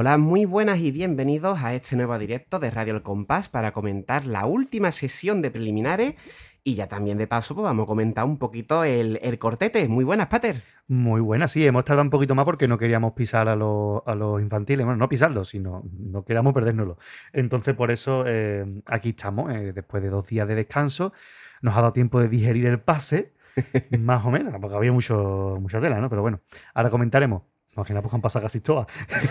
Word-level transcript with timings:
Hola, 0.00 0.16
muy 0.16 0.44
buenas 0.44 0.78
y 0.78 0.92
bienvenidos 0.92 1.58
a 1.60 1.74
este 1.74 1.96
nuevo 1.96 2.16
directo 2.20 2.60
de 2.60 2.70
Radio 2.70 2.94
El 2.94 3.02
Compás 3.02 3.48
para 3.48 3.72
comentar 3.72 4.26
la 4.26 4.46
última 4.46 4.92
sesión 4.92 5.42
de 5.42 5.50
preliminares 5.50 6.14
y 6.62 6.76
ya 6.76 6.86
también 6.86 7.18
de 7.18 7.26
paso 7.26 7.56
pues 7.56 7.64
vamos 7.64 7.82
a 7.82 7.86
comentar 7.88 8.24
un 8.24 8.38
poquito 8.38 8.84
el, 8.84 9.18
el 9.22 9.40
cortete. 9.40 9.88
Muy 9.88 10.04
buenas, 10.04 10.28
Pater. 10.28 10.62
Muy 10.86 11.20
buenas, 11.20 11.50
sí, 11.50 11.66
hemos 11.66 11.84
tardado 11.84 12.04
un 12.04 12.10
poquito 12.10 12.36
más 12.36 12.44
porque 12.44 12.68
no 12.68 12.78
queríamos 12.78 13.14
pisar 13.14 13.48
a 13.48 13.56
los, 13.56 14.00
a 14.06 14.14
los 14.14 14.40
infantiles, 14.40 14.86
bueno, 14.86 14.98
no 14.98 15.08
pisarlos, 15.08 15.48
sino 15.48 15.82
no 15.98 16.24
queríamos 16.24 16.54
perdérnoslo. 16.54 16.96
Entonces 17.32 17.74
por 17.74 17.90
eso 17.90 18.22
eh, 18.24 18.64
aquí 18.86 19.08
estamos, 19.08 19.52
eh, 19.52 19.72
después 19.72 20.00
de 20.00 20.10
dos 20.10 20.28
días 20.28 20.46
de 20.46 20.54
descanso, 20.54 21.12
nos 21.60 21.76
ha 21.76 21.80
dado 21.80 21.92
tiempo 21.92 22.20
de 22.20 22.28
digerir 22.28 22.66
el 22.66 22.78
pase, 22.78 23.32
más 23.98 24.24
o 24.24 24.30
menos, 24.30 24.54
porque 24.60 24.76
había 24.76 24.92
mucho, 24.92 25.58
mucha 25.60 25.80
tela, 25.80 26.00
¿no? 26.00 26.08
Pero 26.08 26.22
bueno, 26.22 26.40
ahora 26.72 26.88
comentaremos. 26.88 27.42
Imagina, 27.78 28.02
pues 28.02 28.12
han 28.12 28.20
pasado 28.20 28.42
casi 28.42 28.60
todas. 28.60 28.86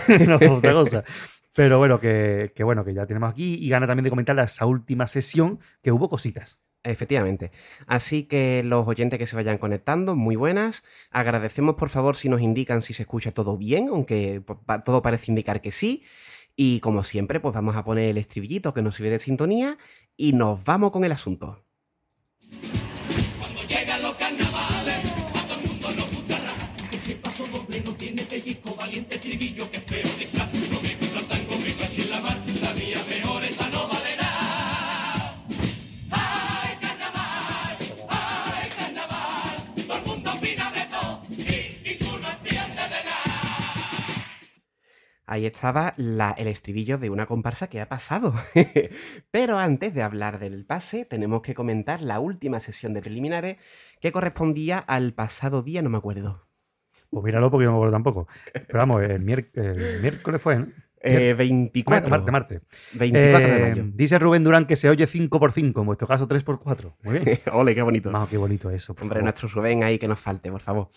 no 0.26 0.36
otra 0.56 0.72
cosa. 0.72 1.04
Pero 1.54 1.78
bueno 1.78 2.00
que, 2.00 2.52
que, 2.54 2.64
bueno, 2.64 2.84
que 2.84 2.94
ya 2.94 3.06
tenemos 3.06 3.30
aquí 3.30 3.56
y 3.60 3.68
gana 3.68 3.86
también 3.86 4.04
de 4.04 4.10
comentar 4.10 4.38
esa 4.38 4.64
última 4.64 5.06
sesión 5.06 5.60
que 5.82 5.92
hubo 5.92 6.08
cositas. 6.08 6.58
Efectivamente. 6.82 7.50
Así 7.86 8.22
que 8.22 8.62
los 8.64 8.86
oyentes 8.88 9.18
que 9.18 9.26
se 9.26 9.36
vayan 9.36 9.58
conectando, 9.58 10.16
muy 10.16 10.36
buenas. 10.36 10.82
Agradecemos 11.10 11.74
por 11.74 11.90
favor 11.90 12.16
si 12.16 12.30
nos 12.30 12.40
indican 12.40 12.80
si 12.80 12.94
se 12.94 13.02
escucha 13.02 13.32
todo 13.32 13.58
bien, 13.58 13.88
aunque 13.88 14.42
todo 14.84 15.02
parece 15.02 15.30
indicar 15.30 15.60
que 15.60 15.70
sí. 15.70 16.04
Y 16.56 16.80
como 16.80 17.04
siempre, 17.04 17.40
pues 17.40 17.54
vamos 17.54 17.76
a 17.76 17.84
poner 17.84 18.10
el 18.10 18.16
estribillito 18.16 18.72
que 18.72 18.82
nos 18.82 18.96
sirve 18.96 19.10
de 19.10 19.18
sintonía 19.18 19.76
y 20.16 20.32
nos 20.32 20.64
vamos 20.64 20.90
con 20.90 21.04
el 21.04 21.12
asunto. 21.12 21.64
Ahí 45.30 45.44
estaba 45.44 45.94
el 45.98 46.46
estribillo 46.46 46.96
de 46.96 47.10
una 47.10 47.26
comparsa 47.26 47.68
que 47.68 47.82
ha 47.82 47.88
pasado. 47.88 48.32
Pero 49.30 49.58
antes 49.58 49.92
de 49.92 50.02
hablar 50.02 50.38
del 50.38 50.64
pase, 50.64 51.04
tenemos 51.04 51.42
que 51.42 51.52
comentar 51.52 52.00
la 52.00 52.18
última 52.18 52.60
sesión 52.60 52.94
de 52.94 53.02
preliminares 53.02 53.58
que 54.00 54.10
correspondía 54.10 54.78
al 54.78 55.12
pasado 55.12 55.62
día, 55.62 55.82
no 55.82 55.90
me 55.90 55.98
acuerdo. 55.98 56.47
Pues 57.10 57.24
míralo 57.24 57.50
porque 57.50 57.64
yo 57.64 57.70
no 57.70 57.76
me 57.76 57.78
acuerdo 57.78 57.92
tampoco. 57.94 58.28
Pero 58.52 58.78
vamos, 58.78 59.02
el, 59.02 59.10
el 59.12 60.00
miércoles 60.00 60.42
fue, 60.42 60.58
¿no? 60.58 60.66
Eh, 61.00 61.32
24. 61.34 62.10
Marte, 62.10 62.32
Marte. 62.32 62.60
24 62.94 63.48
de 63.48 63.56
Eh, 63.56 63.70
mayo. 63.70 63.84
Dice 63.94 64.18
Rubén 64.18 64.42
Durán 64.44 64.66
que 64.66 64.74
se 64.76 64.88
oye 64.88 65.06
5x5, 65.06 65.80
en 65.80 65.86
vuestro 65.86 66.08
caso 66.08 66.26
3x4. 66.26 66.96
Muy 67.04 67.18
bien. 67.20 67.38
Ole, 67.52 67.74
qué 67.74 67.82
bonito. 67.82 68.10
Vamos, 68.10 68.28
qué 68.28 68.36
bonito 68.36 68.68
eso. 68.70 68.94
por 68.94 69.04
Hombre, 69.04 69.16
favor. 69.20 69.24
nuestro 69.24 69.48
Rubén 69.48 69.84
ahí 69.84 69.98
que 69.98 70.08
nos 70.08 70.18
falte, 70.20 70.50
por 70.50 70.60
favor. 70.60 70.88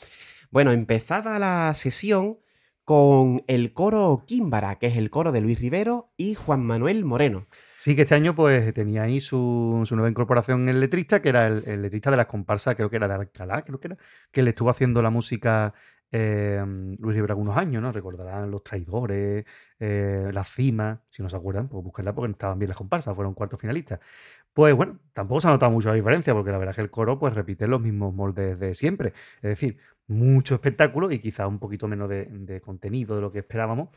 Bueno, 0.49 0.71
empezaba 0.71 1.37
la 1.39 1.71
sesión 1.75 2.39
con 2.83 3.43
el 3.47 3.73
coro 3.73 4.23
Químbara, 4.25 4.79
que 4.79 4.87
es 4.87 4.97
el 4.97 5.11
coro 5.11 5.31
de 5.31 5.39
Luis 5.39 5.61
Rivero 5.61 6.11
y 6.17 6.33
Juan 6.33 6.65
Manuel 6.65 7.05
Moreno. 7.05 7.47
Sí, 7.77 7.95
que 7.95 8.01
este 8.01 8.15
año 8.15 8.35
pues 8.35 8.73
tenía 8.73 9.03
ahí 9.03 9.21
su, 9.21 9.83
su 9.85 9.95
nueva 9.95 10.09
incorporación 10.09 10.67
el 10.67 10.79
letrista, 10.79 11.21
que 11.21 11.29
era 11.29 11.47
el, 11.47 11.63
el 11.67 11.81
letrista 11.83 12.09
de 12.11 12.17
las 12.17 12.25
comparsas, 12.25 12.75
creo 12.75 12.89
que 12.89 12.95
era 12.97 13.07
de 13.07 13.13
Alcalá, 13.13 13.61
creo 13.61 13.79
que 13.79 13.87
era, 13.89 13.97
que 14.31 14.41
le 14.41 14.49
estuvo 14.49 14.69
haciendo 14.71 15.01
la 15.03 15.09
música 15.11 15.73
eh, 16.11 16.63
Luis 16.99 17.15
Rivera 17.15 17.33
algunos 17.33 17.57
años, 17.57 17.81
¿no? 17.81 17.91
Recordarán 17.91 18.51
Los 18.51 18.63
Traidores, 18.63 19.45
eh, 19.79 20.29
La 20.33 20.43
Cima, 20.43 21.01
si 21.09 21.23
no 21.23 21.29
se 21.29 21.35
acuerdan, 21.35 21.67
pues 21.69 21.83
búsquenla 21.83 22.13
porque 22.13 22.31
estaban 22.31 22.59
bien 22.59 22.69
las 22.69 22.77
comparsas, 22.77 23.15
fueron 23.15 23.33
cuartos 23.33 23.59
finalistas. 23.59 23.99
Pues 24.53 24.75
bueno, 24.75 24.99
tampoco 25.13 25.41
se 25.41 25.47
ha 25.47 25.51
notado 25.51 25.71
mucho 25.71 25.89
la 25.89 25.95
diferencia, 25.95 26.33
porque 26.33 26.51
la 26.51 26.57
verdad 26.57 26.71
es 26.73 26.75
que 26.77 26.81
el 26.81 26.91
coro 26.91 27.17
pues 27.19 27.33
repite 27.33 27.67
los 27.67 27.81
mismos 27.81 28.13
moldes 28.13 28.59
de 28.59 28.75
siempre. 28.75 29.13
Es 29.37 29.41
decir, 29.51 29.77
mucho 30.07 30.55
espectáculo 30.55 31.11
y 31.11 31.19
quizá 31.19 31.47
un 31.47 31.59
poquito 31.59 31.87
menos 31.87 32.09
de 32.09 32.61
contenido 32.61 33.15
de 33.15 33.21
lo 33.21 33.31
que 33.31 33.39
esperábamos. 33.39 33.89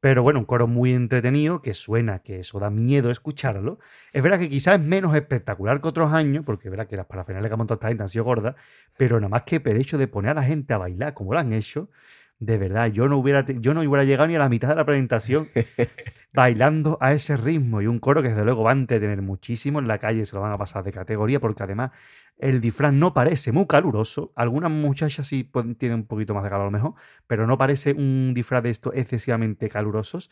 Pero 0.00 0.22
bueno, 0.22 0.38
un 0.40 0.44
coro 0.44 0.66
muy 0.66 0.92
entretenido, 0.92 1.62
que 1.62 1.74
suena, 1.74 2.20
que 2.20 2.40
eso 2.40 2.60
da 2.60 2.70
miedo 2.70 3.10
escucharlo. 3.10 3.78
Es 4.12 4.22
verdad 4.22 4.38
que 4.38 4.48
quizás 4.50 4.78
es 4.78 4.86
menos 4.86 5.14
espectacular 5.16 5.80
que 5.80 5.88
otros 5.88 6.12
años, 6.12 6.44
porque 6.44 6.68
es 6.68 6.70
verdad 6.70 6.86
que 6.86 6.96
las 6.96 7.06
parafinales 7.06 7.48
que 7.48 7.54
ha 7.54 7.56
montado 7.56 7.76
esta 7.76 7.88
gente 7.88 8.02
han 8.02 8.08
sido 8.08 8.24
gordas, 8.24 8.54
pero 8.96 9.18
nada 9.18 9.30
más 9.30 9.42
que 9.42 9.56
el 9.64 9.76
hecho 9.78 9.98
de 9.98 10.06
poner 10.08 10.32
a 10.32 10.34
la 10.34 10.42
gente 10.42 10.74
a 10.74 10.78
bailar 10.78 11.14
como 11.14 11.32
lo 11.32 11.38
han 11.38 11.52
hecho, 11.52 11.90
de 12.38 12.58
verdad, 12.58 12.88
yo 12.88 13.08
no 13.08 13.16
hubiera, 13.16 13.46
yo 13.46 13.72
no 13.72 13.80
hubiera 13.80 14.04
llegado 14.04 14.28
ni 14.28 14.36
a 14.36 14.38
la 14.38 14.48
mitad 14.48 14.68
de 14.68 14.74
la 14.76 14.84
presentación 14.84 15.48
bailando 16.32 16.98
a 17.00 17.12
ese 17.12 17.36
ritmo. 17.36 17.80
Y 17.82 17.86
un 17.86 17.98
coro 17.98 18.22
que 18.22 18.28
desde 18.28 18.44
luego 18.44 18.62
va 18.62 18.70
a 18.70 18.74
entretener 18.74 19.22
muchísimo 19.22 19.78
en 19.78 19.88
la 19.88 19.98
calle, 19.98 20.26
se 20.26 20.34
lo 20.36 20.42
van 20.42 20.52
a 20.52 20.58
pasar 20.58 20.84
de 20.84 20.92
categoría, 20.92 21.40
porque 21.40 21.62
además 21.62 21.92
el 22.38 22.60
disfraz 22.60 22.92
no 22.92 23.14
parece 23.14 23.52
muy 23.52 23.66
caluroso. 23.66 24.32
Algunas 24.36 24.70
muchachas 24.70 25.26
sí 25.26 25.44
pueden- 25.44 25.76
tienen 25.76 26.00
un 26.00 26.06
poquito 26.06 26.34
más 26.34 26.42
de 26.44 26.50
calor 26.50 26.64
a 26.64 26.66
lo 26.66 26.70
mejor, 26.72 26.94
pero 27.26 27.46
no 27.46 27.56
parece 27.56 27.92
un 27.94 28.32
disfraz 28.34 28.62
de 28.62 28.70
estos 28.70 28.94
excesivamente 28.94 29.68
calurosos. 29.70 30.30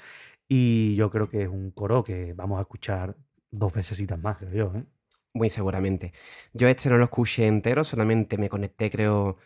Y 0.49 0.95
yo 0.97 1.11
creo 1.11 1.29
que 1.31 1.43
es 1.43 1.49
un 1.49 1.71
coro 1.71 2.05
que 2.05 2.35
vamos 2.35 2.59
a 2.59 2.63
escuchar 2.63 3.17
dos 3.51 3.73
veces 3.73 4.05
más, 4.19 4.37
creo 4.39 4.53
yo. 4.53 4.73
¿eh? 4.79 4.85
Muy 5.33 5.51
seguramente. 5.51 6.13
Yo 6.53 6.69
este 6.69 6.89
no 6.91 6.99
lo 6.99 7.05
escuché 7.05 7.47
entero, 7.47 7.83
solamente 7.85 8.39
me 8.39 8.49
conecté, 8.49 8.91
creo, 8.91 9.39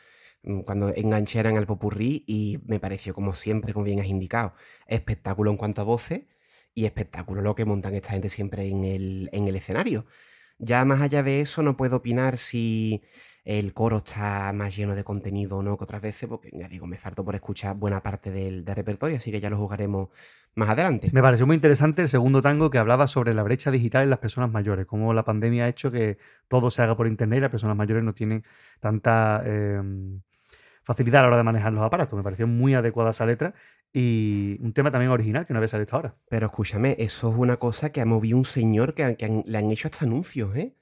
cuando 0.65 0.93
engancharan 0.95 1.57
al 1.57 1.67
popurrí 1.67 2.25
y 2.27 2.61
me 2.67 2.81
pareció, 2.81 3.15
como 3.15 3.33
siempre, 3.35 3.73
como 3.73 3.85
bien 3.85 4.01
has 4.01 4.07
indicado, 4.07 4.55
espectáculo 4.87 5.51
en 5.51 5.57
cuanto 5.57 5.83
a 5.83 5.85
voces 5.85 6.23
y 6.75 6.85
espectáculo 6.85 7.43
lo 7.43 7.55
que 7.55 7.65
montan 7.65 7.95
esta 7.95 8.11
gente 8.11 8.29
siempre 8.29 8.69
en 8.69 8.85
el, 8.85 9.29
en 9.33 9.49
el 9.49 9.57
escenario. 9.57 10.07
Ya 10.59 10.85
más 10.85 11.01
allá 11.01 11.23
de 11.23 11.41
eso, 11.41 11.63
no 11.63 11.77
puedo 11.77 11.97
opinar 11.97 12.37
si 12.37 13.03
el 13.45 13.73
coro 13.73 13.99
está 13.99 14.53
más 14.53 14.77
lleno 14.77 14.95
de 14.95 15.05
contenido 15.05 15.57
o 15.57 15.63
no 15.63 15.79
que 15.79 15.85
otras 15.85 16.03
veces, 16.03 16.29
porque 16.29 16.51
ya 16.53 16.69
digo, 16.69 16.87
me 16.87 16.99
faltó 16.99 17.25
por 17.25 17.35
escuchar 17.35 17.77
buena 17.77 18.03
parte 18.03 18.31
del, 18.31 18.67
repertorio, 18.67 19.17
así 19.17 19.31
que 19.31 19.41
ya 19.41 19.49
lo 19.51 19.57
jugaremos 19.57 20.11
más 20.55 20.69
adelante. 20.69 21.09
Me 21.13 21.23
pareció 21.23 21.47
muy 21.47 21.55
interesante 21.55 22.03
el 22.03 22.09
segundo 22.09 22.43
tango 22.43 22.69
que 22.71 22.79
hablaba 22.79 23.07
sobre 23.07 23.33
la 23.33 23.43
brecha 23.43 23.71
digital 23.71 24.03
en 24.03 24.11
las 24.11 24.19
personas 24.19 24.51
mayores, 24.51 24.85
cómo 24.85 25.15
la 25.15 25.25
pandemia 25.25 25.65
ha 25.65 25.69
hecho 25.69 25.91
que 25.91 26.19
todo 26.49 26.71
se 26.71 26.83
haga 26.83 26.97
por 26.97 27.07
internet 27.07 27.39
y 27.39 27.41
las 27.41 27.51
personas 27.51 27.77
mayores 27.77 28.05
no 28.05 28.15
tienen 28.15 28.45
tanta 28.81 29.43
eh, 29.47 29.81
facilidad 30.89 31.21
a 31.21 31.23
la 31.23 31.29
hora 31.29 31.37
de 31.37 31.43
manejar 31.45 31.73
los 31.73 31.85
aparatos. 31.85 32.17
Me 32.17 32.23
pareció 32.25 32.47
muy 32.47 32.75
adecuada 32.75 33.11
esa 33.11 33.27
letra 33.27 33.55
y 33.93 34.59
un 34.61 34.73
tema 34.75 34.91
también 34.91 35.11
original 35.11 35.47
que 35.47 35.53
no 35.55 35.59
había 35.59 35.69
salido 35.69 35.85
hasta 35.85 35.97
ahora. 35.97 36.15
Pero 36.29 36.47
escúchame, 36.47 36.95
eso 36.99 37.31
es 37.31 37.37
una 37.39 37.57
cosa 37.57 37.91
que 37.91 38.01
ha 38.03 38.05
movido 38.07 38.37
un 38.37 38.45
señor 38.45 38.93
que, 38.95 39.03
han- 39.03 39.17
que 39.17 39.25
han- 39.25 39.45
le 39.47 39.57
han 39.59 39.71
hecho 39.71 39.89
hasta 39.89 40.05
anuncios, 40.05 40.55
¿eh? 40.57 40.75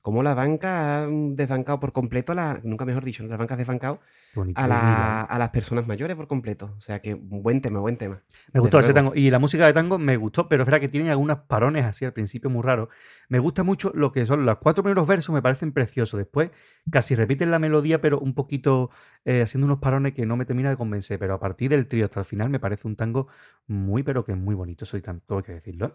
Como 0.00 0.22
la 0.22 0.32
banca 0.34 1.02
ha 1.02 1.06
desbancado 1.06 1.78
por 1.78 1.92
completo, 1.92 2.34
la, 2.34 2.60
nunca 2.64 2.84
mejor 2.86 3.04
dicho, 3.04 3.22
la 3.26 3.36
banca 3.36 3.54
ha 3.54 3.56
desbancado 3.58 4.00
Qué 4.32 4.40
bonito, 4.40 4.60
a, 4.60 4.66
la- 4.66 5.28
las 5.38 5.50
personas 5.50 5.86
mayores 5.86 6.16
por 6.16 6.26
completo. 6.26 6.74
O 6.78 6.80
sea 6.80 7.00
que 7.00 7.14
buen 7.14 7.60
tema, 7.60 7.80
buen 7.80 7.96
tema. 7.98 8.22
Me 8.52 8.60
gustó 8.60 8.78
Desde 8.78 8.90
ese 8.92 8.94
luego. 8.94 9.10
tango. 9.12 9.20
Y 9.20 9.30
la 9.30 9.38
música 9.38 9.66
de 9.66 9.72
tango 9.74 9.98
me 9.98 10.16
gustó, 10.16 10.48
pero 10.48 10.62
es 10.62 10.66
verdad 10.66 10.80
que 10.80 10.88
tienen 10.88 11.10
algunos 11.10 11.40
parones 11.40 11.84
así 11.84 12.04
al 12.06 12.12
principio 12.14 12.48
muy 12.48 12.62
raros. 12.62 12.88
Me 13.28 13.38
gusta 13.40 13.62
mucho 13.62 13.92
lo 13.94 14.10
que 14.10 14.24
son 14.26 14.46
los 14.46 14.56
cuatro 14.58 14.82
primeros 14.82 15.06
versos, 15.06 15.34
me 15.34 15.42
parecen 15.42 15.72
preciosos. 15.72 16.16
Después 16.18 16.50
casi 16.90 17.14
repiten 17.14 17.50
la 17.50 17.58
melodía, 17.58 18.00
pero 18.00 18.18
un 18.20 18.34
poquito 18.34 18.90
eh, 19.24 19.42
haciendo 19.42 19.66
unos 19.66 19.78
parones 19.78 20.12
que 20.12 20.26
no 20.26 20.36
me 20.36 20.44
termina 20.44 20.70
de 20.70 20.76
convencer. 20.76 21.18
Pero 21.18 21.34
a 21.34 21.40
partir 21.40 21.70
del 21.70 21.86
trío 21.86 22.04
hasta 22.04 22.20
el 22.20 22.26
final 22.26 22.50
me 22.50 22.60
parece 22.60 22.88
un 22.88 22.96
tango 22.96 23.28
muy, 23.66 24.02
pero 24.02 24.24
que 24.24 24.34
muy 24.34 24.54
bonito. 24.54 24.84
Soy 24.84 25.02
tanto, 25.02 25.38
hay 25.38 25.42
que 25.42 25.52
decirlo. 25.52 25.86
¿eh? 25.86 25.94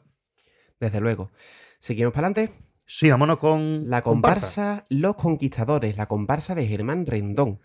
Desde 0.79 0.99
luego. 0.99 1.31
Seguimos 1.79 2.13
para 2.13 2.27
adelante. 2.27 2.53
Sí, 2.85 3.07
vámonos 3.09 3.37
con 3.37 3.87
La 3.87 4.01
comparsa 4.01 4.87
Los 4.89 5.15
Conquistadores, 5.15 5.95
la 5.95 6.07
comparsa 6.07 6.55
de 6.55 6.65
Germán 6.67 7.05
Rendón. 7.05 7.59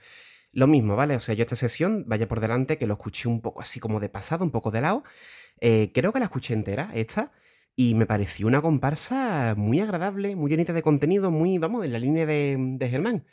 Lo 0.53 0.67
mismo, 0.67 0.97
¿vale? 0.97 1.17
O 1.17 1.21
sea, 1.21 1.35
yo 1.35 1.45
esta 1.45 1.57
sesión, 1.57 2.05
vaya 2.07 2.29
por 2.29 2.41
delante, 2.41 2.77
que 2.77 2.87
lo 2.87 2.93
escuché 2.93 3.29
un 3.29 3.41
poco 3.41 3.63
así 3.63 3.81
como 3.81 4.01
de 4.01 4.11
pasado, 4.11 4.45
un 4.45 4.51
poco 4.51 4.71
de 4.71 4.83
lado. 4.83 5.03
Eh, 5.61 5.93
creo 5.95 6.13
que 6.13 6.19
la 6.19 6.27
escuché 6.27 6.53
entera, 6.53 6.91
esta, 6.93 7.33
y 7.75 7.95
me 7.95 8.05
pareció 8.05 8.47
una 8.47 8.61
comparsa 8.61 9.55
muy 9.57 9.81
agradable, 9.81 10.37
muy 10.37 10.51
llenita 10.51 10.75
de 10.75 10.83
contenido, 10.83 11.31
muy, 11.31 11.57
vamos, 11.57 11.87
en 11.87 11.93
la 11.93 11.99
línea 11.99 12.27
de, 12.27 12.57
de 12.59 12.89
Germán. 12.91 13.25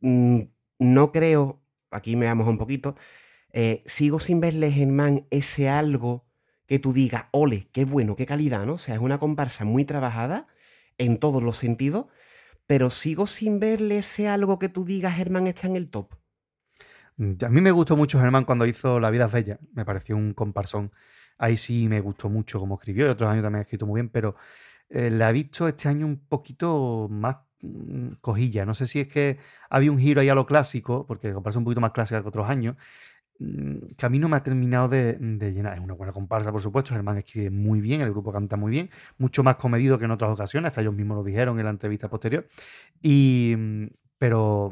Mm, 0.00 0.42
no 0.80 1.12
creo, 1.12 1.61
aquí 1.92 2.16
me 2.16 2.26
vamos 2.26 2.48
un 2.48 2.58
poquito, 2.58 2.94
eh, 3.52 3.82
sigo 3.86 4.20
sin 4.20 4.40
verle, 4.40 4.70
Germán, 4.72 5.26
ese 5.30 5.68
algo 5.68 6.26
que 6.66 6.78
tú 6.78 6.92
digas, 6.92 7.26
ole, 7.32 7.68
qué 7.72 7.84
bueno, 7.84 8.16
qué 8.16 8.26
calidad, 8.26 8.64
¿no? 8.66 8.74
O 8.74 8.78
sea, 8.78 8.94
es 8.94 9.00
una 9.00 9.18
comparsa 9.18 9.64
muy 9.64 9.84
trabajada 9.84 10.46
en 10.98 11.18
todos 11.18 11.42
los 11.42 11.56
sentidos, 11.58 12.06
pero 12.66 12.90
sigo 12.90 13.26
sin 13.26 13.60
verle 13.60 13.98
ese 13.98 14.28
algo 14.28 14.58
que 14.58 14.68
tú 14.68 14.84
digas, 14.84 15.14
Germán, 15.14 15.46
está 15.46 15.66
en 15.66 15.76
el 15.76 15.90
top. 15.90 16.14
Mm, 17.16 17.32
A 17.44 17.48
mí 17.48 17.60
me 17.60 17.70
gustó 17.70 17.96
mucho 17.96 18.18
Germán 18.20 18.44
cuando 18.44 18.66
hizo 18.66 19.00
La 19.00 19.10
vida 19.10 19.26
es 19.26 19.32
bella. 19.32 19.58
Me 19.74 19.84
pareció 19.84 20.16
un 20.16 20.34
comparsón. 20.34 20.92
Ahí 21.38 21.56
sí 21.56 21.88
me 21.88 22.00
gustó 22.00 22.28
mucho 22.28 22.60
como 22.60 22.76
escribió 22.76 23.06
y 23.06 23.08
otros 23.10 23.30
años 23.30 23.42
también 23.42 23.60
ha 23.60 23.62
escrito 23.62 23.86
muy 23.86 24.00
bien, 24.00 24.10
pero 24.10 24.36
eh, 24.88 25.10
la 25.10 25.30
he 25.30 25.32
visto 25.32 25.66
este 25.68 25.88
año 25.88 26.06
un 26.06 26.26
poquito 26.26 27.08
más 27.10 27.36
cojilla. 28.20 28.64
No 28.66 28.74
sé 28.74 28.86
si 28.86 29.00
es 29.00 29.08
que 29.08 29.38
había 29.70 29.90
un 29.92 29.98
giro 29.98 30.20
ahí 30.20 30.28
a 30.28 30.34
lo 30.34 30.46
clásico, 30.46 31.06
porque 31.06 31.32
comparsa 31.32 31.58
un 31.58 31.64
poquito 31.64 31.80
más 31.80 31.92
clásica 31.92 32.22
que 32.22 32.28
otros 32.28 32.48
años. 32.48 32.76
mm, 33.38 33.94
que 33.96 34.06
a 34.06 34.08
mí 34.10 34.18
no 34.18 34.28
me 34.28 34.36
ha 34.36 34.42
terminado 34.44 34.88
de, 34.88 35.14
de 35.14 35.52
llenar. 35.52 35.74
Es 35.74 35.80
una 35.80 35.94
buena 35.94 36.12
comparsa, 36.12 36.52
por 36.52 36.60
supuesto. 36.62 36.94
Germán 36.94 37.18
escribe 37.18 37.50
muy 37.50 37.80
bien, 37.80 38.02
el 38.02 38.10
grupo 38.12 38.32
canta 38.32 38.56
muy 38.56 38.70
bien, 38.70 38.90
mucho 39.18 39.42
más 39.42 39.56
comedido 39.56 39.98
que 39.98 40.04
en 40.06 40.12
otras 40.12 40.30
ocasiones, 40.32 40.68
hasta 40.70 40.80
ellos 40.82 40.94
mismos 40.94 41.16
lo 41.18 41.24
dijeron 41.24 41.58
en 41.58 41.64
la 41.64 41.70
entrevista 41.70 42.08
posterior. 42.10 42.46
Y, 43.02 43.54
mm, 43.56 43.86
pero 44.18 44.70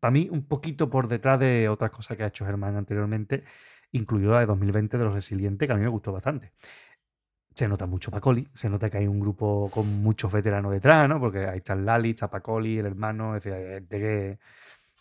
para 0.00 0.10
mí, 0.12 0.28
un 0.30 0.46
poquito 0.46 0.90
por 0.90 1.08
detrás 1.08 1.38
de 1.40 1.68
otras 1.68 1.90
cosas 1.90 2.16
que 2.16 2.24
ha 2.24 2.26
hecho 2.28 2.44
Germán 2.44 2.76
anteriormente, 2.76 3.44
incluido 3.92 4.32
la 4.32 4.40
de 4.40 4.46
2020 4.46 4.98
de 4.98 5.04
Los 5.04 5.14
Resilientes, 5.14 5.66
que 5.66 5.72
a 5.72 5.76
mí 5.76 5.82
me 5.82 5.88
gustó 5.88 6.12
bastante. 6.12 6.52
Se 7.54 7.68
nota 7.68 7.86
mucho 7.86 8.10
Pacoli, 8.10 8.48
se 8.54 8.68
nota 8.70 8.88
que 8.90 8.98
hay 8.98 9.06
un 9.06 9.20
grupo 9.20 9.70
con 9.72 9.86
muchos 10.02 10.32
veteranos 10.32 10.72
detrás, 10.72 11.08
¿no? 11.08 11.20
Porque 11.20 11.46
ahí 11.46 11.58
está 11.58 11.74
el 11.74 11.84
Lali, 11.84 12.10
está 12.10 12.30
Pacoli, 12.30 12.78
el 12.78 12.86
hermano, 12.86 13.36
es 13.36 13.42
decir, 13.42 13.52
hay 13.58 13.74
gente 13.74 13.98
que 13.98 14.38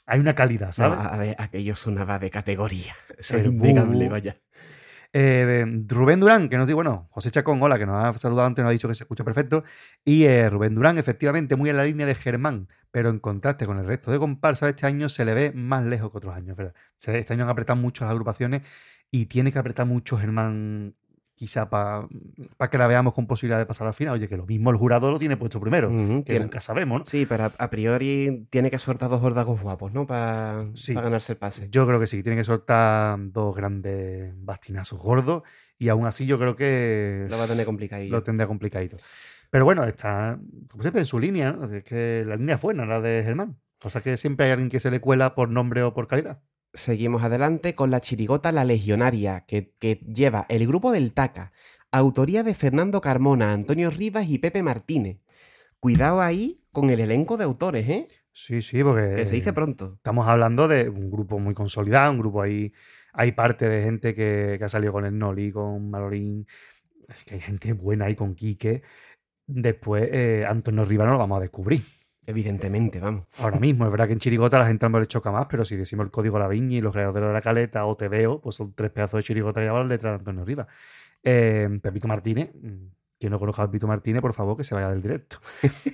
hay 0.06 0.19
una 0.19 0.36
calidad, 0.36 0.68
No, 0.68 0.74
¿sabes? 0.74 1.00
a, 1.00 1.06
a 1.07 1.18
ver, 1.18 1.36
aquello 1.39 1.75
sonaba 1.75 2.19
de 2.19 2.30
categoría. 2.30 2.94
Eso 3.18 3.38
es 3.38 3.45
innegable, 3.48 4.09
vaya. 4.09 4.38
Eh, 5.13 5.65
Rubén 5.88 6.19
Durán, 6.21 6.48
que 6.50 6.57
nos 6.57 6.65
dice, 6.68 6.75
bueno, 6.75 7.07
José 7.12 7.31
Chacón, 7.31 7.62
hola, 7.62 7.77
que 7.77 7.86
nos 7.86 8.01
ha 8.03 8.18
saludado 8.18 8.48
antes, 8.48 8.63
nos 8.63 8.69
ha 8.69 8.74
dicho 8.74 8.88
que 8.88 8.95
se 8.95 9.04
escucha 9.04 9.24
perfecto. 9.24 9.63
Y 10.06 10.24
eh, 10.24 10.50
Rubén 10.50 10.74
Durán, 10.75 10.97
efectivamente, 10.97 11.56
muy 11.56 11.69
en 11.69 11.77
la 11.77 11.83
línea 11.83 12.06
de 12.06 12.15
Germán, 12.15 12.68
pero 12.92 13.09
en 13.09 13.19
contraste 13.19 13.65
con 13.65 13.77
el 13.77 13.86
resto 13.86 14.12
de 14.12 14.19
comparsas, 14.19 14.69
este 14.69 14.88
año 14.88 15.09
se 15.09 15.25
le 15.25 15.33
ve 15.33 15.51
más 15.54 15.83
lejos 15.86 16.12
que 16.12 16.18
otros 16.18 16.36
años, 16.36 16.56
¿verdad? 16.56 16.74
Este 17.06 17.33
año 17.33 17.44
han 17.44 17.50
apretado 17.50 17.77
mucho 17.80 18.06
las 18.06 18.12
agrupaciones 18.12 18.62
y 19.09 19.25
tiene 19.25 19.51
que 19.51 19.59
apretar 19.59 19.86
mucho 19.86 20.18
Germán, 20.18 20.95
quizá 21.42 21.68
para 21.72 22.08
que 22.70 22.78
la 22.78 22.86
veamos 22.86 23.14
con 23.16 23.26
posibilidad 23.26 23.58
de 23.58 23.66
pasar 23.66 23.88
a 23.88 23.90
la 23.90 23.94
final. 23.94 24.14
Oye, 24.14 24.30
que 24.30 24.38
lo 24.38 24.46
mismo 24.46 24.70
el 24.70 24.78
jurado 24.78 25.10
lo 25.10 25.18
tiene 25.18 25.38
puesto 25.38 25.60
primero, 25.60 25.90
que 25.90 26.22
tiene- 26.24 26.42
nunca 26.46 26.62
sabemos, 26.62 27.00
¿no? 27.00 27.06
Sí, 27.06 27.26
pero 27.26 27.46
a, 27.46 27.52
a 27.58 27.70
priori 27.72 28.46
tiene 28.52 28.70
que 28.70 28.78
soltar 28.78 29.10
dos 29.10 29.24
órdagos 29.24 29.60
guapos, 29.60 29.92
¿no? 29.92 30.06
Para 30.06 30.68
Sí. 30.76 30.94
ganarse 30.94 31.32
el 31.32 31.40
pase. 31.40 31.68
Yo 31.72 31.88
creo 31.88 32.00
que 32.00 32.06
sí, 32.06 32.22
tiene 32.22 32.38
que 32.38 32.44
soltar 32.44 33.18
dos 33.32 33.56
grandes 33.56 34.36
bastinazos 34.38 35.00
gordos 35.00 35.42
y 35.80 35.90
aún 35.90 36.06
así 36.06 36.28
yo 36.28 36.38
creo 36.38 36.56
que 36.56 37.26
Lo 37.28 37.40
va 37.40 37.46
a 37.46 37.48
tener 37.48 37.66
complicadillo. 37.66 38.12
lo 38.12 38.22
tendría 38.22 38.46
complicadito. 38.46 38.98
Pero 39.50 39.66
bueno, 39.66 39.84
está, 39.84 40.40
como 40.70 40.84
siempre, 40.84 41.02
en 41.02 41.08
su 41.08 41.20
línea, 41.20 41.54
¿no? 41.54 41.66
Es 41.74 41.84
que 41.84 42.24
la 42.28 42.36
línea 42.36 42.56
es 42.58 42.62
buena, 42.62 42.86
la 42.86 43.02
de 43.02 43.24
Germán. 43.24 43.58
Pasa 43.80 44.02
que 44.02 44.16
siempre 44.16 44.46
hay 44.46 44.52
alguien 44.52 44.70
que 44.70 44.80
se 44.80 44.92
le 44.92 45.00
cuela 45.02 45.34
por 45.34 45.50
nombre 45.50 45.82
o 45.82 45.92
por 45.96 46.08
calidad. 46.08 46.40
Seguimos 46.73 47.23
adelante 47.23 47.75
con 47.75 47.91
la 47.91 48.00
chirigota 48.00 48.51
La 48.51 48.63
Legionaria, 48.63 49.45
que, 49.45 49.73
que 49.79 49.95
lleva 50.07 50.45
el 50.47 50.65
grupo 50.68 50.91
del 50.91 51.13
Taca, 51.13 51.51
autoría 51.91 52.44
de 52.44 52.56
Fernando 52.56 53.01
Carmona, 53.01 53.51
Antonio 53.51 53.89
Rivas 53.89 54.29
y 54.29 54.38
Pepe 54.39 54.63
Martínez. 54.63 55.19
Cuidado 55.79 56.21
ahí 56.21 56.63
con 56.71 56.89
el 56.89 57.01
elenco 57.01 57.35
de 57.38 57.44
autores, 57.44 57.89
¿eh? 57.89 58.07
Sí, 58.33 58.62
sí, 58.62 58.81
porque 58.83 59.15
Que 59.15 59.25
se 59.25 59.35
dice 59.35 59.51
pronto. 59.51 59.95
estamos 59.97 60.27
hablando 60.27 60.68
de 60.69 60.88
un 60.89 61.12
grupo 61.12 61.39
muy 61.39 61.53
consolidado, 61.53 62.12
un 62.13 62.19
grupo 62.19 62.41
ahí, 62.41 62.71
hay 63.12 63.33
parte 63.33 63.68
de 63.68 63.83
gente 63.83 64.15
que, 64.15 64.56
que 64.57 64.63
ha 64.63 64.69
salido 64.69 64.94
con 64.94 65.06
el 65.06 65.18
Noli, 65.18 65.51
con 65.51 65.89
Malorín, 65.89 66.47
así 67.09 67.25
que 67.25 67.35
hay 67.35 67.41
gente 67.41 67.73
buena 67.73 68.06
ahí 68.06 68.15
con 68.15 68.35
Quique. 68.35 68.83
Después, 69.47 70.07
eh, 70.12 70.45
Antonio 70.47 70.85
Rivas 70.85 71.07
no 71.07 71.13
lo 71.13 71.19
vamos 71.19 71.38
a 71.39 71.41
descubrir. 71.41 71.81
Evidentemente, 72.31 73.01
vamos. 73.01 73.25
Ahora 73.39 73.60
mismo, 73.60 73.83
es 73.83 73.92
verdad 73.92 74.07
que 74.07 74.13
en 74.13 74.19
Chirigota 74.19 74.57
la 74.57 74.66
gente 74.66 74.88
mejor 74.88 75.01
le 75.01 75.07
choca 75.07 75.33
más, 75.33 75.48
pero 75.48 75.66
si 75.66 75.75
decimos 75.75 76.06
el 76.06 76.12
código 76.12 76.39
La 76.39 76.48
Viña 76.48 76.78
y 76.78 76.81
los 76.81 76.94
creadores 76.94 77.28
de 77.28 77.33
la 77.33 77.42
caleta 77.42 77.86
o 77.86 77.98
Te 77.98 78.07
veo, 78.07 78.39
pues 78.39 78.56
son 78.56 78.74
tres 78.74 78.89
pedazos 78.89 79.18
de 79.18 79.24
Chirigota 79.24 79.60
que 79.60 79.66
llevan 79.66 79.81
las 79.81 79.89
letras 79.89 80.13
de 80.13 80.19
Antonio 80.19 80.45
Rivas. 80.45 80.68
Eh, 81.24 81.68
Pepito 81.83 82.07
Martínez, 82.07 82.51
quien 83.21 83.31
no 83.31 83.39
conozca 83.39 83.62
a 83.62 83.68
Pepito 83.68 83.88
Martínez, 83.88 84.19
por 84.21 84.33
favor, 84.33 84.57
que 84.57 84.63
se 84.63 84.73
vaya 84.75 84.89
del 84.89 85.01
directo. 85.01 85.38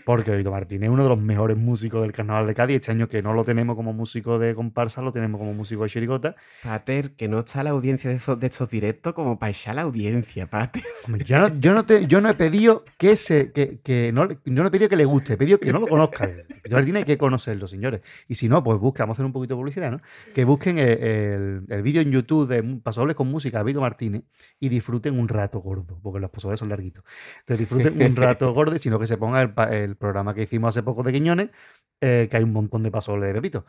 Porque 0.05 0.31
Pepito 0.31 0.49
Martínez 0.49 0.83
es 0.87 0.89
uno 0.93 1.03
de 1.03 1.09
los 1.09 1.19
mejores 1.21 1.57
músicos 1.57 2.01
del 2.01 2.13
carnaval 2.13 2.47
de 2.47 2.55
Cádiz. 2.55 2.77
Este 2.77 2.91
año 2.91 3.09
que 3.09 3.21
no 3.21 3.33
lo 3.33 3.43
tenemos 3.43 3.75
como 3.75 3.91
músico 3.93 4.39
de 4.39 4.55
comparsa, 4.55 5.01
lo 5.01 5.11
tenemos 5.11 5.37
como 5.37 5.53
músico 5.53 5.83
de 5.83 5.89
Chirigota. 5.89 6.35
Pater, 6.63 7.11
que 7.11 7.27
no 7.27 7.39
está 7.39 7.63
la 7.63 7.71
audiencia 7.71 8.09
de, 8.09 8.15
esos- 8.15 8.39
de 8.39 8.47
estos 8.47 8.69
directos 8.69 9.13
como 9.13 9.37
para 9.37 9.49
echar 9.49 9.75
la 9.75 9.81
audiencia, 9.81 10.47
Pater. 10.49 10.83
Hombre, 11.05 11.25
yo, 11.25 11.37
no, 11.39 11.59
yo, 11.59 11.73
no 11.73 11.85
te- 11.85 12.07
yo 12.07 12.21
no 12.21 12.29
he 12.29 12.33
pedido 12.33 12.83
que 12.97 13.17
se 13.17 13.51
que, 13.51 13.79
que 13.83 14.11
no, 14.13 14.29
yo 14.29 14.37
no 14.45 14.67
he 14.67 14.71
pedido 14.71 14.89
que 14.89 14.95
le 14.95 15.05
guste, 15.05 15.33
he 15.33 15.37
pedido 15.37 15.59
que 15.59 15.73
no 15.73 15.79
lo 15.79 15.87
conozca. 15.87 16.25
Pepito 16.27 16.75
Martínez 16.75 17.01
hay 17.01 17.05
que 17.05 17.17
conocerlo, 17.17 17.67
señores. 17.67 18.01
Y 18.29 18.35
si 18.35 18.47
no, 18.47 18.63
pues 18.63 18.79
busca, 18.79 19.03
vamos 19.03 19.15
a 19.15 19.17
hacer 19.17 19.25
un 19.25 19.33
poquito 19.33 19.55
de 19.55 19.59
publicidad, 19.59 19.91
¿no? 19.91 19.99
Que 20.33 20.45
busquen 20.45 20.77
el, 20.77 20.87
el- 21.03 21.63
el 21.67 21.81
vídeo 21.81 22.01
en 22.01 22.11
YouTube 22.11 22.47
de 22.47 22.63
Pasodobles 22.81 23.15
con 23.17 23.27
música 23.27 23.57
de 23.59 23.65
Pepito 23.65 23.81
Martínez 23.81 24.23
y 24.59 24.69
disfruten 24.69 25.19
un 25.19 25.27
rato 25.27 25.59
gordo, 25.59 25.99
porque 26.01 26.19
los 26.19 26.29
pasodobles 26.31 26.59
son 26.59 26.69
larguitos. 26.69 27.03
Entonces 27.39 27.59
disfruten 27.59 28.01
un 28.01 28.15
rato 28.15 28.51
gordo, 28.53 28.77
sino 28.77 28.99
que 28.99 29.07
se 29.07 29.17
ponga 29.17 29.41
el, 29.41 29.95
programa 29.95 30.33
que 30.33 30.43
hicimos 30.43 30.69
hace 30.69 30.83
poco 30.83 31.03
de 31.03 31.13
Quiñones, 31.13 31.49
eh, 32.01 32.27
que 32.29 32.37
hay 32.37 32.43
un 32.43 32.53
montón 32.53 32.83
de 32.83 32.91
pasodobles 32.91 33.29
de 33.29 33.33
Pepito. 33.35 33.65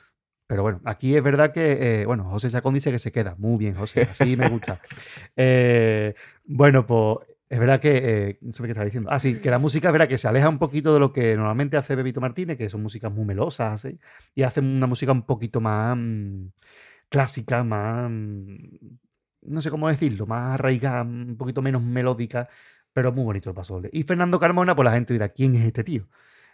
Pero 0.48 0.62
bueno, 0.62 0.80
aquí 0.84 1.14
es 1.14 1.22
verdad 1.22 1.52
que, 1.52 2.00
eh, 2.00 2.06
bueno, 2.06 2.24
José 2.24 2.50
Chacón 2.50 2.72
dice 2.72 2.90
que 2.90 2.98
se 2.98 3.12
queda. 3.12 3.34
Muy 3.38 3.58
bien, 3.58 3.74
José, 3.74 4.02
así 4.10 4.36
me 4.36 4.48
gusta. 4.48 4.80
Eh, 5.36 6.14
bueno, 6.44 6.86
pues 6.86 7.18
es 7.48 7.58
verdad 7.58 7.80
que, 7.80 7.96
eh, 7.98 8.38
no 8.40 8.52
sé 8.52 8.62
qué 8.62 8.70
estaba 8.70 8.84
diciendo. 8.86 9.10
Ah, 9.10 9.18
sí, 9.20 9.40
que 9.40 9.50
la 9.50 9.58
música 9.58 9.88
es 9.88 9.92
verdad 9.92 10.08
que 10.08 10.18
se 10.18 10.26
aleja 10.26 10.48
un 10.48 10.58
poquito 10.58 10.92
de 10.94 11.00
lo 11.00 11.12
que 11.12 11.36
normalmente 11.36 11.76
hace 11.76 11.96
Pepito 11.96 12.20
Martínez, 12.20 12.58
que 12.58 12.68
son 12.68 12.82
músicas 12.82 13.12
muy 13.12 13.24
melosas, 13.24 13.86
y 14.34 14.42
hace 14.42 14.60
una 14.60 14.86
música 14.86 15.12
un 15.12 15.22
poquito 15.22 15.60
más 15.60 15.96
mm, 15.96 16.48
clásica, 17.08 17.64
más, 17.64 18.10
mm, 18.10 18.56
no 19.42 19.60
sé 19.62 19.70
cómo 19.70 19.88
decirlo, 19.88 20.26
más 20.26 20.54
arraigada, 20.54 21.02
un 21.02 21.36
poquito 21.38 21.62
menos 21.62 21.82
melódica, 21.82 22.48
pero 22.98 23.12
muy 23.12 23.22
bonito 23.22 23.48
el 23.50 23.54
pasoble. 23.54 23.88
Y 23.92 24.02
Fernando 24.02 24.40
Carmona, 24.40 24.74
pues 24.74 24.84
la 24.84 24.92
gente 24.92 25.12
dirá, 25.12 25.28
¿quién 25.28 25.54
es 25.54 25.64
este 25.64 25.84
tío? 25.84 26.08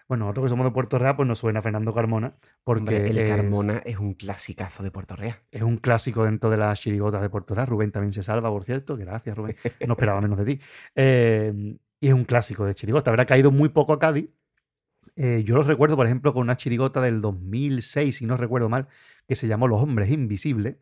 Bueno, 0.07 0.27
nosotros 0.27 0.45
que 0.45 0.49
somos 0.51 0.67
de 0.67 0.73
Puerto 0.73 0.99
Real, 0.99 1.17
pues 1.17 1.27
nos 1.27 1.39
suena 1.39 1.63
Fernando 1.63 1.95
Carmona, 1.95 2.35
porque 2.63 2.81
Hombre, 2.97 3.09
el 3.11 3.17
es- 3.17 3.31
Carmona 3.35 3.79
es 3.87 3.99
un 3.99 4.13
clasicazo 4.13 4.83
de 4.83 4.91
Puerto 4.91 5.17
Real. 5.17 5.37
es 5.51 5.63
un 5.63 5.79
clásico 5.79 6.27
dentro 6.27 6.51
de 6.51 6.59
las 6.59 6.79
chirigotas 6.79 7.23
de 7.23 7.31
Puerto 7.31 7.55
Real. 7.55 7.67
Rubén 7.67 7.91
también 7.93 8.13
se 8.13 8.23
salva, 8.23 8.51
por 8.51 8.65
cierto. 8.65 8.95
Gracias, 8.99 9.35
Rubén. 9.35 9.57
No 9.87 9.95
esperaba 9.95 10.21
menos 10.21 10.37
de 10.37 10.45
ti. 10.45 10.61
Eh, 10.95 11.79
y 11.99 12.09
es 12.09 12.13
un 12.13 12.25
clásico 12.25 12.67
de 12.67 12.75
chirigota. 12.75 13.11
Habrá 13.11 13.25
caído 13.25 13.51
muy 13.51 13.71
poco 13.71 13.95
a 13.95 13.99
Cádiz. 13.99 14.29
Eh, 15.17 15.43
yo 15.47 15.55
lo 15.57 15.63
recuerdo, 15.63 15.97
por 15.97 16.05
ejemplo, 16.05 16.35
con 16.35 16.43
una 16.43 16.59
chirigota 16.59 17.01
del 17.01 17.23
2006, 17.23 18.17
si 18.19 18.27
no 18.27 18.37
recuerdo 18.37 18.69
mal, 18.69 18.89
que 19.27 19.37
se 19.37 19.47
llamó 19.49 19.69
Los 19.69 19.81
Hombres 19.81 20.11
Invisibles, 20.11 20.77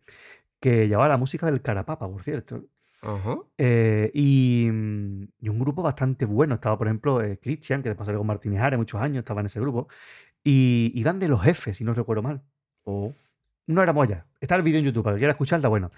que 0.58 0.88
llevaba 0.88 1.06
la 1.08 1.16
música 1.16 1.46
del 1.46 1.62
Carapapa, 1.62 2.08
por 2.10 2.24
cierto. 2.24 2.64
Ajá. 3.02 3.38
Eh, 3.58 4.10
y, 4.14 4.68
mm, 4.72 5.24
y 5.40 5.48
un 5.48 5.58
grupo 5.58 5.82
bastante 5.82 6.24
bueno. 6.24 6.54
Estaba, 6.54 6.78
por 6.78 6.86
ejemplo, 6.86 7.20
eh, 7.22 7.38
Christian, 7.40 7.82
que 7.82 7.88
después 7.90 8.06
salió 8.06 8.20
con 8.20 8.26
Martínez 8.28 8.60
Ares 8.60 8.78
muchos 8.78 9.00
años, 9.00 9.18
estaba 9.18 9.40
en 9.40 9.46
ese 9.46 9.60
grupo. 9.60 9.88
Y 10.44 10.92
iban 10.94 11.18
de 11.20 11.28
los 11.28 11.42
jefes, 11.42 11.76
si 11.76 11.84
no 11.84 11.94
recuerdo 11.94 12.22
mal 12.22 12.42
Oh. 12.84 13.12
no 13.68 13.82
éramos 13.82 14.04
allá. 14.08 14.26
Está 14.40 14.56
el 14.56 14.62
vídeo 14.62 14.78
en 14.80 14.86
YouTube, 14.86 15.04
para 15.04 15.16
que 15.16 15.20
quiera 15.20 15.32
escucharla, 15.32 15.68
bueno. 15.68 15.90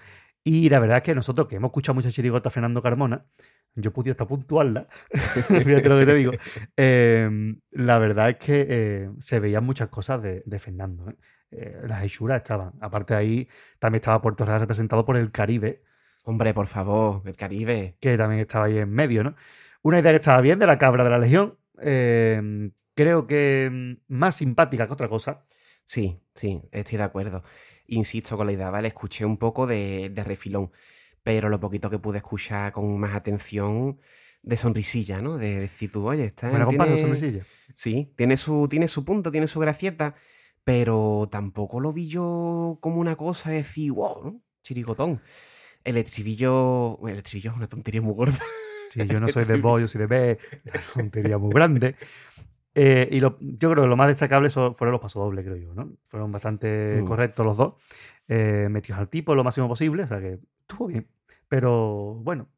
Y 0.43 0.69
la 0.69 0.79
verdad 0.79 0.97
es 0.97 1.03
que 1.03 1.15
nosotros, 1.15 1.47
que 1.47 1.55
hemos 1.55 1.69
escuchado 1.69 1.95
muchas 1.95 2.13
chirigotas 2.13 2.53
Fernando 2.53 2.81
Carmona, 2.81 3.25
yo 3.75 3.91
pude 3.93 4.11
hasta 4.11 4.27
puntuarla, 4.27 4.87
fíjate 5.11 5.89
lo 5.89 5.99
que 5.99 6.05
te 6.05 6.13
digo, 6.15 6.31
eh, 6.77 7.55
la 7.71 7.99
verdad 7.99 8.29
es 8.29 8.37
que 8.37 8.67
eh, 8.69 9.09
se 9.19 9.39
veían 9.39 9.65
muchas 9.65 9.89
cosas 9.89 10.21
de, 10.21 10.43
de 10.45 10.59
Fernando. 10.59 11.09
¿eh? 11.51 11.81
Las 11.87 12.03
hechuras 12.03 12.37
estaban. 12.37 12.73
Aparte 12.81 13.13
de 13.15 13.19
ahí, 13.19 13.49
también 13.79 14.01
estaba 14.01 14.21
Puerto 14.21 14.45
Real 14.45 14.59
representado 14.59 15.05
por 15.05 15.17
el 15.17 15.31
Caribe, 15.31 15.83
Hombre, 16.25 16.53
por 16.53 16.67
favor, 16.67 17.21
el 17.25 17.35
Caribe. 17.35 17.97
que 17.99 18.17
también 18.17 18.41
estaba 18.41 18.65
ahí 18.65 18.77
en 18.79 18.89
medio, 18.89 19.23
¿no? 19.23 19.35
Una 19.83 19.99
idea 19.99 20.11
que 20.11 20.17
estaba 20.17 20.41
bien 20.41 20.57
de 20.59 20.65
la 20.67 20.77
cabra 20.79 21.03
de 21.03 21.09
la 21.11 21.19
Legión, 21.19 21.57
eh, 21.81 22.71
creo 22.95 23.27
que 23.27 23.69
mm, 23.71 24.13
más 24.13 24.35
simpática 24.35 24.87
que 24.87 24.93
otra 24.93 25.07
cosa. 25.07 25.45
Sí, 25.83 26.19
sí, 26.33 26.61
estoy 26.71 26.97
de 26.97 27.03
acuerdo. 27.03 27.43
Insisto 27.87 28.35
con 28.37 28.47
la 28.47 28.53
idea, 28.53 28.71
¿vale? 28.71 28.87
Escuché 28.87 29.23
un 29.25 29.37
poco 29.37 29.67
de, 29.67 30.09
de 30.09 30.23
refilón, 30.23 30.71
pero 31.21 31.49
lo 31.49 31.59
poquito 31.59 31.89
que 31.91 31.99
pude 31.99 32.17
escuchar 32.17 32.71
con 32.71 32.97
más 32.99 33.13
atención, 33.13 33.99
de 34.41 34.57
sonrisilla, 34.57 35.21
¿no? 35.21 35.37
De 35.37 35.59
decir 35.59 35.91
tú, 35.91 36.07
oye, 36.07 36.25
está 36.25 36.49
comparsa, 36.65 36.93
tiene- 36.95 37.01
sonrisilla. 37.01 37.45
Sí, 37.75 38.13
tiene 38.15 38.37
su, 38.37 38.67
tiene 38.67 38.87
su 38.87 39.05
punto, 39.05 39.31
tiene 39.31 39.47
su 39.47 39.59
gracieta, 39.59 40.15
pero 40.63 41.27
tampoco 41.31 41.79
lo 41.79 41.93
vi 41.93 42.07
yo 42.07 42.77
como 42.81 42.99
una 42.99 43.15
cosa 43.15 43.49
de 43.51 43.57
decir, 43.57 43.91
wow, 43.91 44.23
¿no? 44.23 44.41
chirigotón. 44.63 45.21
El 45.85 45.97
estribillo, 45.97 46.99
el 47.07 47.17
estribillo 47.17 47.51
es 47.51 47.57
una 47.57 47.67
tontería 47.69 48.01
muy 48.01 48.13
gorda. 48.13 48.37
Sí, 48.91 49.05
yo 49.07 49.19
no 49.19 49.27
soy 49.27 49.45
de 49.45 49.57
Bo, 49.61 49.79
yo 49.79 49.87
soy 49.87 49.99
de 49.99 50.07
B, 50.07 50.39
una 50.65 50.81
tontería 50.93 51.37
muy 51.37 51.51
grande. 51.53 51.95
Eh, 52.73 53.07
y 53.11 53.19
lo- 53.19 53.37
yo 53.39 53.71
creo 53.71 53.83
que 53.83 53.89
lo 53.89 53.95
más 53.95 54.07
destacable 54.07 54.49
so- 54.49 54.73
fueron 54.73 54.91
los 54.93 55.01
pasodobles, 55.01 55.45
creo 55.45 55.55
yo, 55.57 55.73
¿no? 55.73 55.95
Fueron 56.09 56.31
bastante 56.31 57.01
Mm. 57.01 57.05
correctos 57.05 57.45
los 57.45 57.55
dos, 57.57 57.73
eh, 58.27 58.67
metidos 58.69 58.99
al 58.99 59.07
tipo 59.09 59.33
lo 59.35 59.43
máximo 59.43 59.67
posible, 59.67 60.03
o 60.03 60.07
sea 60.07 60.19
que 60.19 60.39
estuvo 60.61 60.87
bien. 60.87 61.07
Pero 61.47 62.15
bueno, 62.15 62.49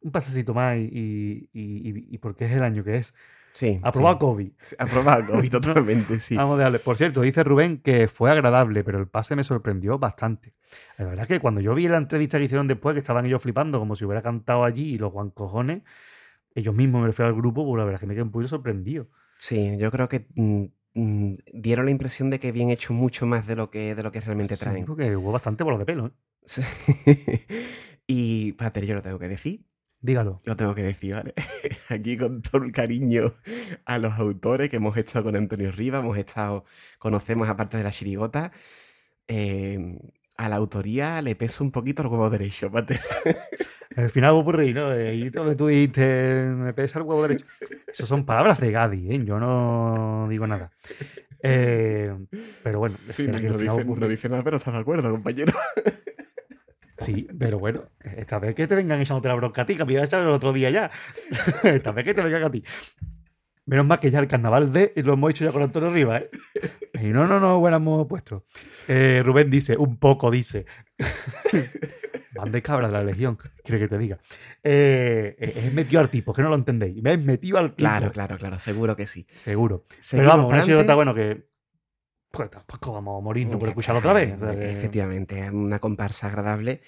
un 0.00 0.12
pasecito 0.12 0.54
más 0.54 0.76
y, 0.78 1.50
y- 1.52 1.88
y- 1.90 2.06
y 2.14 2.18
porque 2.18 2.44
es 2.46 2.52
el 2.52 2.62
año 2.62 2.84
que 2.84 2.96
es. 2.96 3.12
Sí. 3.56 3.80
Aprobado 3.82 4.16
sí. 4.16 4.18
COVID. 4.20 4.52
Aprobado, 4.78 5.32
COVID, 5.32 5.50
totalmente, 5.62 6.20
sí. 6.20 6.36
Vamos 6.36 6.60
a 6.60 6.64
darle. 6.64 6.78
Por 6.78 6.98
cierto, 6.98 7.22
dice 7.22 7.42
Rubén 7.42 7.78
que 7.78 8.06
fue 8.06 8.30
agradable, 8.30 8.84
pero 8.84 8.98
el 8.98 9.08
pase 9.08 9.34
me 9.34 9.44
sorprendió 9.44 9.98
bastante. 9.98 10.52
La 10.98 11.06
verdad 11.06 11.22
es 11.22 11.28
que 11.28 11.40
cuando 11.40 11.62
yo 11.62 11.74
vi 11.74 11.88
la 11.88 11.96
entrevista 11.96 12.36
que 12.38 12.44
hicieron 12.44 12.68
después, 12.68 12.92
que 12.92 12.98
estaban 13.00 13.24
ellos 13.24 13.40
flipando 13.40 13.78
como 13.78 13.96
si 13.96 14.04
hubiera 14.04 14.20
cantado 14.20 14.62
allí 14.62 14.94
y 14.94 14.98
los 14.98 15.10
guancojones, 15.10 15.82
ellos 16.54 16.74
mismos 16.74 17.00
me 17.00 17.06
refiero 17.06 17.28
al 17.28 17.34
grupo, 17.34 17.64
pues 17.64 17.78
la 17.78 17.84
verdad 17.84 17.94
es 17.96 18.00
que 18.00 18.06
me 18.06 18.14
quedé 18.14 18.24
un 18.24 18.30
poquito 18.30 18.48
sorprendido. 18.48 19.08
Sí, 19.38 19.76
yo 19.78 19.90
creo 19.90 20.08
que 20.08 20.26
mm, 20.34 20.64
mm, 20.94 21.34
dieron 21.54 21.86
la 21.86 21.90
impresión 21.90 22.28
de 22.28 22.38
que 22.38 22.48
habían 22.48 22.68
hecho 22.70 22.92
mucho 22.92 23.24
más 23.26 23.46
de 23.46 23.56
lo 23.56 23.70
que, 23.70 23.94
de 23.94 24.02
lo 24.02 24.12
que 24.12 24.20
realmente 24.20 24.56
Sí, 24.56 24.60
traen. 24.64 24.84
porque 24.84 25.16
hubo 25.16 25.32
bastante 25.32 25.64
bola 25.64 25.78
de 25.78 25.86
pelo. 25.86 26.06
¿eh? 26.06 26.10
Sí. 26.46 26.62
y, 28.06 28.52
Pater, 28.52 28.84
yo 28.86 28.94
lo 28.94 29.02
tengo 29.02 29.18
que 29.18 29.28
decir. 29.28 29.65
Dígalo. 30.06 30.40
Lo 30.44 30.54
tengo 30.56 30.72
que 30.74 30.82
decir, 30.84 31.14
¿vale? 31.14 31.34
Aquí 31.88 32.16
con 32.16 32.40
todo 32.40 32.62
el 32.62 32.70
cariño 32.70 33.34
a 33.84 33.98
los 33.98 34.14
autores 34.14 34.70
que 34.70 34.76
hemos 34.76 34.96
estado 34.96 35.24
con 35.24 35.34
Antonio 35.36 35.72
Rivas, 35.72 36.00
hemos 36.04 36.16
estado, 36.16 36.64
conocemos 37.00 37.48
aparte 37.48 37.76
de 37.76 37.82
la 37.82 37.90
chirigota. 37.90 38.52
eh, 39.28 39.98
a 40.38 40.48
la 40.50 40.56
autoría 40.56 41.22
le 41.22 41.34
peso 41.34 41.64
un 41.64 41.72
poquito 41.72 42.02
el 42.02 42.08
huevo 42.08 42.28
derecho, 42.30 42.70
Pater. 42.72 43.00
Al 43.96 44.10
final 44.10 44.34
ocurrí, 44.34 44.72
¿no? 44.74 44.92
Eh, 44.92 45.08
Ahí 45.08 45.30
donde 45.30 45.56
tú 45.56 45.66
dijiste, 45.66 46.52
me 46.54 46.72
pesa 46.74 46.98
el 47.00 47.04
huevo 47.06 47.22
derecho. 47.22 47.46
Eso 47.88 48.06
son 48.06 48.24
palabras 48.26 48.60
de 48.60 48.70
Gadi, 48.70 49.12
¿eh? 49.12 49.24
Yo 49.24 49.40
no 49.40 50.26
digo 50.30 50.46
nada. 50.46 50.70
Eh, 51.42 52.14
pero 52.62 52.78
bueno, 52.78 52.96
Sí, 53.10 53.24
que 53.26 53.32
no, 53.32 53.58
dice, 53.58 53.84
no 53.84 54.08
dice 54.08 54.28
nada, 54.28 54.44
pero 54.44 54.58
estás 54.58 54.74
de 54.74 54.80
acuerdo, 54.80 55.10
compañero. 55.10 55.52
Sí, 56.98 57.28
pero 57.38 57.58
bueno, 57.58 57.90
esta 58.00 58.38
vez 58.38 58.54
que 58.54 58.66
te 58.66 58.74
vengan 58.74 59.00
echándote 59.00 59.28
la 59.28 59.34
bronca 59.34 59.62
a 59.62 59.66
ti, 59.66 59.76
que 59.76 59.84
me 59.84 59.92
iba 59.92 60.02
a 60.02 60.06
echar 60.06 60.22
el 60.22 60.28
otro 60.28 60.52
día 60.52 60.70
ya. 60.70 60.90
esta 61.62 61.92
vez 61.92 62.04
que 62.04 62.14
te 62.14 62.22
vengan 62.22 62.44
a 62.44 62.50
ti. 62.50 62.64
Menos 63.66 63.84
mal 63.84 63.98
que 63.98 64.10
ya 64.10 64.20
el 64.20 64.28
carnaval 64.28 64.72
de 64.72 64.92
lo 64.96 65.14
hemos 65.14 65.30
hecho 65.30 65.44
ya 65.44 65.50
con 65.50 65.62
Antonio 65.62 65.90
Rivas, 65.90 66.22
¿eh? 66.22 66.30
Y 67.02 67.06
no, 67.08 67.26
no, 67.26 67.40
no, 67.40 67.58
bueno, 67.58 67.78
hemos 67.78 68.06
puesto. 68.06 68.44
Eh, 68.86 69.22
Rubén 69.24 69.50
dice, 69.50 69.76
un 69.76 69.98
poco 69.98 70.30
dice. 70.30 70.66
Van 72.36 72.52
de 72.52 72.62
cabra 72.62 72.86
de 72.86 72.92
la 72.92 73.02
legión, 73.02 73.36
quiere 73.64 73.80
que 73.80 73.88
te 73.88 73.98
diga. 73.98 74.18
Eh, 74.62 75.34
es 75.38 75.74
metido 75.74 76.00
al 76.00 76.10
tipo, 76.10 76.32
que 76.32 76.42
no 76.42 76.48
lo 76.48 76.54
entendéis. 76.54 77.02
Me 77.02 77.12
he 77.12 77.18
metido 77.18 77.58
al 77.58 77.70
tipo. 77.70 77.88
Claro, 77.88 78.12
claro, 78.12 78.36
claro, 78.36 78.58
seguro 78.58 78.94
que 78.94 79.06
sí. 79.06 79.26
Seguro. 79.42 79.84
Pero 80.10 80.28
vamos, 80.28 80.46
una 80.46 80.50
pa'lante. 80.50 80.66
chirigota, 80.66 80.94
bueno, 80.94 81.14
que. 81.14 81.48
Pues 82.36 82.50
tampoco 82.50 82.92
vamos 82.92 83.20
a 83.20 83.24
morir, 83.24 83.46
no 83.46 83.58
por 83.58 83.68
escucharlo 83.68 84.00
otra 84.00 84.12
vez. 84.12 84.34
Eh, 84.40 84.72
Efectivamente, 84.76 85.40
es 85.40 85.50
una 85.50 85.78
comparsa 85.78 86.28
agradable. 86.28 86.80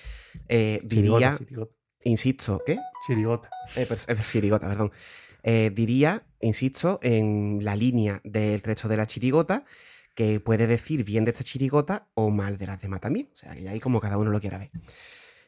Eh, 0.48 0.80
Chirigota, 0.88 1.18
diría, 1.18 1.38
chirigota, 1.38 1.72
insisto, 2.04 2.62
¿qué? 2.64 2.78
chirigota. 3.06 3.50
Eh, 3.76 3.86
eh, 3.90 4.16
chirigota, 4.22 4.68
perdón. 4.68 4.92
Eh, 5.42 5.70
diría, 5.74 6.24
insisto, 6.40 6.98
en 7.02 7.60
la 7.62 7.76
línea 7.76 8.20
del 8.24 8.60
resto 8.60 8.88
de 8.88 8.96
la 8.96 9.06
chirigota, 9.06 9.64
que 10.14 10.40
puede 10.40 10.66
decir 10.66 11.04
bien 11.04 11.24
de 11.24 11.30
esta 11.30 11.44
chirigota 11.44 12.08
o 12.14 12.30
mal 12.30 12.58
de 12.58 12.66
las 12.66 12.80
demás 12.80 13.00
también. 13.00 13.30
O 13.32 13.36
sea, 13.36 13.54
que 13.54 13.68
ahí 13.68 13.80
como 13.80 14.00
cada 14.00 14.18
uno 14.18 14.30
lo 14.30 14.40
quiera 14.40 14.58
ver. 14.58 14.70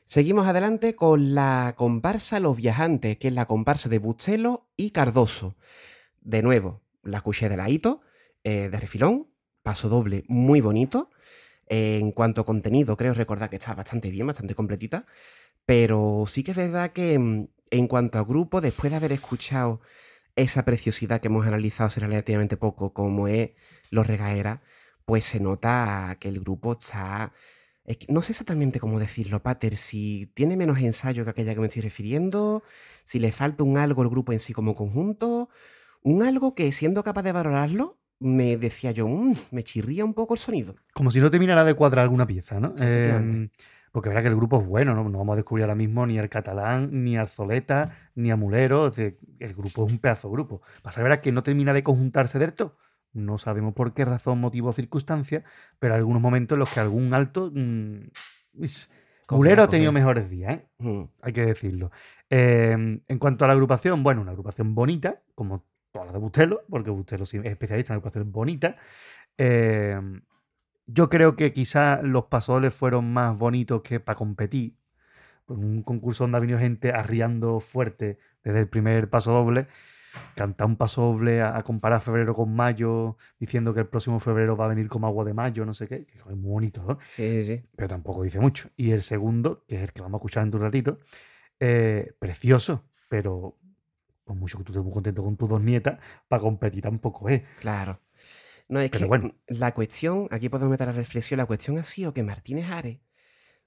Seguimos 0.07 0.47
adelante 0.47 0.95
con 0.95 1.35
la 1.35 1.75
comparsa 1.76 2.40
Los 2.40 2.57
Viajantes, 2.57 3.16
que 3.19 3.28
es 3.28 3.35
la 3.35 3.47
comparsa 3.47 3.88
de 3.88 3.99
Bustelo 3.99 4.69
y 4.76 4.90
Cardoso. 4.90 5.57
De 6.21 6.42
nuevo, 6.42 6.83
la 7.02 7.19
escuché 7.19 7.49
de 7.49 7.57
la 7.57 7.69
Hito, 7.69 8.00
eh, 8.42 8.69
de 8.71 8.80
refilón, 8.80 9.28
paso 9.62 9.88
doble 9.88 10.25
muy 10.29 10.61
bonito. 10.61 11.11
Eh, 11.69 11.99
en 12.00 12.12
cuanto 12.12 12.40
a 12.43 12.47
contenido, 12.47 12.97
creo 12.97 13.14
recordar 13.14 13.50
que 13.50 13.57
está 13.57 13.75
bastante 13.75 14.11
bien, 14.11 14.26
bastante 14.26 14.55
completita. 14.55 15.07
Pero 15.67 16.25
sí 16.26 16.43
que 16.43 16.52
es 16.52 16.57
verdad 16.57 16.93
que 16.93 17.19
mm, 17.19 17.49
en 17.71 17.88
cuanto 17.88 18.19
a 18.19 18.25
grupo, 18.25 18.61
después 18.61 18.90
de 18.90 18.97
haber 18.97 19.12
escuchado 19.12 19.81
esa 20.37 20.64
preciosidad 20.64 21.21
que 21.21 21.29
hemos 21.29 21.47
analizado 21.47 21.88
hace 21.88 22.00
relativamente 22.00 22.57
poco, 22.57 22.93
como 22.95 23.29
es 23.29 23.50
Los 23.90 24.07
Regaeras, 24.07 24.61
pues 25.05 25.25
se 25.25 25.40
nota 25.40 26.17
que 26.21 26.29
el 26.29 26.40
grupo 26.40 26.73
está... 26.79 27.33
no 28.09 28.23
sé 28.23 28.33
exactamente 28.33 28.81
cómo 28.81 29.00
decirlo, 29.00 29.43
Pater, 29.43 29.76
si 29.76 30.26
tiene 30.35 30.57
menos 30.57 30.79
ensayo 30.79 31.25
que 31.25 31.31
aquella 31.31 31.55
que 31.55 31.61
me 31.61 31.67
estoy 31.69 31.83
refiriendo, 31.83 32.62
si 33.05 33.19
le 33.19 33.33
falta 33.33 33.64
un 33.64 33.76
algo 33.79 34.02
al 34.02 34.09
grupo 34.11 34.33
en 34.33 34.40
sí 34.40 34.52
como 34.52 34.75
conjunto, 34.75 35.49
un 36.02 36.23
algo 36.23 36.55
que 36.55 36.73
siendo 36.73 37.05
capaz 37.05 37.23
de 37.23 37.33
valorarlo, 37.33 38.00
me 38.21 38.57
decía 38.57 38.93
yo, 38.93 39.09
"Mm, 39.09 39.35
me 39.50 39.65
chirría 39.65 40.05
un 40.05 40.15
poco 40.15 40.35
el 40.35 40.39
sonido. 40.41 40.77
Como 40.95 41.11
si 41.11 41.21
no 41.21 41.31
terminara 41.31 41.65
de 41.65 41.75
cuadrar 41.75 42.03
alguna 42.05 42.27
pieza, 42.27 42.61
¿no? 42.61 42.75
Eh, 42.81 43.49
porque 43.93 44.09
verá 44.09 44.23
que 44.23 44.29
el 44.29 44.37
grupo 44.37 44.61
es 44.61 44.67
bueno, 44.67 44.95
¿no? 44.95 45.09
No 45.09 45.19
vamos 45.19 45.33
a 45.33 45.37
descubrir 45.37 45.65
ahora 45.65 45.75
mismo 45.75 46.07
ni 46.07 46.19
al 46.19 46.29
catalán, 46.29 46.91
ni 47.05 47.17
al 47.17 47.29
Zoleta, 47.29 47.91
ni 48.15 48.31
a 48.31 48.37
Mulero. 48.37 48.87
es 48.87 48.95
decir, 48.97 49.19
el 49.41 49.55
grupo 49.55 49.85
es 49.87 49.93
un 49.93 49.99
pedazo 49.99 50.29
de 50.29 50.33
grupo. 50.35 50.62
Pasa 50.83 51.03
verá 51.03 51.21
que 51.21 51.33
no 51.33 51.43
termina 51.43 51.73
de 51.73 51.83
conjuntarse 51.83 52.39
del 52.39 52.53
todo. 52.53 52.77
No 53.12 53.39
sabemos 53.39 53.75
por 53.75 53.93
qué 53.93 54.05
razón, 54.05 54.39
motivo 54.41 54.69
o 54.69 54.73
circunstancia, 54.73 55.43
pero 55.81 55.95
hay 55.95 55.99
algunos 55.99 56.23
momentos 56.23 56.55
en 56.55 56.61
los 56.61 56.71
que 56.73 56.79
algún 56.79 57.12
alto. 57.15 57.50
mm, 57.53 58.03
Mulero 59.31 59.62
ha 59.62 59.71
tenido 59.71 59.93
mejores 59.93 60.29
días, 60.31 60.55
¿eh? 60.55 60.67
Mm, 60.79 61.03
hay 61.23 61.33
que 61.33 61.47
decirlo. 61.47 61.91
Eh, 62.29 62.73
en 63.07 63.19
cuanto 63.19 63.45
a 63.45 63.49
la 63.49 63.55
agrupación, 63.55 64.03
bueno, 64.03 64.21
una 64.23 64.33
agrupación 64.33 64.75
bonita, 64.75 65.23
como 65.35 65.65
la 65.94 66.12
de 66.12 66.18
Bustelo, 66.18 66.62
porque 66.68 66.90
Bustelo 66.90 67.25
es 67.25 67.35
especialista 67.35 67.92
en 67.92 67.99
agrupaciones 67.99 68.32
bonitas. 68.32 68.76
Eh, 69.37 69.99
yo 70.87 71.09
creo 71.09 71.37
que 71.37 71.52
quizás 71.52 72.02
los 72.02 72.26
pasodobles 72.26 72.75
fueron 72.75 73.12
más 73.12 73.37
bonitos 73.37 73.82
que 73.82 74.00
para 74.00 74.16
competir. 74.16 74.76
Un 75.47 75.82
concurso 75.82 76.25
donde 76.25 76.37
ha 76.37 76.40
venido 76.40 76.59
gente 76.59 76.92
arriando 76.92 77.59
fuerte 77.61 78.18
desde 78.44 78.61
el 78.61 78.68
primer 78.68 79.11
paso 79.11 79.32
doble. 79.32 79.66
Cantar 80.35 80.66
un 80.66 80.76
paso 80.76 81.02
doble 81.02 81.40
a, 81.40 81.56
a 81.56 81.62
comparar 81.62 82.00
febrero 82.00 82.35
con 82.35 82.54
mayo, 82.54 83.16
diciendo 83.38 83.73
que 83.75 83.80
el 83.80 83.87
próximo 83.87 84.18
febrero 84.18 84.56
va 84.56 84.64
a 84.64 84.68
venir 84.68 84.88
como 84.88 85.06
agua 85.06 85.25
de 85.25 85.35
mayo, 85.35 85.64
no 85.64 85.73
sé 85.73 85.87
qué, 85.87 86.04
que 86.06 86.18
es 86.18 86.26
muy 86.26 86.35
bonito, 86.50 86.82
¿no? 86.82 86.99
Sí, 87.09 87.44
sí, 87.44 87.56
sí. 87.56 87.62
pero 87.76 87.88
tampoco 87.88 88.25
dice 88.25 88.40
mucho. 88.40 88.70
Y 88.76 88.90
el 88.90 89.02
segundo, 89.02 89.64
que 89.68 89.76
es 89.76 89.82
el 89.82 89.92
que 89.92 90.02
vamos 90.02 90.18
a 90.18 90.20
escuchar 90.20 90.47
en 90.47 90.54
un 90.54 90.61
ratito, 90.61 90.99
eh, 91.61 92.12
precioso, 92.18 92.85
pero 93.09 93.60
por 94.30 94.37
mucho 94.38 94.58
que 94.58 94.64
tú 94.64 94.72
estés 94.72 94.84
muy 94.84 94.92
contento 94.92 95.25
con 95.25 95.37
tus 95.37 95.49
dos 95.49 95.60
nietas, 95.62 95.99
para 96.28 96.40
competir 96.42 96.82
tampoco 96.82 97.28
es. 97.28 97.42
Claro. 97.58 98.00
No, 98.68 98.80
es 98.80 98.90
Pero 98.90 99.06
que 99.08 99.08
bueno. 99.08 99.34
la 99.49 99.75
cuestión, 99.75 100.28
aquí 100.30 100.49
podemos 100.49 100.70
meter 100.70 100.87
la 100.88 100.92
reflexión, 100.92 101.38
la 101.38 101.46
cuestión 101.46 101.78
ha 101.78 101.84
sido 101.84 102.14
que 102.14 102.22
Martínez 102.22 102.70
Ares 102.70 103.00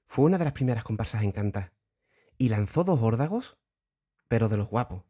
fue 0.06 0.26
una 0.26 0.38
de 0.38 0.46
las 0.46 0.54
primeras 0.54 0.84
comparsas 0.84 1.24
en 1.24 1.32
cantar 1.34 1.74
y 2.38 2.50
lanzó 2.50 2.84
dos 2.84 3.02
órdagos, 3.02 3.60
pero 4.30 4.50
de 4.50 4.58
los 4.58 4.70
guapos. 4.70 5.02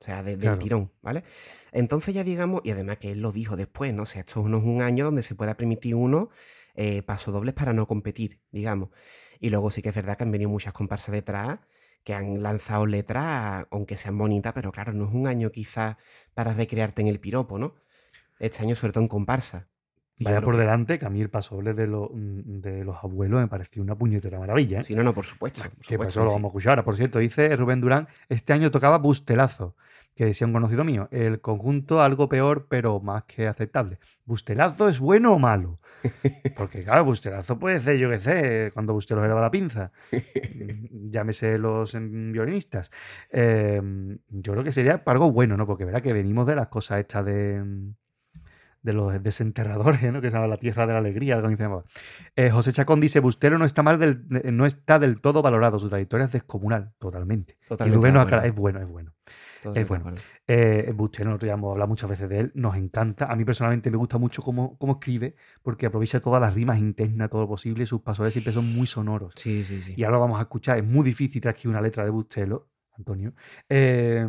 O 0.00 0.04
sea, 0.04 0.22
de- 0.22 0.36
del 0.38 0.56
Claro. 0.56 0.58
tirón, 0.58 0.92
¿vale? 1.02 1.24
Entonces 1.72 2.14
ya 2.14 2.24
digamos, 2.24 2.62
y 2.64 2.70
además 2.72 2.98
que 2.98 3.12
él 3.12 3.22
lo 3.22 3.32
dijo 3.32 3.56
después, 3.56 3.94
¿no? 3.94 4.04
O 4.04 4.06
sea, 4.06 4.20
esto 4.22 4.46
no 4.48 4.58
es 4.58 4.64
un 4.64 4.82
año 4.82 5.04
donde 5.06 5.22
se 5.24 5.34
pueda 5.36 5.56
permitir 5.56 5.94
uno 5.96 6.30
eh, 6.74 7.02
pasodobles 7.02 7.54
para 7.54 7.72
no 7.74 7.86
competir, 7.88 8.40
digamos. 8.52 8.90
Y 9.40 9.50
luego 9.50 9.70
sí 9.70 9.82
que 9.82 9.90
es 9.90 9.94
verdad 9.96 10.16
que 10.18 10.24
han 10.24 10.32
venido 10.32 10.50
muchas 10.50 10.72
comparsas 10.74 11.12
detrás 11.14 11.60
que 12.04 12.14
han 12.14 12.42
lanzado 12.42 12.86
letras, 12.86 13.66
aunque 13.70 13.96
sean 13.96 14.18
bonitas, 14.18 14.52
pero 14.54 14.72
claro, 14.72 14.92
no 14.92 15.06
es 15.08 15.14
un 15.14 15.26
año 15.26 15.50
quizás 15.52 15.96
para 16.34 16.54
recrearte 16.54 17.02
en 17.02 17.08
el 17.08 17.20
piropo, 17.20 17.58
¿no? 17.58 17.74
Este 18.40 18.62
año 18.62 18.76
sobre 18.76 18.92
todo 18.94 19.04
en 19.04 19.08
comparsa. 19.08 19.69
Vaya 20.24 20.40
por 20.42 20.54
que- 20.54 20.60
delante 20.60 20.98
que 20.98 21.06
a 21.06 21.10
mí 21.10 21.20
el 21.20 21.30
pasoble 21.30 21.74
de, 21.74 21.86
los- 21.86 22.10
mm, 22.12 22.60
de 22.60 22.84
los 22.84 22.96
abuelos 23.02 23.40
me 23.40 23.48
pareció 23.48 23.82
una 23.82 23.96
puñetera 23.96 24.38
maravilla. 24.38 24.80
¿eh? 24.80 24.84
Sí, 24.84 24.94
no, 24.94 25.02
no, 25.02 25.14
por 25.14 25.24
supuesto. 25.24 25.62
por 25.62 25.70
que 25.70 25.76
por 25.76 25.84
supuesto 25.86 26.08
eso 26.08 26.24
lo 26.24 26.32
vamos 26.32 26.44
a 26.44 26.48
escuchar 26.48 26.70
ahora. 26.72 26.84
Por 26.84 26.96
cierto, 26.96 27.18
dice 27.18 27.56
Rubén 27.56 27.80
Durán, 27.80 28.06
este 28.28 28.52
año 28.52 28.70
tocaba 28.70 28.98
Bustelazo, 28.98 29.76
que 30.14 30.26
decía 30.26 30.46
un 30.46 30.52
conocido 30.52 30.84
mío. 30.84 31.08
El 31.10 31.40
conjunto 31.40 32.02
algo 32.02 32.28
peor, 32.28 32.66
pero 32.68 33.00
más 33.00 33.24
que 33.24 33.46
aceptable. 33.46 33.98
¿Bustelazo 34.26 34.88
es 34.88 34.98
bueno 35.00 35.32
o 35.32 35.38
malo? 35.38 35.80
Porque 36.56 36.84
claro, 36.84 37.04
Bustelazo 37.04 37.58
puede 37.58 37.80
ser, 37.80 37.96
yo 37.96 38.10
qué 38.10 38.18
sé, 38.18 38.70
cuando 38.74 38.92
Bustelo 38.92 39.22
se 39.22 39.28
lava 39.28 39.40
la 39.40 39.50
pinza. 39.50 39.92
Llámese 41.10 41.58
los 41.58 41.94
em, 41.94 42.32
violinistas. 42.32 42.90
Eh, 43.30 43.80
yo 44.28 44.52
creo 44.52 44.64
que 44.64 44.72
sería 44.72 45.02
algo 45.06 45.32
bueno, 45.32 45.56
¿no? 45.56 45.66
Porque 45.66 45.84
verá 45.84 46.00
que 46.00 46.12
venimos 46.12 46.46
de 46.46 46.56
las 46.56 46.68
cosas 46.68 47.00
estas 47.00 47.24
de 47.24 47.62
mm, 47.64 47.94
de 48.82 48.92
los 48.92 49.22
desenterradores, 49.22 50.12
¿no? 50.12 50.20
que 50.20 50.28
se 50.28 50.34
llama 50.34 50.46
la 50.46 50.56
tierra 50.56 50.86
de 50.86 50.92
la 50.92 50.98
alegría, 50.98 51.36
algo 51.36 51.48
que 51.48 51.56
se. 51.56 51.68
Eh, 52.36 52.50
José 52.50 52.72
Chacón 52.72 53.00
dice, 53.00 53.20
Bustelo 53.20 53.58
no 53.58 53.64
está 53.64 53.82
mal 53.82 53.98
del, 53.98 54.24
eh, 54.42 54.52
no 54.52 54.66
está 54.66 54.98
del 54.98 55.20
todo 55.20 55.42
valorado, 55.42 55.78
su 55.78 55.88
trayectoria 55.88 56.26
es 56.26 56.32
descomunal, 56.32 56.92
totalmente. 56.98 57.58
Totalmente 57.68 57.94
y 57.94 57.96
Rubén 57.96 58.14
nos 58.14 58.24
aclara, 58.24 58.46
es 58.46 58.54
bueno, 58.54 58.80
es 58.80 58.88
bueno. 58.88 59.12
de 59.74 59.84
bueno. 59.84 60.14
Eh, 60.46 60.92
Bustelo, 60.94 61.30
nosotros 61.30 61.48
ya 61.48 61.54
hemos 61.54 61.72
hablado 61.72 61.88
muchas 61.88 62.08
veces 62.08 62.28
de 62.28 62.40
él, 62.40 62.52
nos 62.54 62.76
encanta. 62.76 63.26
A 63.26 63.36
mí 63.36 63.44
personalmente 63.44 63.90
me 63.90 63.98
gusta 63.98 64.18
mucho 64.18 64.42
cómo, 64.42 64.78
cómo 64.78 64.94
escribe, 64.94 65.36
porque 65.62 65.86
aprovecha 65.86 66.20
todas 66.20 66.40
las 66.40 66.54
rimas 66.54 66.78
internas, 66.78 67.28
todo 67.28 67.42
lo 67.42 67.48
posible, 67.48 67.84
y 67.84 67.86
sus 67.86 68.00
pasos 68.00 68.32
siempre 68.32 68.52
son 68.52 68.72
muy 68.72 68.86
sonoros. 68.86 69.34
Sí, 69.36 69.62
sí, 69.64 69.82
sí. 69.82 69.94
Y 69.96 70.04
ahora 70.04 70.16
lo 70.16 70.20
vamos 70.20 70.38
a 70.38 70.42
escuchar, 70.42 70.78
es 70.78 70.84
muy 70.84 71.04
difícil 71.04 71.40
transcribir 71.40 71.76
una 71.76 71.82
letra 71.82 72.04
de 72.04 72.10
Bustelo, 72.10 72.70
Antonio. 72.96 73.34
eh, 73.68 74.26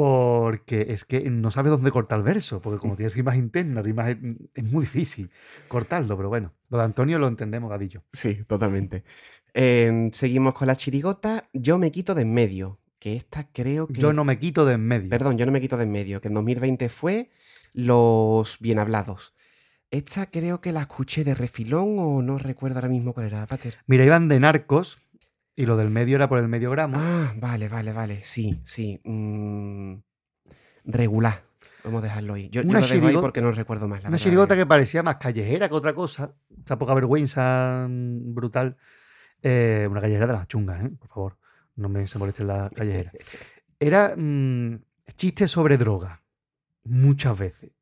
porque 0.00 0.86
es 0.88 1.04
que 1.04 1.28
no 1.28 1.50
sabe 1.50 1.68
dónde 1.68 1.90
cortar 1.90 2.20
el 2.20 2.24
verso, 2.24 2.62
porque 2.62 2.78
como 2.78 2.96
tiene 2.96 3.10
rimas 3.10 3.36
internas, 3.36 3.84
rimas 3.84 4.08
es, 4.08 4.16
es 4.54 4.64
muy 4.72 4.86
difícil 4.86 5.30
cortarlo, 5.68 6.16
pero 6.16 6.30
bueno, 6.30 6.54
lo 6.70 6.78
de 6.78 6.84
Antonio 6.84 7.18
lo 7.18 7.28
entendemos, 7.28 7.68
Gadillo. 7.68 8.02
Sí, 8.10 8.44
totalmente. 8.46 9.04
Em, 9.52 10.10
seguimos 10.10 10.54
con 10.54 10.68
la 10.68 10.76
chirigota. 10.76 11.50
Yo 11.52 11.76
me 11.76 11.92
quito 11.92 12.14
de 12.14 12.22
en 12.22 12.32
medio. 12.32 12.80
Que 12.98 13.14
esta 13.14 13.50
creo 13.52 13.88
que. 13.88 14.00
Yo 14.00 14.14
no 14.14 14.24
me 14.24 14.38
quito 14.38 14.64
de 14.64 14.76
en 14.76 14.88
medio. 14.88 15.10
Perdón, 15.10 15.36
yo 15.36 15.44
no 15.44 15.52
me 15.52 15.60
quito 15.60 15.76
de 15.76 15.82
en 15.82 15.92
medio. 15.92 16.22
Que 16.22 16.28
en 16.28 16.34
2020 16.34 16.88
fue 16.88 17.30
Los 17.74 18.56
Bien 18.58 18.78
Hablados. 18.78 19.34
Esta 19.90 20.30
creo 20.30 20.62
que 20.62 20.72
la 20.72 20.80
escuché 20.80 21.24
de 21.24 21.34
refilón 21.34 21.98
o 21.98 22.22
no 22.22 22.38
recuerdo 22.38 22.78
ahora 22.78 22.88
mismo 22.88 23.12
cuál 23.12 23.26
era, 23.26 23.46
Pater. 23.46 23.76
Mira, 23.86 24.06
iban 24.06 24.28
de 24.28 24.40
narcos 24.40 24.98
y 25.60 25.66
lo 25.66 25.76
del 25.76 25.90
medio 25.90 26.16
era 26.16 26.28
por 26.28 26.38
el 26.38 26.48
medio 26.48 26.70
gramo. 26.70 26.96
Ah, 26.98 27.34
vale, 27.36 27.68
vale, 27.68 27.92
vale. 27.92 28.22
Sí, 28.22 28.60
sí. 28.64 28.98
mm, 29.04 29.94
regular. 30.84 31.44
Vamos 31.84 32.00
a 32.02 32.04
dejarlo 32.04 32.34
ahí. 32.34 32.48
Yo, 32.48 32.62
yo 32.62 32.68
Una 32.68 32.80
lo 32.80 32.88
dejo 32.88 33.06
ahí 33.06 33.14
porque 33.14 33.42
no 33.42 33.52
recuerdo 33.52 33.86
más. 33.86 34.02
La 34.02 34.08
Una 34.08 34.18
chirigota 34.18 34.56
que 34.56 34.64
parecía 34.64 35.02
más 35.02 35.16
callejera 35.16 35.68
que 35.68 35.74
otra 35.74 35.94
cosa. 35.94 36.34
Esa 36.64 36.78
poca 36.78 36.94
vergüenza 36.94 37.86
mm, 37.88 38.34
brutal. 38.34 38.76
Eh, 39.42 39.86
una 39.90 40.00
callejera 40.00 40.26
de 40.26 40.32
las 40.32 40.48
chungas, 40.48 40.84
¿eh? 40.84 40.90
por 40.98 41.08
favor, 41.08 41.38
no 41.76 41.88
me 41.88 42.06
se 42.06 42.18
molesten 42.18 42.46
las 42.46 42.70
callejeras. 42.70 43.14
Era 43.78 44.14
mm, 44.16 44.80
chistes 45.16 45.50
sobre 45.50 45.76
droga, 45.76 46.22
muchas 46.84 47.38
veces. 47.38 47.72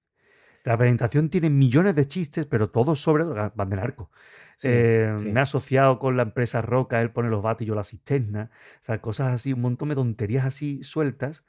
La 0.64 0.76
presentación 0.76 1.30
tiene 1.30 1.48
millones 1.50 1.94
de 1.94 2.06
chistes, 2.06 2.46
pero 2.46 2.70
todos 2.70 3.00
sobre 3.00 3.24
droga, 3.24 3.52
van 3.56 3.70
de 3.70 3.76
narco. 3.76 4.10
Sí, 4.58 4.66
Eh, 4.68 5.14
sí. 5.18 5.32
Me 5.32 5.38
ha 5.38 5.44
asociado 5.44 6.00
con 6.00 6.16
la 6.16 6.24
empresa 6.24 6.60
Roca, 6.62 7.00
él 7.00 7.12
pone 7.12 7.30
los 7.30 7.42
bates 7.42 7.64
y 7.64 7.68
yo 7.68 7.76
la 7.76 7.84
cisterna. 7.84 8.50
O 8.80 8.84
sea, 8.84 9.00
cosas 9.00 9.32
así, 9.32 9.52
un 9.52 9.60
montón 9.60 9.88
de 9.88 9.94
tonterías 9.94 10.44
así 10.44 10.82
sueltas 10.82 11.44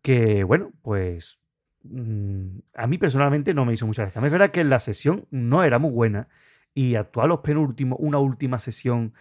que, 0.00 0.42
bueno, 0.42 0.72
pues 0.80 1.40
mm, 1.82 2.58
a 2.74 2.86
mí 2.86 2.96
personalmente 2.96 3.52
no 3.52 3.66
me 3.66 3.74
hizo 3.74 3.86
mucha 3.86 4.02
gracia. 4.02 4.24
Es 4.24 4.32
verdad 4.32 4.50
que 4.50 4.64
la 4.64 4.80
sesión 4.80 5.26
no 5.30 5.62
era 5.62 5.78
muy 5.78 5.90
buena 5.90 6.28
y 6.72 6.94
actuar 6.94 7.28
los 7.28 7.40
penúltimos, 7.40 7.98
una 8.00 8.18
última 8.18 8.58
sesión, 8.60 9.12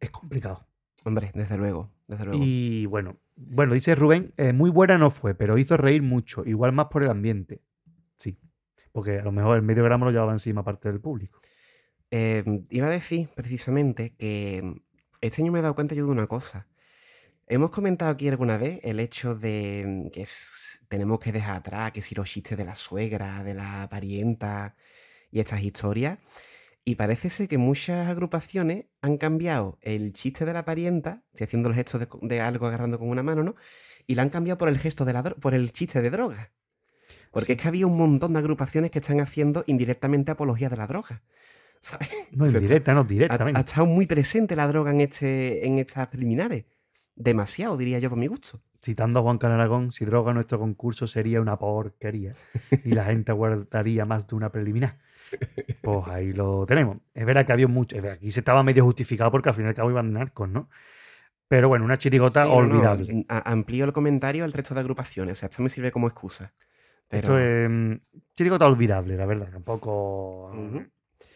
es 0.00 0.08
complicado. 0.08 0.66
Hombre, 1.04 1.32
desde 1.34 1.58
luego, 1.58 1.90
desde 2.06 2.24
luego. 2.24 2.40
Y 2.42 2.86
bueno, 2.86 3.18
bueno, 3.36 3.74
dice 3.74 3.94
Rubén, 3.94 4.32
eh, 4.38 4.54
muy 4.54 4.70
buena 4.70 4.96
no 4.96 5.10
fue, 5.10 5.34
pero 5.34 5.58
hizo 5.58 5.76
reír 5.76 6.02
mucho, 6.02 6.44
igual 6.46 6.72
más 6.72 6.86
por 6.86 7.02
el 7.02 7.10
ambiente. 7.10 7.60
Sí, 8.16 8.38
porque 8.90 9.18
a 9.18 9.22
lo 9.22 9.32
mejor 9.32 9.56
el 9.56 9.62
medio 9.62 9.84
gramo 9.84 10.06
lo 10.06 10.12
llevaba 10.12 10.32
encima 10.32 10.64
parte 10.64 10.88
del 10.88 11.00
público. 11.00 11.40
Eh, 12.14 12.44
iba 12.68 12.86
a 12.88 12.90
decir 12.90 13.30
precisamente 13.34 14.14
que 14.16 14.62
este 15.22 15.40
año 15.42 15.50
me 15.50 15.60
he 15.60 15.62
dado 15.62 15.74
cuenta 15.74 15.94
yo 15.94 16.04
de 16.04 16.12
una 16.12 16.26
cosa. 16.26 16.68
Hemos 17.48 17.70
comentado 17.70 18.10
aquí 18.10 18.28
alguna 18.28 18.58
vez 18.58 18.80
el 18.84 19.00
hecho 19.00 19.34
de 19.34 19.84
mm, 19.86 20.10
que 20.10 20.26
tenemos 20.88 21.20
que 21.20 21.32
dejar 21.32 21.56
atrás, 21.56 21.92
que 21.92 22.02
si 22.02 22.14
los 22.14 22.28
chistes 22.30 22.58
de 22.58 22.64
la 22.66 22.74
suegra, 22.74 23.42
de 23.44 23.54
la 23.54 23.88
parienta 23.90 24.76
y 25.30 25.40
estas 25.40 25.62
historias. 25.62 26.18
Y 26.84 26.96
parece 26.96 27.30
ser 27.30 27.48
que 27.48 27.58
muchas 27.58 28.08
agrupaciones 28.08 28.86
han 29.02 29.18
cambiado 29.18 29.78
el 29.82 30.12
chiste 30.12 30.44
de 30.44 30.52
la 30.52 30.64
parienta, 30.66 31.24
estoy 31.32 31.46
haciendo 31.46 31.68
el 31.70 31.76
gesto 31.76 31.98
de, 31.98 32.40
algo 32.40 32.66
agarrando 32.66 32.98
con 32.98 33.08
una 33.08 33.22
mano, 33.22 33.42
¿no? 33.44 33.54
Y 34.06 34.16
lo 34.16 34.22
han 34.22 34.30
cambiado 34.30 34.58
por 34.58 34.68
el 34.68 34.78
gesto 34.78 35.04
de 35.06 35.12
la 35.14 35.22
por 35.24 35.54
el 35.54 35.72
chiste 35.72 36.02
de 36.02 36.10
droga. 36.10 36.52
Porque 37.32 37.52
Sí. 37.52 37.52
es 37.54 37.62
que 37.62 37.68
había 37.68 37.86
un 37.86 37.96
montón 37.98 38.32
de 38.34 38.40
agrupaciones 38.40 38.90
que 38.90 39.00
están 39.00 39.20
haciendo 39.20 39.64
indirectamente 39.66 40.32
apología 40.32 40.68
de 40.68 40.76
la 40.76 40.86
droga. 40.86 41.22
¿Sabes? 41.82 42.08
No, 42.32 42.46
en 42.46 42.60
directa, 42.60 42.94
no, 42.94 43.00
ha, 43.00 43.02
ha 43.02 43.06
directamente. 43.06 43.60
estado 43.60 43.86
muy 43.86 44.06
presente 44.06 44.56
la 44.56 44.66
droga 44.68 44.90
en, 44.92 45.00
este, 45.02 45.66
en 45.66 45.78
estas 45.78 46.08
preliminares. 46.08 46.64
Demasiado, 47.14 47.76
diría 47.76 47.98
yo, 47.98 48.08
por 48.08 48.18
mi 48.18 48.26
gusto. 48.28 48.62
Citando 48.82 49.20
a 49.20 49.22
Juan 49.22 49.36
Carlos 49.38 49.56
Aragón, 49.60 49.92
si 49.92 50.04
droga 50.06 50.32
nuestro 50.32 50.58
concurso 50.58 51.06
sería 51.06 51.40
una 51.42 51.58
porquería 51.58 52.34
y 52.84 52.92
la 52.92 53.04
gente 53.04 53.30
aguardaría 53.32 54.06
más 54.06 54.26
de 54.26 54.34
una 54.36 54.50
preliminar. 54.50 54.98
Pues 55.82 56.08
ahí 56.08 56.32
lo 56.32 56.64
tenemos. 56.66 56.98
Es 57.14 57.24
verdad 57.26 57.44
que 57.46 57.52
había 57.52 57.68
mucho. 57.68 57.96
Aquí 58.10 58.30
se 58.32 58.40
estaba 58.40 58.62
medio 58.62 58.84
justificado 58.84 59.30
porque 59.30 59.50
al 59.50 59.54
fin 59.54 59.64
y 59.66 59.68
al 59.68 59.74
cabo 59.74 59.90
iban 59.90 60.06
de 60.12 60.18
narcos, 60.18 60.48
¿no? 60.48 60.68
Pero 61.48 61.68
bueno, 61.68 61.84
una 61.84 61.98
chirigota 61.98 62.44
Sí, 62.44 62.48
no, 62.50 62.62
no, 62.62 62.74
olvidable. 62.76 63.26
a- 63.28 63.50
amplío 63.52 63.84
el 63.84 63.92
comentario 63.92 64.44
al 64.44 64.52
resto 64.52 64.72
de 64.74 64.80
agrupaciones. 64.80 65.38
O 65.38 65.40
sea, 65.40 65.48
esto 65.50 65.62
me 65.62 65.68
sirve 65.68 65.92
como 65.92 66.06
excusa. 66.08 66.54
Pero... 67.08 67.36
Esto 67.36 67.38
es 67.38 67.68
mm, 67.70 67.92
chirigota 68.36 68.66
olvidable, 68.66 69.16
la 69.16 69.26
verdad. 69.26 69.50
Tampoco. 69.52 70.50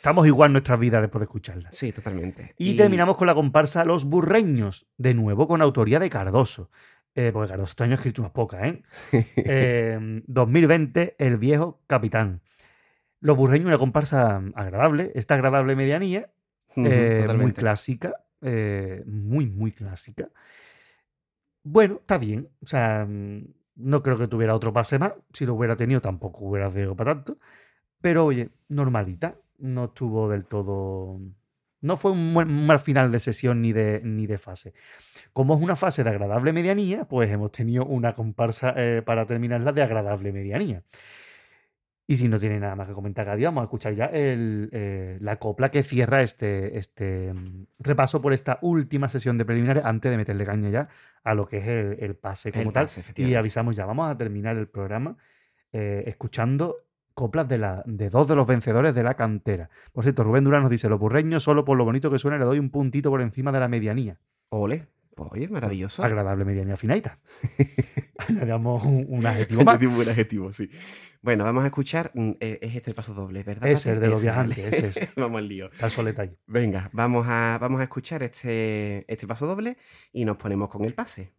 Estamos 0.07 0.29
igual 0.29 0.51
en 0.51 0.53
nuestras 0.53 0.79
vidas 0.79 1.03
después 1.03 1.19
de 1.19 1.25
escucharla. 1.25 1.73
Sí, 1.73 1.91
totalmente. 1.91 2.55
Y, 2.59 2.77
terminamos 2.77 3.17
con 3.17 3.27
la 3.27 3.35
comparsa 3.35 3.85
Los 3.85 4.05
Burreños, 4.05 4.87
de 4.99 5.15
nuevo 5.15 5.49
con 5.49 5.63
autoría 5.63 5.99
de 5.99 6.09
Cardoso. 6.09 6.71
Eh, 7.17 7.31
porque 7.33 7.49
Cardoso 7.49 7.71
este 7.71 7.83
año 7.83 7.95
ha 7.95 7.97
escrito 7.97 8.23
unas 8.23 8.31
pocas, 8.31 8.69
¿eh? 8.69 8.83
Eh, 9.37 10.23
2020, 10.29 11.17
El 11.19 11.39
Viejo 11.39 11.83
Capitán. 11.89 12.41
Los 13.19 13.37
Burreños, 13.37 13.67
una 13.67 13.79
comparsa 13.79 14.45
agradable, 14.55 15.11
esta 15.17 15.35
agradable 15.35 15.75
medianía, 15.75 16.31
Ujú, 16.77 16.87
eh, 16.87 17.15
muy 17.17 17.23
totalmente. 17.23 17.61
clásica, 17.61 18.15
eh, 18.43 19.03
muy, 19.07 19.51
muy 19.51 19.73
clásica. 19.73 20.29
Bueno, 21.65 21.97
está 22.03 22.19
bien. 22.19 22.49
O 22.63 22.69
sea, 22.69 23.05
mm, 23.09 23.45
no 23.75 24.05
creo 24.05 24.17
que 24.17 24.29
tuviera 24.29 24.55
otro 24.55 24.73
pase 24.73 25.01
más. 25.01 25.15
Si 25.33 25.45
lo 25.45 25.55
hubiera 25.55 25.75
tenido, 25.75 26.01
tampoco 26.01 26.45
hubiera 26.45 26.71
sido 26.71 26.95
para 26.95 27.17
tanto. 27.17 27.41
Pero 28.01 28.25
oye, 28.25 28.51
normalita. 28.69 29.35
No 29.59 29.85
estuvo 29.87 30.29
del 30.29 30.45
todo. 30.45 31.21
No 31.81 31.97
fue 31.97 32.11
un, 32.13 32.35
buen- 32.35 32.49
un 32.51 32.67
mal 32.67 32.79
final 32.81 33.13
de 33.13 33.21
sesión 33.21 33.63
ni 33.63 33.73
de, 33.73 34.01
ni 34.03 34.27
de 34.27 34.39
fase. 34.39 34.75
Como 35.33 35.55
es 35.57 35.63
una 35.63 35.77
fase 35.77 36.03
de 36.05 36.11
agradable 36.11 36.53
medianía, 36.53 37.05
pues 37.05 37.31
hemos 37.31 37.53
tenido 37.53 37.85
una 37.85 38.15
comparsa 38.15 38.75
eh, 38.77 39.03
para 39.03 39.27
terminarla 39.27 39.73
de 39.73 39.83
agradable 39.83 40.33
medianía. 40.33 40.83
Y 42.09 42.17
si 42.19 42.29
no 42.29 42.39
tiene 42.39 42.61
nada 42.61 42.77
más 42.77 42.87
que 42.87 42.95
comentar 42.95 43.37
día, 43.37 43.49
vamos 43.49 43.63
a 43.63 43.65
escuchar 43.65 43.93
ya 43.95 44.07
el, 44.07 44.69
eh, 44.73 45.19
la 45.21 45.37
copla 45.41 45.73
que 45.73 45.83
cierra 45.83 46.23
este, 46.23 46.79
este 46.79 47.35
mm, 47.35 47.67
repaso 47.81 48.23
por 48.23 48.33
esta 48.33 48.59
última 48.63 49.09
sesión 49.09 49.37
de 49.39 49.45
preliminares 49.45 49.85
antes 49.85 50.11
de 50.13 50.17
meterle 50.17 50.47
caña 50.47 50.71
ya 50.71 50.89
a 51.25 51.35
lo 51.35 51.49
que 51.49 51.59
es 51.59 51.67
el, 51.67 51.97
el 52.01 52.15
pase 52.15 52.53
como 52.53 52.67
El 52.69 52.73
tal. 52.73 52.85
pase, 52.85 53.03
y 53.17 53.35
avisamos 53.35 53.75
ya, 53.75 53.87
vamos 53.87 54.09
a 54.09 54.17
terminar 54.17 54.57
el 54.57 54.69
programa 54.69 55.17
eh, 55.73 56.05
escuchando 56.07 56.77
coplas 57.17 57.49
de, 57.49 57.57
la, 57.57 57.83
de 57.87 58.11
dos 58.11 58.29
de 58.29 58.37
los 58.37 58.47
vencedores 58.47 58.95
de 58.95 59.03
la 59.03 59.15
cantera. 59.15 59.71
Por 59.93 60.05
cierto, 60.05 60.23
Rubén 60.23 60.45
Durán 60.45 60.61
nos 60.61 60.71
dice, 60.71 60.89
los 60.91 60.99
burreños 61.01 61.43
solo 61.43 61.65
por 61.65 61.79
lo 61.79 61.85
bonito 61.85 62.11
que 62.11 62.19
suena 62.19 62.37
le 62.37 62.45
doy 62.45 62.59
un 62.59 62.69
puntito 62.69 63.09
por 63.09 63.23
encima 63.23 63.51
de 63.53 63.59
la 63.59 63.69
medianía. 63.69 64.21
Ole. 64.51 64.87
Pues, 65.15 65.31
oye, 65.33 65.49
maravilloso. 65.49 66.05
Agradable 66.05 66.45
medianía 66.45 66.77
finaita. 66.77 67.19
Le 68.29 68.45
damos 68.45 68.85
un, 68.85 69.07
un 69.09 69.25
adjetivo 69.25 69.65
más. 69.65 69.79
Buen 69.81 70.09
adjetivo, 70.11 70.53
sí. 70.53 70.69
Bueno, 71.23 71.45
vamos 71.45 71.65
a 71.65 71.69
escuchar. 71.69 72.11
mm, 72.13 72.33
eh, 72.39 72.59
Es 72.61 72.77
este 72.77 72.91
el 72.91 72.95
paso 72.95 73.15
doble, 73.15 73.43
¿verdad? 73.43 73.67
Ese, 73.71 73.93
el 73.93 74.01
de 74.01 74.09
los 74.09 74.21
viajantes, 74.21 74.59
ese 74.59 74.89
es. 74.89 75.09
vamos 75.17 75.39
al 75.39 75.49
lío. 75.49 75.71
Soleta 75.89 76.21
ahí. 76.21 76.37
Venga, 76.47 76.91
vamos 76.93 77.27
a, 77.31 77.57
vamos 77.59 77.81
a 77.81 77.85
escuchar 77.85 78.23
este, 78.25 79.11
este 79.11 79.27
paso 79.27 79.47
doble 79.47 79.79
y 80.13 80.27
nos 80.27 80.37
ponemos 80.37 80.69
con 80.69 80.85
el 80.85 80.93
pase. 80.93 81.33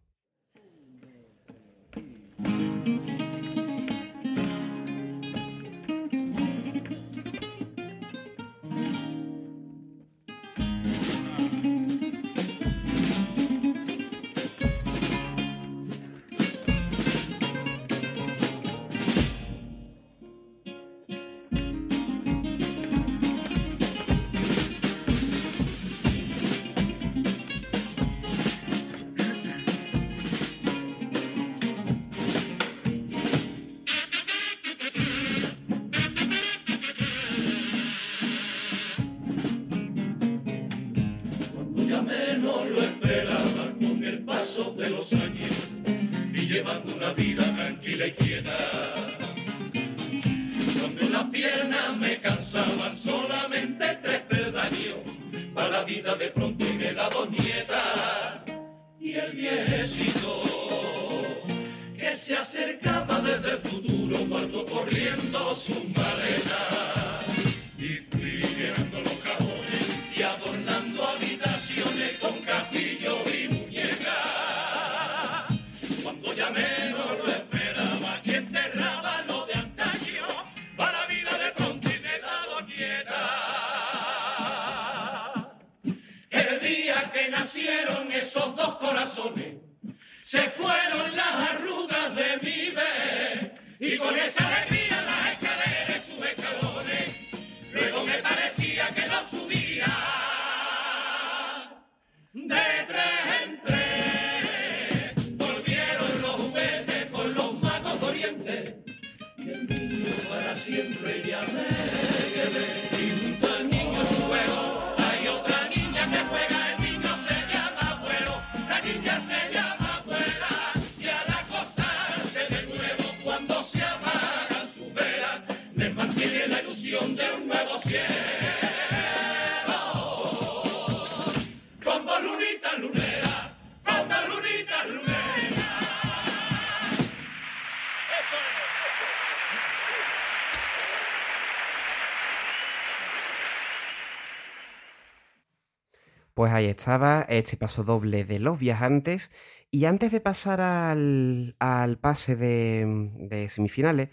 Pues 146.48 146.54
ahí 146.56 146.64
estaba 146.64 147.26
este 147.28 147.58
paso 147.58 147.84
doble 147.84 148.24
de 148.24 148.38
los 148.38 148.58
viajantes. 148.58 149.30
Y 149.70 149.84
antes 149.84 150.10
de 150.12 150.22
pasar 150.22 150.62
al, 150.62 151.54
al 151.58 151.98
pase 151.98 152.36
de, 152.36 152.86
de 153.18 153.50
semifinales, 153.50 154.08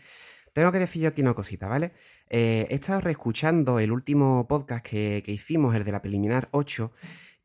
tengo 0.52 0.69
que 0.74 0.80
decir 0.80 1.02
yo 1.04 1.08
aquí 1.08 1.21
una 1.21 1.34
cosita, 1.34 1.69
¿vale? 1.69 1.93
Eh, 2.30 2.67
he 2.69 2.76
estado 2.76 3.00
reescuchando 3.00 3.80
el 3.80 3.93
último 3.93 4.50
podcast 4.50 4.86
que, 4.86 5.24
que 5.26 5.32
hicimos, 5.32 5.74
el 5.76 5.86
de 5.86 5.93
la 5.93 6.02
preliminar 6.02 6.50
8, 6.52 6.91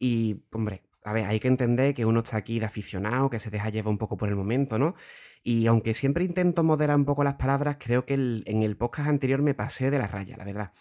y, 0.01 0.43
hombre, 0.51 0.83
a 1.05 1.13
ver, 1.13 1.27
hay 1.27 1.39
que 1.39 1.47
entender 1.47 1.95
que 1.95 2.05
uno 2.05 2.19
está 2.19 2.39
aquí 2.39 2.59
de 2.59 2.67
aficionado, 2.67 3.31
que 3.31 3.39
se 3.39 3.51
deja 3.51 3.69
llevar 3.69 3.93
un 3.93 3.99
poco 3.99 4.17
por 4.17 4.29
el 4.29 4.35
momento, 4.35 4.77
¿no? 4.77 4.97
Y 5.45 5.69
aunque 5.69 5.95
siempre 5.95 6.25
intento 6.25 6.65
moderar 6.65 6.97
un 6.97 7.05
poco 7.05 7.23
las 7.23 7.35
palabras, 7.35 7.77
creo 7.79 8.05
que 8.05 8.15
el- 8.15 8.43
en 8.47 8.65
el 8.65 8.77
podcast 8.77 9.09
anterior 9.09 9.41
me 9.41 9.55
pasé 9.55 9.93
de 9.93 10.01
la 10.01 10.09
raya, 10.09 10.37
la 10.37 10.45
verdad. 10.45 10.73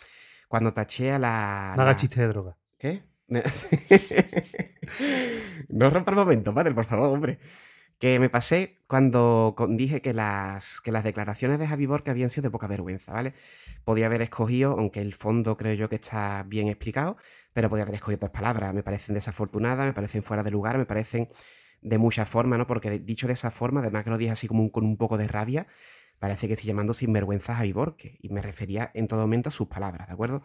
Cuando 0.48 0.74
taché 0.74 1.12
a 1.12 1.20
la... 1.20 1.76
No 1.78 1.86
la- 1.86 1.96
chiste 1.96 2.22
de 2.22 2.28
droga. 2.28 2.58
¿Qué? 2.80 3.04
no 5.70 5.90
rompa 5.90 6.12
el 6.12 6.18
momento, 6.18 6.54
padre, 6.54 6.74
por 6.74 6.86
favor, 6.86 7.10
hombre. 7.10 7.40
Que 8.00 8.20
me 8.20 8.30
pasé 8.30 8.78
cuando 8.88 9.56
dije 9.70 10.02
que 10.02 10.14
las, 10.14 10.82
que 10.82 10.92
las 10.92 11.04
declaraciones 11.06 11.60
de 11.60 11.68
Javi 11.68 11.86
Borca 11.88 12.12
habían 12.12 12.30
sido 12.32 12.44
de 12.44 12.52
poca 12.52 12.68
vergüenza, 12.68 13.14
¿vale? 13.14 13.34
Podía 13.86 14.08
haber 14.08 14.22
escogido, 14.24 14.72
aunque 14.80 15.02
el 15.02 15.14
fondo 15.14 15.58
creo 15.58 15.74
yo 15.76 15.90
que 15.90 15.96
está 15.98 16.44
bien 16.48 16.68
explicado, 16.70 17.18
pero 17.54 17.70
podía 17.70 17.84
haber 17.84 17.96
escogido 17.96 18.18
otras 18.18 18.32
palabras. 18.34 18.74
Me 18.74 18.84
parecen 18.84 19.16
desafortunadas, 19.16 19.86
me 19.88 19.94
parecen 19.94 20.24
fuera 20.24 20.44
de 20.44 20.52
lugar, 20.52 20.78
me 20.78 20.86
parecen 20.86 21.30
de 21.82 21.98
mucha 22.00 22.26
forma, 22.26 22.58
¿no? 22.58 22.68
Porque 22.68 23.00
dicho 23.00 23.28
de 23.28 23.34
esa 23.34 23.52
forma, 23.52 23.82
además 23.82 24.04
que 24.06 24.10
lo 24.12 24.18
dije 24.20 24.32
así 24.32 24.48
como 24.48 24.62
un- 24.64 24.70
con 24.70 24.86
un 24.86 24.98
poco 24.98 25.18
de 25.18 25.28
rabia, 25.28 25.68
parece 26.20 26.48
que 26.48 26.54
estoy 26.54 26.68
llamando 26.68 26.94
sinvergüenza 26.94 27.54
a 27.54 27.56
Javi 27.58 27.72
Borque. 27.74 28.18
Y 28.22 28.30
me 28.30 28.42
refería 28.42 28.92
en 28.94 29.08
todo 29.08 29.22
momento 29.22 29.50
a 29.50 29.52
sus 29.52 29.68
palabras, 29.68 30.08
¿de 30.08 30.14
acuerdo? 30.14 30.44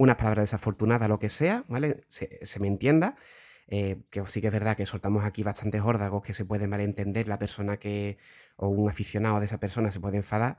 Unas 0.00 0.16
palabras 0.16 0.44
desafortunadas, 0.44 1.08
lo 1.08 1.18
que 1.18 1.28
sea, 1.28 1.64
¿vale? 1.68 2.04
Se, 2.08 2.44
se 2.46 2.60
me 2.60 2.68
entienda. 2.68 3.16
eh, 3.68 4.02
que 4.10 4.22
sí 4.26 4.40
que 4.40 4.48
es 4.48 4.52
verdad 4.52 4.76
que 4.76 4.86
soltamos 4.86 5.24
aquí 5.24 5.42
bastantes 5.44 5.82
órdagos 5.82 6.22
que 6.22 6.34
se 6.34 6.44
pueden 6.44 6.70
malentender, 6.70 7.28
la 7.28 7.38
persona 7.38 7.76
que, 7.78 8.18
o 8.56 8.68
un 8.68 8.88
aficionado 8.90 9.38
de 9.40 9.46
esa 9.46 9.60
persona 9.60 9.90
se 9.92 10.00
puede 10.00 10.16
enfadar. 10.18 10.58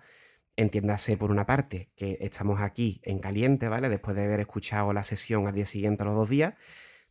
Entiéndase 0.57 1.17
por 1.17 1.31
una 1.31 1.45
parte 1.45 1.91
que 1.95 2.17
estamos 2.21 2.61
aquí 2.61 3.01
en 3.03 3.19
caliente, 3.19 3.67
¿vale? 3.69 3.89
Después 3.89 4.15
de 4.17 4.25
haber 4.25 4.41
escuchado 4.41 4.93
la 4.93 5.03
sesión 5.03 5.47
al 5.47 5.55
día 5.55 5.65
siguiente 5.65 6.03
a 6.03 6.05
los 6.07 6.15
dos 6.15 6.29
días. 6.29 6.55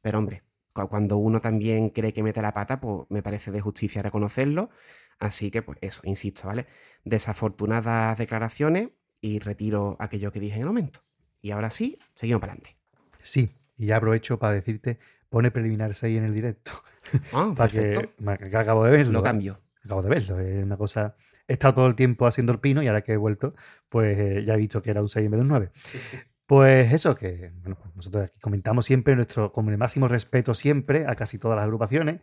Pero 0.03 0.19
hombre, 0.19 0.45
cu- 0.75 0.89
cuando 0.89 1.17
uno 1.19 1.41
también 1.41 1.91
cree 1.91 2.13
que 2.13 2.23
mete 2.23 2.43
la 2.43 2.55
pata, 2.55 2.81
pues 2.81 3.07
me 3.11 3.23
parece 3.23 3.51
de 3.53 3.61
justicia 3.61 4.03
reconocerlo. 4.03 4.71
Así 5.19 5.51
que, 5.51 5.63
pues 5.63 5.79
eso, 5.83 6.01
insisto, 6.05 6.47
¿vale? 6.49 6.67
Desafortunadas 7.05 8.19
declaraciones 8.19 8.91
y 9.21 9.39
retiro 9.41 9.97
aquello 10.01 10.33
que 10.33 10.41
dije 10.41 10.57
en 10.57 10.63
el 10.63 10.67
momento. 10.69 11.01
Y 11.41 11.51
ahora 11.53 11.71
sí, 11.71 11.99
seguimos 12.15 12.41
para 12.41 12.53
adelante. 12.53 12.77
Sí, 13.23 13.55
y 13.77 13.87
ya 13.87 13.97
aprovecho 13.97 14.39
para 14.39 14.55
decirte, 14.55 14.99
pone 15.29 15.51
preliminar 15.51 15.95
6 15.95 16.19
en 16.19 16.25
el 16.25 16.35
directo. 16.35 16.73
Ah, 17.33 17.53
para 17.57 17.73
perfecto. 17.73 18.13
que 18.39 18.57
acabo 18.57 18.85
de 18.85 18.93
verlo. 18.93 19.13
Lo 19.15 19.19
¿eh? 19.21 19.23
cambio. 19.23 19.61
Acabo 19.83 20.03
de 20.03 20.11
verlo. 20.11 20.39
Es 20.39 20.63
una 20.63 20.77
cosa. 20.77 21.17
He 21.49 21.55
estado 21.55 21.75
todo 21.75 21.87
el 21.89 21.97
tiempo 21.97 22.27
haciendo 22.27 22.53
el 22.53 22.61
pino 22.61 22.83
y 22.83 22.87
ahora 22.87 23.01
que 23.01 23.15
he 23.15 23.17
vuelto, 23.17 23.55
pues 23.89 24.17
eh, 24.17 24.45
ya 24.45 24.55
he 24.55 24.57
visto 24.59 24.81
que 24.81 24.91
era 24.91 25.03
un 25.03 25.09
6 25.09 25.25
en 25.25 25.31
vez 25.33 25.39
de 25.39 25.43
un 25.43 25.49
9. 25.49 25.71
Pues 26.47 26.93
eso, 26.93 27.15
que 27.15 27.53
bueno, 27.63 27.79
pues 27.81 27.95
nosotros 27.95 28.25
aquí 28.25 28.41
comentamos 28.41 28.85
siempre 28.85 29.15
nuestro, 29.15 29.53
con 29.53 29.69
el 29.69 29.79
máximo 29.79 30.09
respeto 30.09 30.53
siempre 30.53 31.07
a 31.07 31.15
casi 31.15 31.39
todas 31.39 31.55
las 31.55 31.63
agrupaciones, 31.63 32.21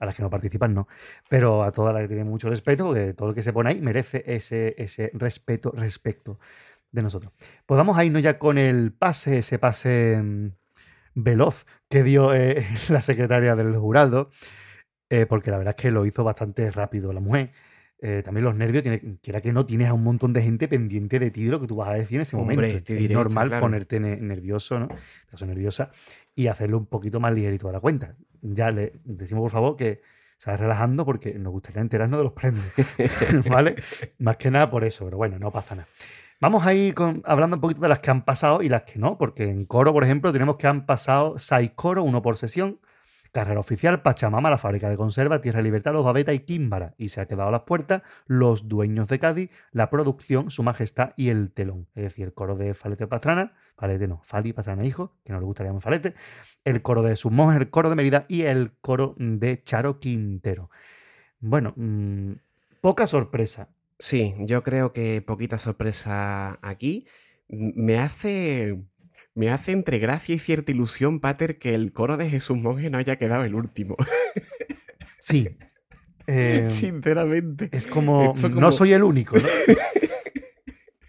a 0.00 0.06
las 0.06 0.16
que 0.16 0.22
no 0.24 0.28
participan 0.30 0.74
no, 0.74 0.88
pero 1.28 1.62
a 1.62 1.70
todas 1.70 1.94
las 1.94 2.02
que 2.02 2.08
tienen 2.08 2.26
mucho 2.26 2.50
respeto, 2.50 2.86
porque 2.86 3.14
todo 3.14 3.28
lo 3.28 3.34
que 3.34 3.42
se 3.42 3.52
pone 3.52 3.70
ahí 3.70 3.80
merece 3.80 4.24
ese, 4.26 4.74
ese 4.76 5.12
respeto 5.14 5.70
respecto 5.70 6.40
de 6.92 7.02
nosotros. 7.02 7.32
Pues 7.66 7.76
vamos 7.76 7.96
a 7.96 8.04
irnos 8.04 8.22
ya 8.22 8.38
con 8.38 8.58
el 8.58 8.92
pase, 8.92 9.38
ese 9.38 9.58
pase 9.58 10.20
mm, 10.22 10.48
veloz 11.14 11.66
que 11.88 12.02
dio 12.02 12.34
eh, 12.34 12.66
la 12.88 13.02
secretaria 13.02 13.56
del 13.56 13.76
jurado, 13.76 14.30
eh, 15.08 15.26
porque 15.26 15.50
la 15.50 15.58
verdad 15.58 15.74
es 15.76 15.82
que 15.82 15.90
lo 15.90 16.06
hizo 16.06 16.24
bastante 16.24 16.70
rápido 16.70 17.12
la 17.12 17.20
mujer. 17.20 17.52
Eh, 18.02 18.22
también 18.24 18.44
los 18.44 18.56
nervios, 18.56 18.82
tiene, 18.82 19.18
quiera 19.22 19.42
que 19.42 19.52
no, 19.52 19.66
tienes 19.66 19.88
a 19.88 19.92
un 19.92 20.02
montón 20.02 20.32
de 20.32 20.40
gente 20.40 20.68
pendiente 20.68 21.18
de 21.18 21.30
ti 21.30 21.44
de 21.44 21.50
lo 21.50 21.60
que 21.60 21.66
tú 21.66 21.76
vas 21.76 21.90
a 21.90 21.94
decir 21.94 22.16
en 22.16 22.22
ese 22.22 22.34
Hombre, 22.34 22.56
momento. 22.56 22.82
te 22.84 23.04
es 23.04 23.10
normal 23.10 23.48
claro. 23.48 23.60
ponerte 23.66 24.00
ne- 24.00 24.16
nervioso, 24.16 24.80
¿no? 24.80 24.88
Estás 25.30 25.46
nerviosa 25.46 25.90
y 26.34 26.46
hacerlo 26.46 26.78
un 26.78 26.86
poquito 26.86 27.20
más 27.20 27.34
ligerito 27.34 27.66
de 27.66 27.74
la 27.74 27.80
cuenta. 27.80 28.16
Ya 28.40 28.70
le 28.70 28.94
decimos, 29.04 29.42
por 29.42 29.50
favor, 29.50 29.76
que 29.76 30.00
se 30.38 30.56
relajando 30.56 31.04
porque 31.04 31.34
nos 31.34 31.52
gustaría 31.52 31.82
enterarnos 31.82 32.18
de 32.18 32.24
los 32.24 32.32
premios, 32.32 32.64
¿vale? 33.50 33.74
Más 34.18 34.38
que 34.38 34.50
nada 34.50 34.70
por 34.70 34.84
eso, 34.84 35.04
pero 35.04 35.18
bueno, 35.18 35.38
no 35.38 35.52
pasa 35.52 35.74
nada. 35.74 35.88
Vamos 36.40 36.66
a 36.66 36.72
ir 36.72 36.94
hablando 37.24 37.56
un 37.56 37.60
poquito 37.60 37.82
de 37.82 37.88
las 37.88 37.98
que 37.98 38.10
han 38.10 38.24
pasado 38.24 38.62
y 38.62 38.70
las 38.70 38.84
que 38.84 38.98
no, 38.98 39.18
porque 39.18 39.50
en 39.50 39.66
coro, 39.66 39.92
por 39.92 40.04
ejemplo, 40.04 40.32
tenemos 40.32 40.56
que 40.56 40.66
han 40.66 40.86
pasado 40.86 41.38
seis 41.38 41.72
coros, 41.74 42.02
uno 42.06 42.22
por 42.22 42.38
sesión, 42.38 42.80
Carrera 43.30 43.60
Oficial, 43.60 44.00
Pachamama, 44.00 44.48
la 44.48 44.56
fábrica 44.56 44.88
de 44.88 44.96
conserva, 44.96 45.42
Tierra 45.42 45.60
Libertad, 45.60 45.92
Los 45.92 46.02
Babeta 46.02 46.32
y 46.32 46.40
Químbara. 46.40 46.94
Y 46.96 47.10
se 47.10 47.20
ha 47.20 47.26
quedado 47.26 47.50
las 47.50 47.60
puertas 47.60 48.02
Los 48.26 48.68
Dueños 48.68 49.06
de 49.08 49.18
Cádiz, 49.18 49.50
La 49.70 49.90
Producción, 49.90 50.50
Su 50.50 50.62
Majestad 50.62 51.12
y 51.18 51.28
El 51.28 51.52
Telón. 51.52 51.88
Es 51.94 52.04
decir, 52.04 52.24
el 52.24 52.32
coro 52.32 52.56
de 52.56 52.72
Falete 52.72 53.06
Pastrana, 53.06 53.52
Falete 53.76 54.08
no, 54.08 54.22
Fali 54.24 54.54
Pastrana 54.54 54.86
Hijo, 54.86 55.12
que 55.22 55.34
no 55.34 55.40
le 55.40 55.44
gustaría 55.44 55.68
llamar 55.68 55.82
Falete, 55.82 56.14
el 56.64 56.80
coro 56.80 57.02
de 57.02 57.16
sus 57.16 57.30
monjes, 57.30 57.60
el 57.60 57.68
coro 57.68 57.90
de 57.90 57.96
Mérida 57.96 58.24
y 58.28 58.42
el 58.42 58.72
coro 58.80 59.14
de 59.18 59.62
Charo 59.62 60.00
Quintero. 60.00 60.70
Bueno, 61.38 61.74
mm, 61.76 62.32
poca 62.80 63.06
sorpresa. 63.06 63.68
Sí, 64.00 64.34
yo 64.40 64.62
creo 64.62 64.92
que 64.92 65.22
poquita 65.22 65.58
sorpresa 65.58 66.58
aquí. 66.62 67.06
Me 67.48 67.98
hace. 67.98 68.82
Me 69.34 69.50
hace 69.50 69.72
entre 69.72 69.98
gracia 69.98 70.34
y 70.34 70.38
cierta 70.38 70.72
ilusión, 70.72 71.20
Pater, 71.20 71.58
que 71.58 71.74
el 71.74 71.92
coro 71.92 72.16
de 72.16 72.28
Jesús 72.28 72.56
Monje 72.58 72.90
no 72.90 72.98
haya 72.98 73.16
quedado 73.16 73.44
el 73.44 73.54
último. 73.54 73.96
Sí. 75.20 75.56
eh, 76.26 76.66
Sinceramente. 76.68 77.68
Es 77.72 77.86
como, 77.86 78.34
no 78.50 78.72
soy 78.72 78.92
el 78.92 79.04
único, 79.04 79.38
¿no? 79.38 79.48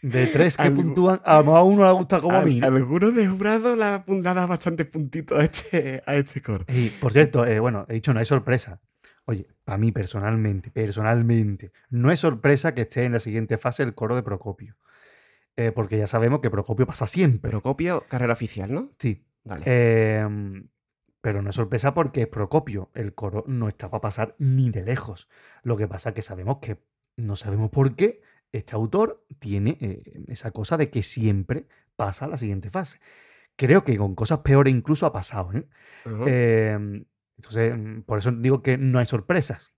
De 0.02 0.28
tres 0.28 0.58
que 0.58 0.70
puntúan, 0.72 1.22
a 1.24 1.42
uno 1.64 1.86
le 1.86 1.92
gusta 1.94 2.22
como 2.22 2.36
a 2.36 2.42
mí. 2.42 2.60
¿no? 2.60 2.68
Algunos 2.68 3.16
de 3.16 3.28
jurado 3.28 3.76
le 3.76 3.84
ha 3.86 4.04
dado 4.06 4.48
bastantes 4.48 4.88
puntitos 4.88 5.40
a 5.40 5.44
este, 5.44 6.04
a 6.06 6.16
este 6.16 6.42
coro. 6.42 6.66
Y, 6.68 6.90
por 6.90 7.14
cierto, 7.14 7.46
eh, 7.46 7.60
bueno, 7.60 7.86
he 7.88 7.96
dicho, 7.96 8.14
no 8.14 8.20
hay 8.20 8.26
sorpresa. 8.26 8.82
Oye, 9.32 9.48
para 9.64 9.78
mí 9.78 9.92
personalmente, 9.94 10.72
personalmente, 10.72 11.72
no 11.90 12.12
es 12.12 12.20
sorpresa 12.20 12.74
que 12.74 12.82
esté 12.82 13.06
en 13.06 13.14
la 13.14 13.22
siguiente 13.22 13.58
fase 13.58 13.84
el 13.84 13.96
coro 13.96 14.16
de 14.16 14.24
Procopio. 14.24 14.76
Eh, 15.56 15.72
porque 15.72 15.98
ya 15.98 16.08
sabemos 16.08 16.42
que 16.42 16.50
Procopio 16.50 16.86
pasa 16.86 17.08
siempre. 17.08 17.50
Procopio, 17.50 18.06
carrera 18.10 18.34
oficial, 18.34 18.74
¿no? 18.74 18.92
sí. 19.00 19.26
Vale. 19.44 19.64
Eh, 19.66 20.28
pero 21.22 21.42
no 21.42 21.52
es 21.52 21.56
sorpresa 21.56 21.94
porque 21.94 22.24
es 22.24 22.28
Procopio. 22.28 22.90
El 22.94 23.14
coro 23.14 23.46
no 23.48 23.68
está 23.68 23.90
para 23.90 24.02
pasar 24.02 24.36
ni 24.38 24.70
de 24.70 24.84
lejos. 24.84 25.30
Lo 25.64 25.78
que 25.78 25.88
pasa 25.88 26.10
es 26.10 26.16
que 26.16 26.22
sabemos 26.22 26.58
que 26.62 26.84
no 27.16 27.36
sabemos 27.36 27.70
por 27.70 27.96
qué 27.96 28.22
este 28.52 28.76
autor 28.76 29.26
tiene 29.40 29.78
eh, 29.80 30.04
esa 30.28 30.52
cosa 30.52 30.78
de 30.78 30.90
que 30.90 31.04
siempre 31.04 31.68
pasa 31.96 32.26
a 32.26 32.28
la 32.28 32.38
siguiente 32.38 32.70
fase. 32.70 33.00
Creo 33.56 33.84
que 33.84 33.98
con 33.98 34.16
cosas 34.16 34.40
peores 34.40 34.74
incluso 34.74 35.06
ha 35.06 35.14
pasado. 35.14 35.54
¿eh? 35.54 35.68
Eh, 36.28 37.04
entonces, 37.38 37.76
mm, 37.78 38.02
por 38.02 38.18
eso 38.20 38.32
digo 38.32 38.62
que 38.62 38.78
no 38.78 39.00
hay 39.00 39.06
sorpresas. 39.06 39.72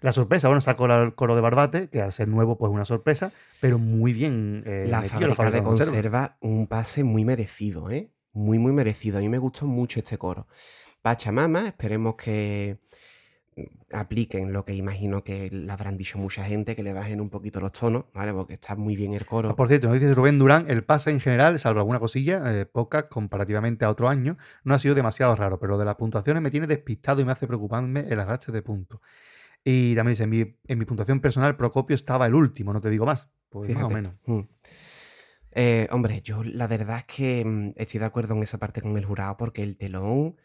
La 0.00 0.12
sorpresa, 0.12 0.48
bueno, 0.48 0.60
sacó 0.60 0.86
la- 0.86 1.02
el 1.02 1.14
coro 1.14 1.34
de 1.34 1.40
Barbate, 1.40 1.88
que 1.88 2.02
al 2.02 2.12
ser 2.12 2.28
nuevo, 2.28 2.58
pues 2.58 2.70
es 2.70 2.74
una 2.74 2.84
sorpresa, 2.84 3.32
pero 3.60 3.78
muy 3.78 4.12
bien 4.12 4.62
eh, 4.66 4.84
la 4.88 5.00
metido 5.00 5.20
fábrica 5.34 5.50
de 5.50 5.62
conserva. 5.62 5.92
conserva, 5.92 6.36
un 6.40 6.66
pase 6.66 7.04
muy 7.04 7.24
merecido, 7.24 7.90
¿eh? 7.90 8.10
Muy, 8.32 8.58
muy 8.58 8.72
merecido. 8.72 9.16
A 9.18 9.20
mí 9.20 9.28
me 9.28 9.38
gustó 9.38 9.66
mucho 9.66 9.98
este 10.00 10.18
coro. 10.18 10.46
Pachamama, 11.02 11.68
esperemos 11.68 12.16
que 12.16 12.80
apliquen 13.92 14.52
lo 14.52 14.64
que 14.64 14.74
imagino 14.74 15.22
que 15.22 15.50
le 15.50 15.70
habrán 15.70 15.96
dicho 15.96 16.18
mucha 16.18 16.44
gente, 16.44 16.74
que 16.74 16.82
le 16.82 16.92
bajen 16.92 17.20
un 17.20 17.30
poquito 17.30 17.60
los 17.60 17.72
tonos, 17.72 18.04
¿vale? 18.12 18.32
Porque 18.32 18.54
está 18.54 18.74
muy 18.74 18.96
bien 18.96 19.14
el 19.14 19.24
coro. 19.24 19.50
Ah, 19.50 19.56
por 19.56 19.68
cierto, 19.68 19.88
nos 19.88 20.00
dice 20.00 20.12
Rubén 20.14 20.38
Durán, 20.38 20.66
el 20.68 20.84
pase 20.84 21.10
en 21.10 21.20
general, 21.20 21.58
salvo 21.58 21.80
alguna 21.80 22.00
cosilla, 22.00 22.42
eh, 22.52 22.66
poca 22.66 23.08
comparativamente 23.08 23.84
a 23.84 23.90
otro 23.90 24.08
año, 24.08 24.36
no 24.64 24.74
ha 24.74 24.78
sido 24.78 24.94
demasiado 24.94 25.36
raro, 25.36 25.58
pero 25.58 25.72
lo 25.72 25.78
de 25.78 25.84
las 25.84 25.94
puntuaciones 25.94 26.42
me 26.42 26.50
tiene 26.50 26.66
despistado 26.66 27.20
y 27.20 27.24
me 27.24 27.32
hace 27.32 27.46
preocuparme 27.46 28.00
el 28.08 28.18
arrastre 28.18 28.52
de 28.52 28.62
puntos. 28.62 29.00
Y 29.64 29.94
también 29.94 30.12
dice, 30.12 30.24
en 30.24 30.30
mi, 30.30 30.56
en 30.66 30.78
mi 30.78 30.84
puntuación 30.84 31.20
personal, 31.20 31.56
Procopio 31.56 31.94
estaba 31.94 32.26
el 32.26 32.34
último, 32.34 32.72
no 32.72 32.80
te 32.80 32.90
digo 32.90 33.06
más. 33.06 33.28
Pues 33.48 33.72
más 33.72 33.84
o 33.84 33.90
menos. 33.90 34.14
Mm. 34.26 34.40
Eh, 35.52 35.88
hombre, 35.92 36.20
yo 36.22 36.42
la 36.42 36.66
verdad 36.66 36.98
es 36.98 37.04
que 37.04 37.44
mm, 37.44 37.74
estoy 37.76 38.00
de 38.00 38.06
acuerdo 38.06 38.34
en 38.34 38.42
esa 38.42 38.58
parte 38.58 38.82
con 38.82 38.96
el 38.96 39.04
jurado 39.04 39.36
porque 39.36 39.62
el 39.62 39.76
telón, 39.76 40.36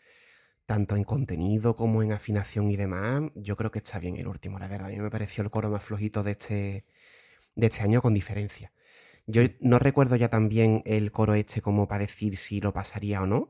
tanto 0.69 0.95
en 0.95 1.03
contenido 1.03 1.75
como 1.75 2.03
en 2.03 2.12
afinación 2.12 2.69
y 2.69 2.77
demás, 2.77 3.23
yo 3.34 3.58
creo 3.58 3.71
que 3.71 3.79
está 3.79 3.97
bien 3.97 4.17
el 4.17 4.27
último, 4.27 4.60
la 4.60 4.67
verdad. 4.67 4.86
A 4.86 4.91
mí 4.91 4.99
me 4.99 5.10
pareció 5.10 5.43
el 5.43 5.49
coro 5.49 5.71
más 5.71 5.84
flojito 5.84 6.21
de 6.21 6.34
este, 6.34 6.86
de 7.55 7.65
este 7.65 7.82
año 7.82 8.03
con 8.03 8.13
diferencia. 8.13 8.71
Yo 9.25 9.41
no 9.62 9.79
recuerdo 9.79 10.15
ya 10.15 10.29
también 10.29 10.84
el 10.86 11.12
coro 11.12 11.34
este 11.34 11.62
como 11.63 11.88
para 11.88 12.01
decir 12.01 12.38
si 12.38 12.62
lo 12.62 12.71
pasaría 12.71 13.19
o 13.23 13.25
no. 13.25 13.49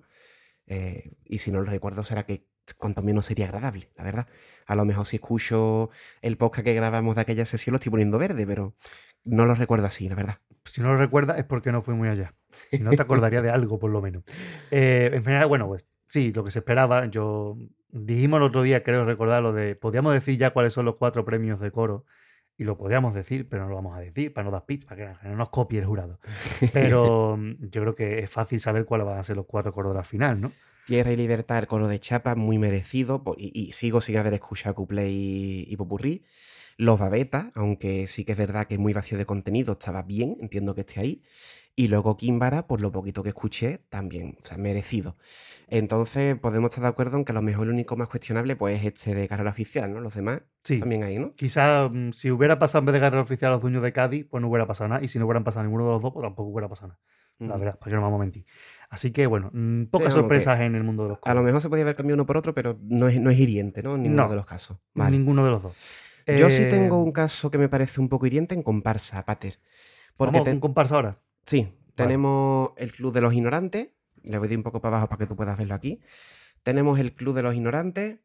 eh, 0.68 1.18
y 1.26 1.40
si 1.40 1.52
no 1.52 1.60
lo 1.60 1.70
recuerdo 1.70 2.06
será 2.06 2.26
que 2.26 2.46
cuanto 2.78 3.02
menos 3.02 3.26
sería 3.26 3.48
agradable, 3.48 3.92
la 3.98 4.06
verdad. 4.06 4.28
A 4.66 4.76
lo 4.76 4.86
mejor 4.86 5.06
si 5.06 5.18
escucho 5.18 5.90
el 6.22 6.38
podcast 6.38 6.64
que 6.64 6.74
grabamos 6.74 7.16
de 7.16 7.22
aquella 7.24 7.44
sesión 7.44 7.74
lo 7.74 7.80
estoy 7.80 7.90
poniendo 7.90 8.18
verde, 8.18 8.48
pero 8.48 8.78
no 9.26 9.46
lo 9.46 9.56
recuerdo 9.56 9.88
así, 9.88 10.08
la 10.08 10.16
verdad. 10.16 10.40
Si 10.64 10.80
no 10.80 10.94
lo 10.94 10.98
recuerdas 10.98 11.38
es 11.38 11.44
porque 11.44 11.74
no 11.74 11.82
fui 11.82 11.96
muy 11.96 12.08
allá. 12.08 12.34
Si 12.72 12.80
no, 12.80 12.92
te 12.92 13.02
acordaría 13.02 13.42
de 13.42 13.50
algo, 13.50 13.78
por 13.78 13.92
lo 13.92 14.02
menos. 14.02 14.24
Eh, 14.72 15.12
en 15.14 15.24
general, 15.26 15.48
bueno, 15.48 15.68
pues 15.68 15.86
sí, 16.10 16.34
lo 16.34 16.44
que 16.44 16.52
se 16.52 16.60
esperaba. 16.60 17.06
Yo 17.06 17.58
dijimos 17.92 18.40
el 18.40 18.44
otro 18.44 18.62
día, 18.62 18.84
creo 18.84 19.06
recordar, 19.06 19.42
lo 19.42 19.54
de. 19.54 19.76
Podíamos 19.76 20.14
decir 20.14 20.38
ya 20.38 20.52
cuáles 20.52 20.74
son 20.74 20.86
los 20.86 20.96
cuatro 20.96 21.24
premios 21.24 21.60
de 21.62 21.72
coro. 21.72 22.06
Y 22.58 22.66
lo 22.66 22.78
podíamos 22.78 23.14
decir, 23.14 23.48
pero 23.48 23.64
no 23.64 23.70
lo 23.70 23.76
vamos 23.76 23.96
a 23.96 24.02
decir 24.02 24.34
para 24.34 24.44
no 24.44 24.52
dar 24.52 24.66
pits, 24.66 24.84
para 24.84 25.14
que 25.14 25.30
no 25.30 25.38
nos 25.38 25.50
copie 25.50 25.80
el 25.80 25.86
jurado. 25.86 26.20
Pero 26.74 27.38
mm, 27.38 27.70
yo 27.70 27.82
creo 27.82 27.96
que 27.96 28.20
es 28.20 28.30
fácil 28.30 28.60
saber 28.60 28.84
cuáles 28.84 29.08
van 29.08 29.18
a 29.18 29.24
ser 29.24 29.38
los 29.38 29.46
cuatro 29.46 29.72
coros 29.72 29.94
de 29.94 29.98
la 29.98 30.04
final, 30.04 30.42
¿no? 30.42 30.52
Tierra 30.86 31.14
y 31.14 31.16
Libertad, 31.16 31.60
el 31.60 31.68
coro 31.68 31.88
de 31.88 32.02
Chapa, 32.02 32.36
muy 32.36 32.58
merecido. 32.58 33.24
Y, 33.38 33.58
y 33.58 33.72
sigo 33.72 34.02
sin 34.02 34.18
haber 34.18 34.34
escuchado 34.34 34.76
Cuplé 34.76 35.10
y, 35.10 35.68
y 35.70 35.78
Popurrí. 35.78 36.26
Los 36.76 37.00
Babetas, 37.00 37.48
aunque 37.56 38.08
sí 38.08 38.26
que 38.26 38.34
es 38.34 38.38
verdad 38.38 38.68
que 38.68 38.74
es 38.74 38.80
muy 38.80 38.92
vacío 38.92 39.18
de 39.18 39.26
contenido, 39.26 39.74
estaba 39.74 40.02
bien, 40.02 40.36
entiendo 40.42 40.76
que 40.76 40.82
esté 40.82 41.00
ahí. 41.00 41.24
Y 41.80 41.88
luego 41.88 42.18
Kimbara, 42.18 42.68
por 42.68 42.82
lo 42.82 42.92
poquito 42.92 43.24
que 43.24 43.30
escuché, 43.30 43.80
también, 43.88 44.38
o 44.44 44.46
sea, 44.46 44.58
merecido. 44.58 45.16
Entonces, 45.68 46.36
podemos 46.38 46.70
estar 46.72 46.82
de 46.84 46.90
acuerdo 46.90 47.16
en 47.18 47.24
que 47.24 47.32
a 47.32 47.36
lo 47.36 47.42
mejor 47.42 47.68
el 47.68 47.74
único 47.74 47.96
más 47.96 48.10
cuestionable 48.10 48.56
pues 48.58 48.80
es 48.80 48.86
este 48.86 49.14
de 49.16 49.28
carrera 49.28 49.52
oficial, 49.52 49.94
¿no? 49.94 50.02
Los 50.02 50.14
demás 50.16 50.42
Sí. 50.64 50.80
también 50.80 51.04
ahí, 51.04 51.18
¿no? 51.20 51.34
Quizás 51.36 51.90
mm, 51.92 52.12
si 52.12 52.32
hubiera 52.32 52.60
pasado 52.60 52.80
en 52.80 52.86
vez 52.88 52.94
de 52.94 53.00
carrera 53.00 53.22
oficial 53.22 53.52
a 53.52 53.54
los 53.56 53.62
dueños 53.62 53.82
de 53.82 53.94
Cádiz, 53.94 54.26
pues 54.30 54.42
no 54.42 54.50
hubiera 54.50 54.68
pasado 54.68 54.90
nada. 54.90 55.04
Y 55.04 55.08
si 55.08 55.20
no 55.20 55.26
hubieran 55.26 55.44
pasado 55.44 55.64
ninguno 55.64 55.86
de 55.86 55.92
los 55.92 56.02
dos, 56.02 56.12
pues 56.12 56.24
tampoco 56.26 56.50
hubiera 56.50 56.68
pasado 56.68 56.90
nada. 56.90 57.00
La 57.54 57.56
verdad, 57.58 57.80
para 57.80 57.92
que 57.92 57.96
no 57.96 58.02
vamos 58.02 58.18
a 58.18 58.24
mentir. 58.24 58.46
Así 58.90 59.12
que 59.12 59.26
bueno, 59.28 59.50
mm, 59.54 59.86
pocas 59.86 60.12
sorpresas 60.14 60.60
en 60.60 60.76
el 60.76 60.84
mundo 60.84 61.04
de 61.04 61.10
los 61.10 61.20
A 61.24 61.34
lo 61.34 61.44
mejor 61.44 61.62
se 61.62 61.70
podía 61.70 61.84
haber 61.84 61.96
cambiado 61.96 62.16
uno 62.16 62.26
por 62.26 62.36
otro, 62.36 62.54
pero 62.54 62.78
no 62.82 63.08
es, 63.08 63.22
no 63.22 63.30
es 63.30 63.40
hiriente, 63.40 63.82
¿no? 63.84 63.96
En 63.96 64.04
ninguno 64.04 64.24
No. 64.24 64.30
de 64.30 64.36
los 64.36 64.46
casos. 64.46 64.78
Vale. 64.94 65.18
Ninguno 65.18 65.46
de 65.46 65.52
los 65.52 65.62
dos. 65.64 65.74
Yo 66.28 66.50
sí 66.50 66.64
Eh, 66.64 66.66
tengo 66.66 67.02
un 67.02 67.14
caso 67.14 67.50
que 67.50 67.58
me 67.58 67.70
parece 67.70 68.02
un 68.02 68.10
poco 68.10 68.26
hiriente 68.26 68.54
en 68.54 68.64
comparsa, 68.64 69.24
Pater. 69.24 69.60
Porque 70.18 70.34
Vamos 70.34 70.44
te- 70.46 70.52
con 70.52 70.60
comparsa 70.60 70.96
ahora. 70.96 71.20
Sí, 71.50 71.68
tenemos 71.96 72.74
el 72.78 72.92
Club 72.92 73.12
de 73.12 73.22
los 73.22 73.34
Ignorantes. 73.34 73.90
Le 74.22 74.38
voy 74.38 74.48
a 74.48 74.52
ir 74.52 74.58
un 74.58 74.64
poco 74.64 74.82
para 74.82 74.98
abajo 74.98 75.10
para 75.10 75.18
que 75.18 75.26
tú 75.26 75.36
puedas 75.36 75.58
verlo 75.58 75.74
aquí. 75.74 76.00
Tenemos 76.62 77.00
el 77.00 77.16
Club 77.16 77.34
de 77.34 77.42
los 77.42 77.56
Ignorantes. 77.56 78.20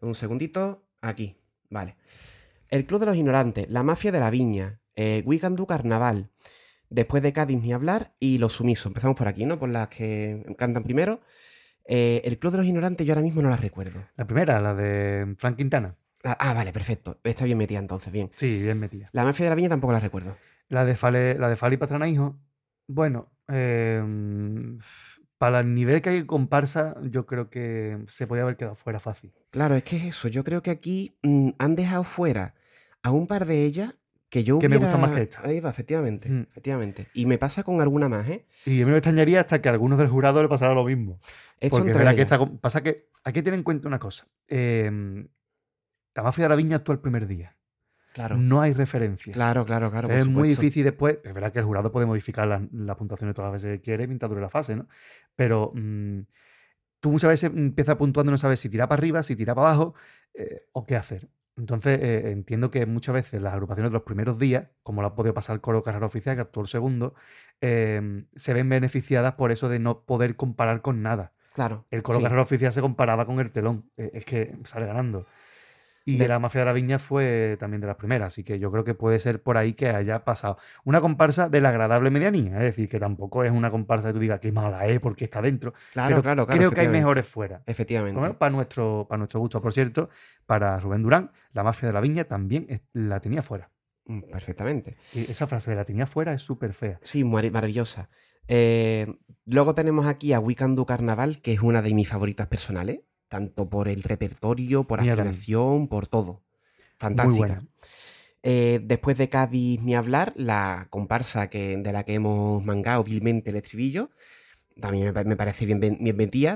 Un 0.00 0.16
segundito. 0.16 0.84
Aquí. 1.00 1.36
Vale. 1.70 1.96
El 2.68 2.84
Club 2.84 2.98
de 2.98 3.06
los 3.06 3.16
Ignorantes, 3.16 3.70
La 3.70 3.84
Mafia 3.84 4.10
de 4.10 4.18
la 4.18 4.30
Viña, 4.30 4.80
eh, 4.96 5.24
Carnaval, 5.68 6.32
Después 6.90 7.22
de 7.22 7.32
Cádiz 7.32 7.60
ni 7.62 7.72
hablar 7.72 8.16
y 8.18 8.38
Los 8.38 8.54
Sumisos. 8.54 8.86
Empezamos 8.86 9.16
por 9.16 9.28
aquí, 9.28 9.44
¿no? 9.44 9.60
Por 9.60 9.68
las 9.68 9.86
que 9.86 10.44
cantan 10.58 10.82
primero. 10.82 11.20
Eh, 11.84 12.20
el 12.24 12.36
Club 12.40 12.50
de 12.50 12.58
los 12.58 12.66
Ignorantes 12.66 13.06
yo 13.06 13.12
ahora 13.12 13.22
mismo 13.22 13.42
no 13.42 13.50
la 13.50 13.56
recuerdo. 13.58 14.02
La 14.16 14.26
primera, 14.26 14.60
la 14.60 14.74
de 14.74 15.36
Frank 15.38 15.56
Quintana. 15.56 15.94
Ah, 16.24 16.36
ah, 16.40 16.52
vale, 16.52 16.72
perfecto. 16.72 17.20
Está 17.22 17.44
bien 17.44 17.58
metida 17.58 17.78
entonces, 17.78 18.12
bien. 18.12 18.32
Sí, 18.34 18.60
bien 18.60 18.80
metida. 18.80 19.06
La 19.12 19.22
Mafia 19.22 19.44
de 19.44 19.50
la 19.50 19.54
Viña 19.54 19.68
tampoco 19.68 19.92
la 19.92 20.00
recuerdo. 20.00 20.36
La 20.68 20.84
de 20.84 20.96
Fale, 20.96 21.38
la 21.38 21.48
de 21.48 21.54
Fali 21.54 21.76
Pastrana 21.76 22.08
Hijo. 22.08 22.36
Bueno, 22.88 23.32
eh, 23.48 24.02
para 25.38 25.60
el 25.60 25.74
nivel 25.74 26.00
que 26.02 26.10
hay 26.10 26.18
en 26.18 26.26
comparsa, 26.26 26.96
yo 27.04 27.26
creo 27.26 27.50
que 27.50 27.98
se 28.08 28.26
podía 28.26 28.42
haber 28.44 28.56
quedado 28.56 28.74
fuera 28.74 29.00
fácil. 29.00 29.32
Claro, 29.50 29.74
es 29.74 29.84
que 29.84 29.96
es 29.96 30.04
eso. 30.04 30.28
Yo 30.28 30.44
creo 30.44 30.62
que 30.62 30.70
aquí 30.70 31.18
mm, 31.22 31.50
han 31.58 31.74
dejado 31.76 32.04
fuera 32.04 32.54
a 33.02 33.10
un 33.10 33.26
par 33.26 33.46
de 33.46 33.64
ellas 33.64 33.94
que 34.28 34.42
yo 34.44 34.58
Que 34.58 34.68
me 34.68 34.76
gustan 34.78 35.00
más 35.00 35.10
hubiera- 35.10 35.24
que 35.24 35.30
esta. 35.36 35.46
Ahí 35.48 35.60
va, 35.60 35.70
efectivamente, 35.70 36.28
Mm. 36.28 36.46
efectivamente. 36.50 37.06
Y 37.14 37.26
me 37.26 37.38
pasa 37.38 37.62
con 37.62 37.80
alguna 37.80 38.08
más, 38.08 38.28
¿eh? 38.28 38.46
Y 38.64 38.82
a 38.82 38.84
mí 38.84 38.90
me 38.90 38.98
extrañaría 38.98 39.40
hasta 39.40 39.60
que 39.62 39.68
a 39.68 39.72
algunos 39.72 39.98
del 39.98 40.08
jurado 40.08 40.42
le 40.42 40.48
pasara 40.48 40.74
lo 40.74 40.84
mismo. 40.84 41.18
Esto 41.60 41.78
Porque 41.78 41.92
que 41.92 42.22
esta 42.22 42.44
pasa 42.60 42.82
que 42.82 43.08
hay 43.24 43.32
que 43.32 43.42
tener 43.42 43.58
en 43.58 43.64
cuenta 43.64 43.88
una 43.88 43.98
cosa. 43.98 44.26
Eh, 44.48 44.90
la 46.14 46.22
mafia 46.22 46.44
de 46.44 46.48
la 46.48 46.56
viña 46.56 46.76
actúa 46.78 46.94
el 46.94 47.00
primer 47.00 47.26
día. 47.26 47.55
Claro, 48.16 48.38
No 48.38 48.62
hay 48.62 48.72
referencias. 48.72 49.34
claro, 49.34 49.66
claro, 49.66 49.90
claro. 49.90 50.08
es 50.08 50.26
muy 50.26 50.48
difícil 50.48 50.82
después. 50.84 51.18
Es 51.22 51.34
verdad 51.34 51.52
que 51.52 51.58
el 51.58 51.66
jurado 51.66 51.92
puede 51.92 52.06
modificar 52.06 52.48
las 52.48 52.62
las 52.72 52.96
puntuaciones 52.96 53.34
todas 53.34 53.52
las 53.52 53.62
veces 53.62 53.76
que 53.76 53.84
quiere 53.84 54.06
mientras 54.06 54.30
dure 54.30 54.40
la 54.40 54.48
fase, 54.48 54.74
¿no? 54.74 54.88
Pero 55.34 55.70
mm, 55.74 56.20
tú 57.00 57.12
muchas 57.12 57.28
veces 57.28 57.50
empiezas 57.54 57.96
puntuando 57.96 58.30
y 58.30 58.32
no 58.32 58.38
sabes 58.38 58.58
si 58.58 58.70
tirar 58.70 58.88
para 58.88 59.00
arriba, 59.00 59.22
si 59.22 59.36
tirar 59.36 59.54
para 59.54 59.68
abajo 59.68 59.94
eh, 60.32 60.64
o 60.72 60.86
qué 60.86 60.96
hacer. 60.96 61.28
Entonces 61.58 62.02
eh, 62.02 62.30
entiendo 62.30 62.70
que 62.70 62.86
muchas 62.86 63.14
veces 63.14 63.42
las 63.42 63.52
agrupaciones 63.52 63.90
de 63.90 63.94
los 63.94 64.04
primeros 64.04 64.38
días, 64.38 64.68
como 64.82 65.02
lo 65.02 65.08
ha 65.08 65.14
podido 65.14 65.34
pasar 65.34 65.52
el 65.52 65.60
coro 65.60 65.82
carrera 65.82 66.06
oficial, 66.06 66.36
que 66.36 66.40
actuó 66.40 66.62
el 66.62 66.68
segundo, 66.68 67.14
eh, 67.60 68.24
se 68.34 68.54
ven 68.54 68.70
beneficiadas 68.70 69.34
por 69.34 69.52
eso 69.52 69.68
de 69.68 69.78
no 69.78 70.06
poder 70.06 70.36
comparar 70.36 70.80
con 70.80 71.02
nada. 71.02 71.34
Claro. 71.52 71.84
El 71.90 72.02
coro 72.02 72.16
sí. 72.16 72.24
carrera 72.24 72.40
oficial 72.40 72.72
se 72.72 72.80
comparaba 72.80 73.26
con 73.26 73.40
el 73.40 73.50
telón. 73.50 73.90
eh, 73.98 74.10
es 74.14 74.24
que 74.24 74.56
sale 74.64 74.86
ganando. 74.86 75.26
Y 76.08 76.18
De- 76.18 76.28
la 76.28 76.38
mafia 76.38 76.60
de 76.60 76.64
la 76.66 76.72
viña 76.72 77.00
fue 77.00 77.56
también 77.58 77.80
de 77.80 77.88
las 77.88 77.96
primeras, 77.96 78.28
así 78.28 78.44
que 78.44 78.60
yo 78.60 78.70
creo 78.70 78.84
que 78.84 78.94
puede 78.94 79.18
ser 79.18 79.42
por 79.42 79.56
ahí 79.56 79.72
que 79.72 79.88
haya 79.88 80.24
pasado. 80.24 80.56
Una 80.84 81.00
comparsa 81.00 81.48
de 81.48 81.60
la 81.60 81.70
agradable 81.70 82.12
medianía, 82.12 82.52
es 82.58 82.62
decir, 82.62 82.88
que 82.88 83.00
tampoco 83.00 83.42
es 83.42 83.50
una 83.50 83.72
comparsa 83.72 84.08
que 84.08 84.14
tú 84.14 84.20
digas 84.20 84.38
que 84.38 84.52
mala 84.52 84.86
es 84.86 85.00
porque 85.00 85.24
está 85.24 85.42
dentro. 85.42 85.74
Claro, 85.92 86.08
pero 86.10 86.22
claro, 86.22 86.46
claro. 86.46 86.58
creo 86.60 86.70
que 86.70 86.80
hay 86.82 86.88
mejores 86.88 87.26
fuera. 87.26 87.62
Efectivamente. 87.66 88.34
para 88.34 88.50
nuestro, 88.50 89.06
para 89.08 89.18
nuestro 89.18 89.40
gusto. 89.40 89.60
Por 89.60 89.72
cierto, 89.72 90.08
para 90.46 90.78
Rubén 90.78 91.02
Durán, 91.02 91.32
la 91.52 91.64
mafia 91.64 91.88
de 91.88 91.92
la 91.92 92.00
viña 92.00 92.22
también 92.24 92.68
la 92.92 93.18
tenía 93.18 93.42
fuera. 93.42 93.72
Mm, 94.04 94.30
Perfectamente. 94.30 94.96
Y 95.12 95.28
esa 95.28 95.48
frase 95.48 95.70
de 95.70 95.76
la 95.76 95.84
tenía 95.84 96.06
fuera 96.06 96.32
es 96.32 96.40
súper 96.42 96.72
fea. 96.72 97.00
Sí, 97.02 97.24
maravillosa. 97.24 98.08
Eh, 98.46 99.06
luego 99.44 99.74
tenemos 99.74 100.06
aquí 100.06 100.32
a 100.32 100.38
Weekend 100.38 100.84
Carnaval, 100.86 101.42
que 101.42 101.52
es 101.52 101.60
una 101.62 101.82
de 101.82 101.92
mis 101.94 102.08
favoritas 102.08 102.46
personales, 102.46 103.00
tanto 103.28 103.68
por 103.68 103.88
el 103.88 104.02
repertorio, 104.02 104.84
por 104.84 105.00
afinación, 105.00 105.88
por 105.88 106.06
todo. 106.06 106.42
Fantástica. 106.98 107.62
Eh, 108.42 108.80
después 108.84 109.18
de 109.18 109.28
Cádiz 109.28 109.82
ni 109.82 109.94
hablar, 109.94 110.32
la 110.36 110.86
comparsa 110.90 111.48
que, 111.50 111.76
de 111.76 111.92
la 111.92 112.04
que 112.04 112.14
hemos 112.14 112.64
mangado 112.64 113.02
vilmente 113.02 113.50
el 113.50 113.56
estribillo, 113.56 114.10
también 114.80 115.06
me, 115.06 115.12
pa- 115.12 115.24
me 115.24 115.36
parece 115.36 115.66
bien, 115.66 115.80
bien, 115.80 115.98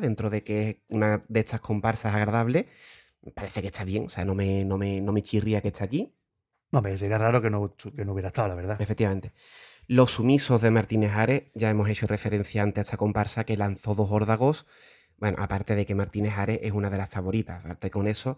dentro 0.01 0.31
de 0.31 0.43
que 0.45 0.69
es 0.71 0.77
una 0.89 1.25
de 1.29 1.41
estas 1.41 1.61
comparsas 1.61 2.15
agradables. 2.15 2.67
Me 3.23 3.33
parece 3.33 3.61
que 3.61 3.69
está 3.69 3.85
bien, 3.85 4.07
o 4.07 4.09
sea, 4.09 4.25
no 4.25 4.35
me, 4.35 4.65
no 4.65 4.79
me, 4.79 5.01
no 5.01 5.13
me 5.13 5.23
chirría 5.23 5.61
que 5.61 5.69
esté 5.69 5.85
aquí. 5.85 6.15
No, 6.73 6.83
pero 6.83 6.97
sería 6.97 7.19
raro 7.19 7.43
que 7.43 7.51
no, 7.51 7.75
que 7.77 8.05
no 8.05 8.13
hubiera 8.13 8.29
estado, 8.29 8.49
la 8.49 8.55
verdad. 8.55 8.81
Efectivamente. 8.81 9.33
Los 9.87 10.13
sumisos 10.13 10.63
de 10.63 10.71
Martínez 10.71 11.13
Ares, 11.13 11.45
ya 11.55 11.69
hemos 11.71 11.89
hecho 11.89 12.07
referencia 12.07 12.63
antes 12.63 12.79
a 12.79 12.83
esta 12.83 12.97
comparsa 12.97 13.45
que 13.45 13.57
lanzó 13.57 13.95
dos 13.95 14.09
órdagos. 14.11 14.67
Bueno, 15.21 15.37
aparte 15.41 15.75
de 15.77 15.87
que 15.87 15.95
Martínez 15.95 16.37
Ares 16.37 16.59
es 16.63 16.73
una 16.73 16.91
de 16.91 16.99
las 16.99 17.11
favoritas, 17.11 17.65
aparte 17.65 17.91
con 17.91 18.09
eso, 18.09 18.37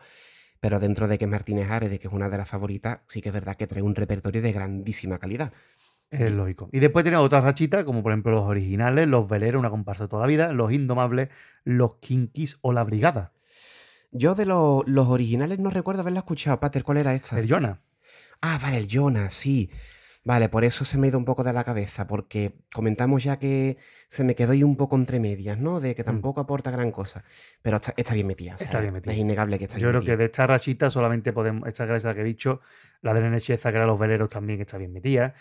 pero 0.61 0.81
dentro 0.81 1.09
de 1.09 1.17
que 1.19 1.27
Martínez 1.27 1.71
Ares, 1.71 1.91
de 1.91 1.99
que 1.99 2.09
es 2.09 2.13
una 2.13 2.29
de 2.29 2.37
las 2.39 2.49
favoritas, 2.49 3.01
sí 3.09 3.21
que 3.23 3.29
es 3.31 3.33
verdad 3.33 3.57
que 3.57 3.67
trae 3.67 3.83
un 3.83 3.95
repertorio 3.95 4.43
de 4.43 4.53
grandísima 4.53 5.19
calidad. 5.19 5.53
Es 6.11 6.31
lógico. 6.31 6.69
Y 6.73 6.81
después 6.81 7.05
tenemos 7.05 7.25
otras 7.25 7.43
rachitas, 7.43 7.85
como 7.85 8.03
por 8.03 8.13
ejemplo 8.13 8.33
los 8.33 8.45
originales, 8.45 9.09
los 9.09 9.27
veleros, 9.29 9.61
una 9.61 9.71
comparsa 9.71 10.05
de 10.05 10.09
toda 10.09 10.23
la 10.23 10.27
vida, 10.29 10.53
los 10.53 10.71
indomables, 10.73 11.29
los 11.65 11.97
kinkis 11.97 12.59
o 12.61 12.73
la 12.73 12.85
brigada. 12.85 13.33
Yo 14.11 14.35
de 14.35 14.45
lo- 14.45 14.83
los 14.87 15.09
originales 15.09 15.59
no 15.59 15.71
recuerdo 15.71 16.03
haberla 16.03 16.19
escuchado. 16.21 16.61
Pater, 16.61 16.85
¿cuál 16.85 16.99
era 16.99 17.15
esta? 17.15 17.39
El 17.39 17.49
Jonah. 17.51 17.81
Ah, 18.43 18.59
vale, 18.61 18.77
el 18.77 18.89
Jonas, 18.89 19.33
sí. 19.33 19.71
Vale, 20.25 20.49
por 20.49 20.65
eso 20.65 20.85
se 20.85 20.99
me 20.99 21.07
ha 21.07 21.11
ido 21.11 21.19
un 21.19 21.25
poco 21.25 21.43
de 21.43 21.53
la 21.53 21.65
cabeza, 21.65 22.07
porque 22.07 22.53
comentamos 22.73 23.25
ya 23.25 23.41
que 23.41 23.77
se 24.09 24.23
me 24.23 24.37
quedó 24.37 24.53
ahí 24.53 24.63
un 24.63 24.77
poco 24.77 24.95
entre 24.95 25.19
medias, 25.19 25.59
¿no? 25.59 25.81
De 25.81 25.97
que 25.97 26.05
tampoco 26.05 26.41
aporta 26.41 26.71
gran 26.71 26.93
cosa. 26.93 27.25
Pero 27.61 27.79
está, 27.79 27.93
está 27.97 28.15
bien 28.15 28.29
metida. 28.29 28.55
o 28.55 28.59
sea, 28.59 28.67
Mm. 28.67 28.69
Está 28.69 28.81
bien 28.81 28.93
metida. 28.95 29.13
Es 29.13 29.19
innegable 29.19 29.59
que 29.59 29.65
está 29.65 29.79
Yo 29.79 29.89
bien 29.89 30.01
creo 30.01 30.05
que 30.05 30.17
de 30.17 30.25
esta 30.27 30.47
rachita 30.47 30.91
solamente 30.91 31.33
podemos, 31.33 31.69
esta 31.69 31.87
gracia 31.87 32.15
que 32.15 32.21
he 32.21 32.25
dicho, 32.25 32.61
la 33.01 33.15
de 33.15 33.21
Nene 33.23 33.41
Cheza, 33.41 33.71
que 33.73 33.79
era 33.79 33.87
los 33.87 33.99
veleros, 33.99 34.29
también 34.29 34.61
está 34.61 34.79
bien 34.79 34.93
metida. 34.93 35.35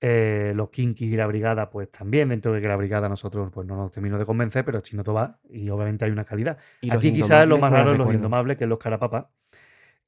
Eh, 0.00 0.52
los 0.54 0.70
kinkis 0.70 1.12
y 1.12 1.16
la 1.16 1.26
brigada, 1.26 1.70
pues 1.70 1.90
también, 1.90 2.28
dentro 2.28 2.52
de 2.52 2.60
que 2.60 2.68
la 2.68 2.76
brigada 2.76 3.08
nosotros 3.08 3.50
pues 3.52 3.66
no 3.66 3.76
nos 3.76 3.90
termino 3.90 4.16
de 4.16 4.24
convencer, 4.24 4.64
pero 4.64 4.80
Chino 4.80 5.02
va 5.02 5.40
y 5.50 5.68
obviamente 5.70 6.04
hay 6.04 6.12
una 6.12 6.24
calidad. 6.24 6.56
Y 6.80 6.92
Aquí 6.92 7.12
quizás 7.12 7.48
lo 7.48 7.58
más 7.58 7.72
la 7.72 7.78
raro 7.78 7.92
es 7.92 7.98
los 7.98 8.14
indomables, 8.14 8.56
que 8.56 8.64
es 8.64 8.70
los 8.70 8.78
carapapa, 8.78 9.32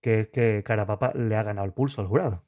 que 0.01 0.21
es 0.21 0.29
que 0.29 0.63
carapapa 0.65 1.13
le 1.15 1.35
ha 1.35 1.43
ganado 1.43 1.67
el 1.67 1.73
pulso 1.73 2.01
al 2.01 2.07
jurado. 2.07 2.45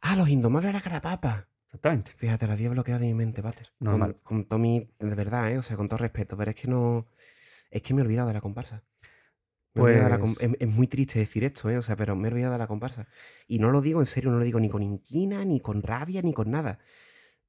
Ah, 0.00 0.16
los 0.16 0.28
Indomables 0.28 0.70
era 0.70 0.80
Carapapa. 0.80 1.48
Exactamente. 1.66 2.12
Fíjate, 2.16 2.46
la 2.46 2.52
había 2.52 2.70
bloqueado 2.70 3.00
de 3.00 3.06
mi 3.06 3.14
mente, 3.14 3.42
Pater. 3.42 3.68
Con- 3.78 3.86
Normal. 3.88 4.16
Con, 4.22 4.44
Tommy, 4.44 4.88
de 4.98 5.14
verdad, 5.14 5.50
¿eh? 5.52 5.58
O 5.58 5.62
sea, 5.62 5.76
con 5.76 5.88
todo 5.88 5.98
respeto, 5.98 6.36
pero 6.36 6.50
es 6.50 6.56
que 6.56 6.68
no. 6.68 7.06
Es 7.70 7.82
que 7.82 7.94
me 7.94 8.00
he 8.02 8.04
olvidado 8.04 8.28
de 8.28 8.34
la 8.34 8.40
comparsa. 8.40 8.84
De 9.74 9.82
la 10.08 10.18
Pues- 10.18 10.40
es, 10.40 10.50
es 10.60 10.68
muy 10.68 10.86
triste 10.86 11.18
decir 11.18 11.42
esto, 11.42 11.68
¿eh? 11.68 11.76
O 11.78 11.82
sea, 11.82 11.96
pero 11.96 12.14
me 12.14 12.28
he 12.28 12.30
olvidado 12.30 12.52
de 12.52 12.58
la 12.58 12.68
comparsa. 12.68 13.08
Y 13.48 13.58
no 13.58 13.70
lo 13.70 13.80
digo 13.80 13.98
en 14.00 14.06
serio, 14.06 14.30
no 14.30 14.38
lo 14.38 14.44
digo 14.44 14.60
ni 14.60 14.68
con 14.68 14.82
inquina, 14.84 15.44
ni 15.44 15.58
con 15.60 15.82
rabia, 15.82 16.22
ni 16.22 16.32
con 16.32 16.50
nada. 16.52 16.78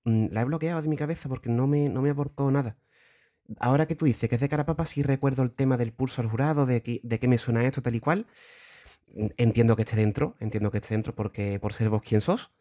Mm, 0.05 0.27
La 0.31 0.41
he 0.41 0.45
bloqueado 0.45 0.81
de 0.81 0.88
mi 0.88 0.95
cabeza 0.97 1.29
porque 1.29 1.49
no 1.49 1.67
me, 1.67 1.89
no 1.89 2.01
me 2.01 2.09
aportó 2.09 2.49
nada. 2.49 2.77
Ahora 3.59 3.85
que 3.85 3.95
tú 3.95 4.05
dices 4.05 4.27
que 4.27 4.35
es 4.35 4.41
de 4.41 4.49
Carapapa, 4.49 4.85
sí 4.85 5.03
recuerdo 5.03 5.43
el 5.43 5.51
tema 5.51 5.77
del 5.77 5.93
pulso 5.93 6.21
al 6.23 6.27
jurado, 6.29 6.65
de 6.65 6.81
que, 6.81 6.99
de 7.03 7.19
qué 7.19 7.27
me 7.27 7.38
suena 7.38 7.63
esto, 7.63 7.83
tal 7.83 7.93
y 7.93 7.99
cual. 7.99 8.25
Entiendo 9.37 9.75
que 9.75 9.83
esté 9.83 9.95
dentro, 9.95 10.35
entiendo 10.39 10.71
que 10.71 10.77
esté 10.79 10.93
dentro 10.93 11.15
porque 11.15 11.59
por 11.59 11.73
ser 11.73 11.89
vos 11.89 12.01
quien 12.01 12.21
sos. 12.21 12.51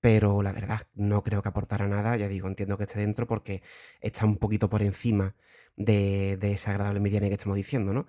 pero 0.00 0.42
la 0.42 0.52
verdad 0.52 0.82
no 0.94 1.22
creo 1.24 1.42
que 1.42 1.48
aportara 1.50 1.88
nada. 1.88 2.16
Ya 2.16 2.28
digo, 2.28 2.48
entiendo 2.48 2.78
que 2.78 2.84
esté 2.84 3.00
dentro 3.00 3.26
porque 3.28 3.62
está 4.00 4.26
un 4.26 4.38
poquito 4.38 4.70
por 4.70 4.82
encima 4.82 5.36
de, 5.76 6.38
de 6.38 6.52
esa 6.54 6.72
agradable 6.72 7.00
mediana 7.00 7.28
que 7.28 7.34
estamos 7.34 7.56
diciendo, 7.56 7.92
¿no? 7.94 8.06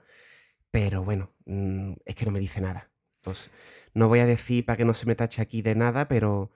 Pero 0.72 1.04
bueno, 1.04 1.34
mm, 1.46 1.94
es 2.06 2.16
que 2.16 2.26
no 2.26 2.32
me 2.32 2.40
dice 2.40 2.62
nada. 2.62 2.92
Pues 3.22 3.52
no 3.94 4.08
voy 4.10 4.20
a 4.20 4.26
decir 4.28 4.66
para 4.66 4.78
que 4.78 4.86
no 4.86 4.94
se 4.94 5.06
me 5.08 5.16
tache 5.16 5.42
aquí 5.42 5.62
de 5.62 5.76
nada, 5.76 6.08
pero 6.08 6.52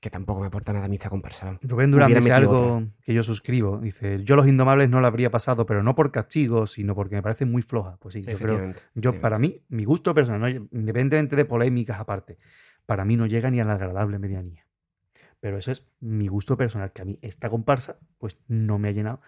que 0.00 0.10
tampoco 0.10 0.40
me 0.40 0.46
aporta 0.46 0.72
nada 0.72 0.86
a 0.86 0.88
mí 0.88 0.96
esta 0.96 1.10
comparsa. 1.10 1.58
Rubén 1.62 1.90
Durán 1.90 2.12
dice 2.12 2.32
algo 2.32 2.82
que 3.02 3.12
yo 3.12 3.22
suscribo. 3.22 3.78
Dice, 3.78 4.24
yo 4.24 4.34
los 4.34 4.46
indomables 4.46 4.88
no 4.88 5.00
la 5.00 5.08
habría 5.08 5.30
pasado, 5.30 5.66
pero 5.66 5.82
no 5.82 5.94
por 5.94 6.10
castigo, 6.10 6.66
sino 6.66 6.94
porque 6.94 7.16
me 7.16 7.22
parece 7.22 7.44
muy 7.44 7.62
floja. 7.62 7.98
Pues 7.98 8.14
sí, 8.14 8.22
yo 8.22 8.38
creo, 8.38 8.72
yo 8.94 9.20
para 9.20 9.38
mí, 9.38 9.62
mi 9.68 9.84
gusto 9.84 10.14
personal, 10.14 10.40
¿no? 10.40 10.48
independientemente 10.48 11.36
de 11.36 11.44
polémicas 11.44 12.00
aparte, 12.00 12.38
para 12.86 13.04
mí 13.04 13.16
no 13.16 13.26
llega 13.26 13.50
ni 13.50 13.60
a 13.60 13.64
la 13.64 13.74
agradable 13.74 14.18
medianía. 14.18 14.66
Pero 15.38 15.58
eso 15.58 15.72
es 15.72 15.86
mi 16.00 16.28
gusto 16.28 16.56
personal, 16.56 16.92
que 16.92 17.02
a 17.02 17.04
mí 17.04 17.18
esta 17.22 17.50
comparsa, 17.50 17.98
pues 18.18 18.38
no 18.46 18.78
me 18.78 18.88
ha 18.88 18.92
llenado, 18.92 19.20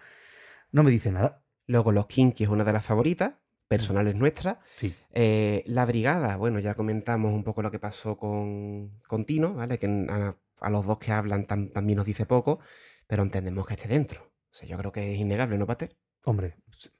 no 0.71 0.83
me 0.83 0.91
dice 0.91 1.11
nada. 1.11 1.43
Luego 1.65 1.91
Los 1.91 2.07
Kinky 2.07 2.43
es 2.43 2.49
una 2.49 2.63
de 2.63 2.73
las 2.73 2.85
favoritas, 2.85 3.35
personales 3.67 4.15
nuestras. 4.15 4.57
Sí. 4.75 4.93
Eh, 5.11 5.63
la 5.67 5.85
Brigada, 5.85 6.35
bueno, 6.37 6.59
ya 6.59 6.75
comentamos 6.75 7.33
un 7.33 7.43
poco 7.43 7.61
lo 7.61 7.71
que 7.71 7.79
pasó 7.79 8.17
con, 8.17 8.99
con 9.07 9.25
Tino, 9.25 9.53
¿vale? 9.55 9.79
Que 9.79 9.87
a, 10.09 10.35
a 10.61 10.69
los 10.69 10.85
dos 10.85 10.97
que 10.99 11.11
hablan 11.11 11.47
tam- 11.47 11.71
también 11.71 11.97
nos 11.97 12.05
dice 12.05 12.25
poco, 12.25 12.59
pero 13.07 13.23
entendemos 13.23 13.65
que 13.65 13.73
esté 13.73 13.87
dentro. 13.87 14.21
O 14.23 14.53
sea, 14.55 14.67
yo 14.67 14.77
creo 14.77 14.91
que 14.91 15.13
es 15.13 15.19
innegable, 15.19 15.57
¿no, 15.57 15.65
Pater? 15.65 15.95
Hombre, 16.25 16.55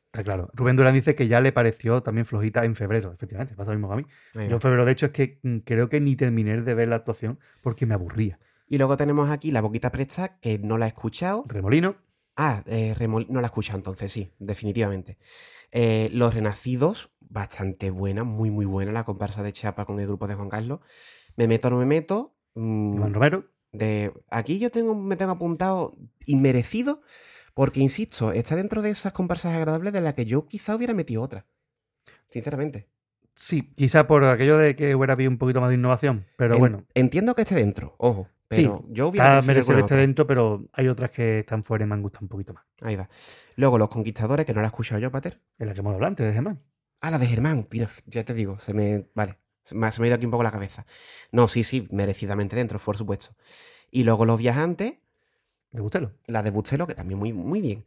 está 0.06 0.24
claro. 0.24 0.50
Rubén 0.54 0.76
Durán 0.76 0.94
dice 0.96 1.16
que 1.16 1.28
ya 1.28 1.40
le 1.42 1.52
pareció 1.52 2.02
también 2.02 2.26
flojita 2.26 2.66
en 2.66 2.76
febrero. 2.76 3.14
Efectivamente, 3.14 3.56
pasa 3.56 3.72
lo 3.72 3.78
mismo 3.78 3.90
que 3.90 3.94
a 3.94 3.98
mí. 3.98 4.06
Ahí 4.44 4.50
Yo 4.50 4.56
en 4.56 4.62
febrero, 4.62 4.86
de 4.86 4.92
hecho, 4.92 5.06
es 5.08 5.12
que 5.12 5.40
mm, 5.44 5.58
creo 5.60 5.88
que 5.90 6.02
ni 6.02 6.16
terminé 6.16 6.62
de 6.62 6.74
ver 6.74 6.88
la 6.90 6.96
actuación 6.98 7.40
porque 7.62 7.86
me 7.86 7.94
aburría. 7.94 8.40
Y 8.68 8.78
luego 8.80 8.98
tenemos 8.98 9.30
aquí 9.30 9.52
La 9.52 9.62
Boquita 9.62 9.92
Presta, 9.92 10.40
que 10.40 10.58
no 10.58 10.78
la 10.80 10.86
he 10.86 10.90
escuchado. 10.90 11.44
Remolino, 11.48 11.96
Ah, 12.36 12.64
eh, 12.66 12.96
Remol- 12.98 13.28
no 13.30 13.42
la 13.42 13.46
he 13.46 13.50
escuchado 13.50 13.78
entonces, 13.78 14.12
sí, 14.12 14.34
definitivamente. 14.40 15.20
Eh, 15.76 16.10
Los 16.14 16.36
Renacidos, 16.36 17.12
bastante 17.20 17.90
buena, 17.90 18.24
muy, 18.24 18.52
muy 18.52 18.66
buena 18.66 18.92
la 18.92 19.04
comparsa 19.06 19.42
de 19.42 19.52
Chiapa 19.52 19.86
con 19.86 20.00
el 20.00 20.06
grupo 20.06 20.28
de 20.28 20.36
Juan 20.36 20.50
Carlos. 20.50 20.80
Me 21.36 21.48
meto 21.48 21.68
o 21.68 21.72
no 21.72 21.78
me 21.78 21.86
meto. 21.86 22.36
mm, 22.54 22.96
Iván 22.98 23.14
Romero, 23.14 23.46
de 23.72 24.14
aquí 24.30 24.60
yo 24.60 24.70
tengo, 24.70 24.94
me 24.94 25.16
tengo 25.16 25.32
apuntado 25.32 25.96
inmerecido, 26.28 27.02
porque 27.56 27.80
insisto, 27.80 28.32
está 28.34 28.56
dentro 28.56 28.84
de 28.84 28.92
esas 28.92 29.14
comparsas 29.14 29.54
agradables 29.56 29.92
de 29.94 30.02
las 30.02 30.14
que 30.14 30.26
yo 30.26 30.48
quizá 30.48 30.76
hubiera 30.76 30.94
metido 30.94 31.24
otra. 31.24 31.48
Sinceramente. 32.30 32.88
Sí, 33.36 33.74
quizá 33.76 34.06
por 34.06 34.24
aquello 34.26 34.58
de 34.60 34.76
que 34.76 34.94
hubiera 34.94 35.14
habido 35.14 35.32
un 35.32 35.40
poquito 35.40 35.60
más 35.60 35.70
de 35.70 35.76
innovación, 35.76 36.28
pero 36.38 36.54
En- 36.54 36.60
bueno, 36.60 36.86
Entiendo 36.94 37.34
que 37.34 37.42
esté 37.42 37.56
dentro, 37.56 37.96
ojo. 37.98 38.28
Sí, 38.52 38.64
Pero 38.64 38.86
yo 38.90 39.08
hubiera 39.08 39.40
está 39.40 39.48
merecido 39.48 39.76
que 39.76 39.82
esté 39.82 39.96
dentro, 39.96 40.28
pero 40.28 40.66
hay 40.74 40.88
otras 40.88 41.10
que 41.12 41.40
están 41.40 41.64
fuera 41.64 41.86
y 41.86 41.88
me 41.88 41.96
han 41.96 42.02
gustado 42.02 42.26
un 42.26 42.30
poquito 42.30 42.54
más. 42.54 42.64
Ahí 42.82 42.96
va. 42.96 43.10
Luego, 43.56 43.78
Los 43.78 43.90
Conquistadores, 43.90 44.46
que 44.46 44.54
no 44.54 44.62
la 44.62 44.68
he 44.68 44.70
escuchado 44.70 45.00
yo, 45.00 45.12
Pater. 45.12 45.42
Es 45.58 45.66
la 45.68 45.74
que 45.74 45.80
hemos 45.80 45.94
hablado 45.94 46.10
antes 46.10 46.26
de 46.28 46.34
Germán. 46.34 46.62
Ah, 47.02 47.10
la 47.12 47.18
de 47.20 47.26
Germán. 47.28 47.68
Mira, 47.72 47.90
ya 48.06 48.24
te 48.24 48.34
digo, 48.34 48.60
se 48.60 48.74
me. 48.74 49.08
Vale. 49.16 49.40
Se 49.64 49.76
me, 49.76 49.88
ha- 49.88 49.92
se 49.92 50.02
me 50.02 50.06
ha 50.06 50.10
ido 50.10 50.16
aquí 50.16 50.26
un 50.26 50.32
poco 50.32 50.44
la 50.44 50.52
cabeza. 50.52 50.86
No, 51.32 51.48
sí, 51.48 51.64
sí, 51.64 51.88
merecidamente 51.92 52.56
dentro, 52.56 52.80
por 52.80 52.98
supuesto. 52.98 53.36
Y 53.90 54.04
luego 54.04 54.26
Los 54.26 54.38
Viajantes, 54.38 54.96
¿De 55.72 55.82
Bustelo? 55.82 56.12
la 56.28 56.44
de 56.44 56.52
Bustelo, 56.52 56.86
que 56.86 56.96
también 56.96 57.18
muy, 57.20 57.32
muy 57.34 57.62
bien. 57.62 57.86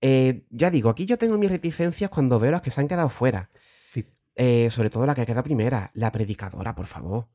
Eh, 0.00 0.44
ya 0.50 0.70
digo, 0.70 0.88
aquí 0.90 1.06
yo 1.06 1.18
tengo 1.18 1.38
mis 1.38 1.50
reticencias 1.50 2.10
cuando 2.10 2.40
veo 2.40 2.50
las 2.50 2.62
que 2.62 2.70
se 2.70 2.80
han 2.80 2.88
quedado 2.88 3.08
fuera. 3.08 3.50
Sí. 3.90 4.04
Eh, 4.34 4.68
sobre 4.70 4.90
todo 4.90 5.06
la 5.06 5.14
que 5.14 5.24
queda 5.26 5.42
primera, 5.42 5.90
la 5.94 6.10
predicadora, 6.10 6.74
por 6.74 6.86
favor. 6.86 7.28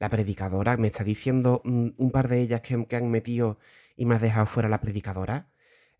La 0.00 0.08
predicadora, 0.08 0.76
me 0.76 0.88
está 0.88 1.04
diciendo 1.04 1.62
mm, 1.64 1.90
un 1.96 2.10
par 2.10 2.28
de 2.28 2.40
ellas 2.40 2.62
que, 2.62 2.86
que 2.86 2.96
han 2.96 3.10
metido 3.10 3.58
y 3.96 4.06
me 4.06 4.16
has 4.16 4.22
dejado 4.22 4.46
fuera 4.46 4.68
la 4.68 4.80
predicadora. 4.80 5.50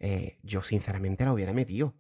Eh, 0.01 0.39
yo 0.43 0.63
sinceramente 0.63 1.25
la 1.25 1.33
hubiera 1.33 1.53
metido. 1.53 1.95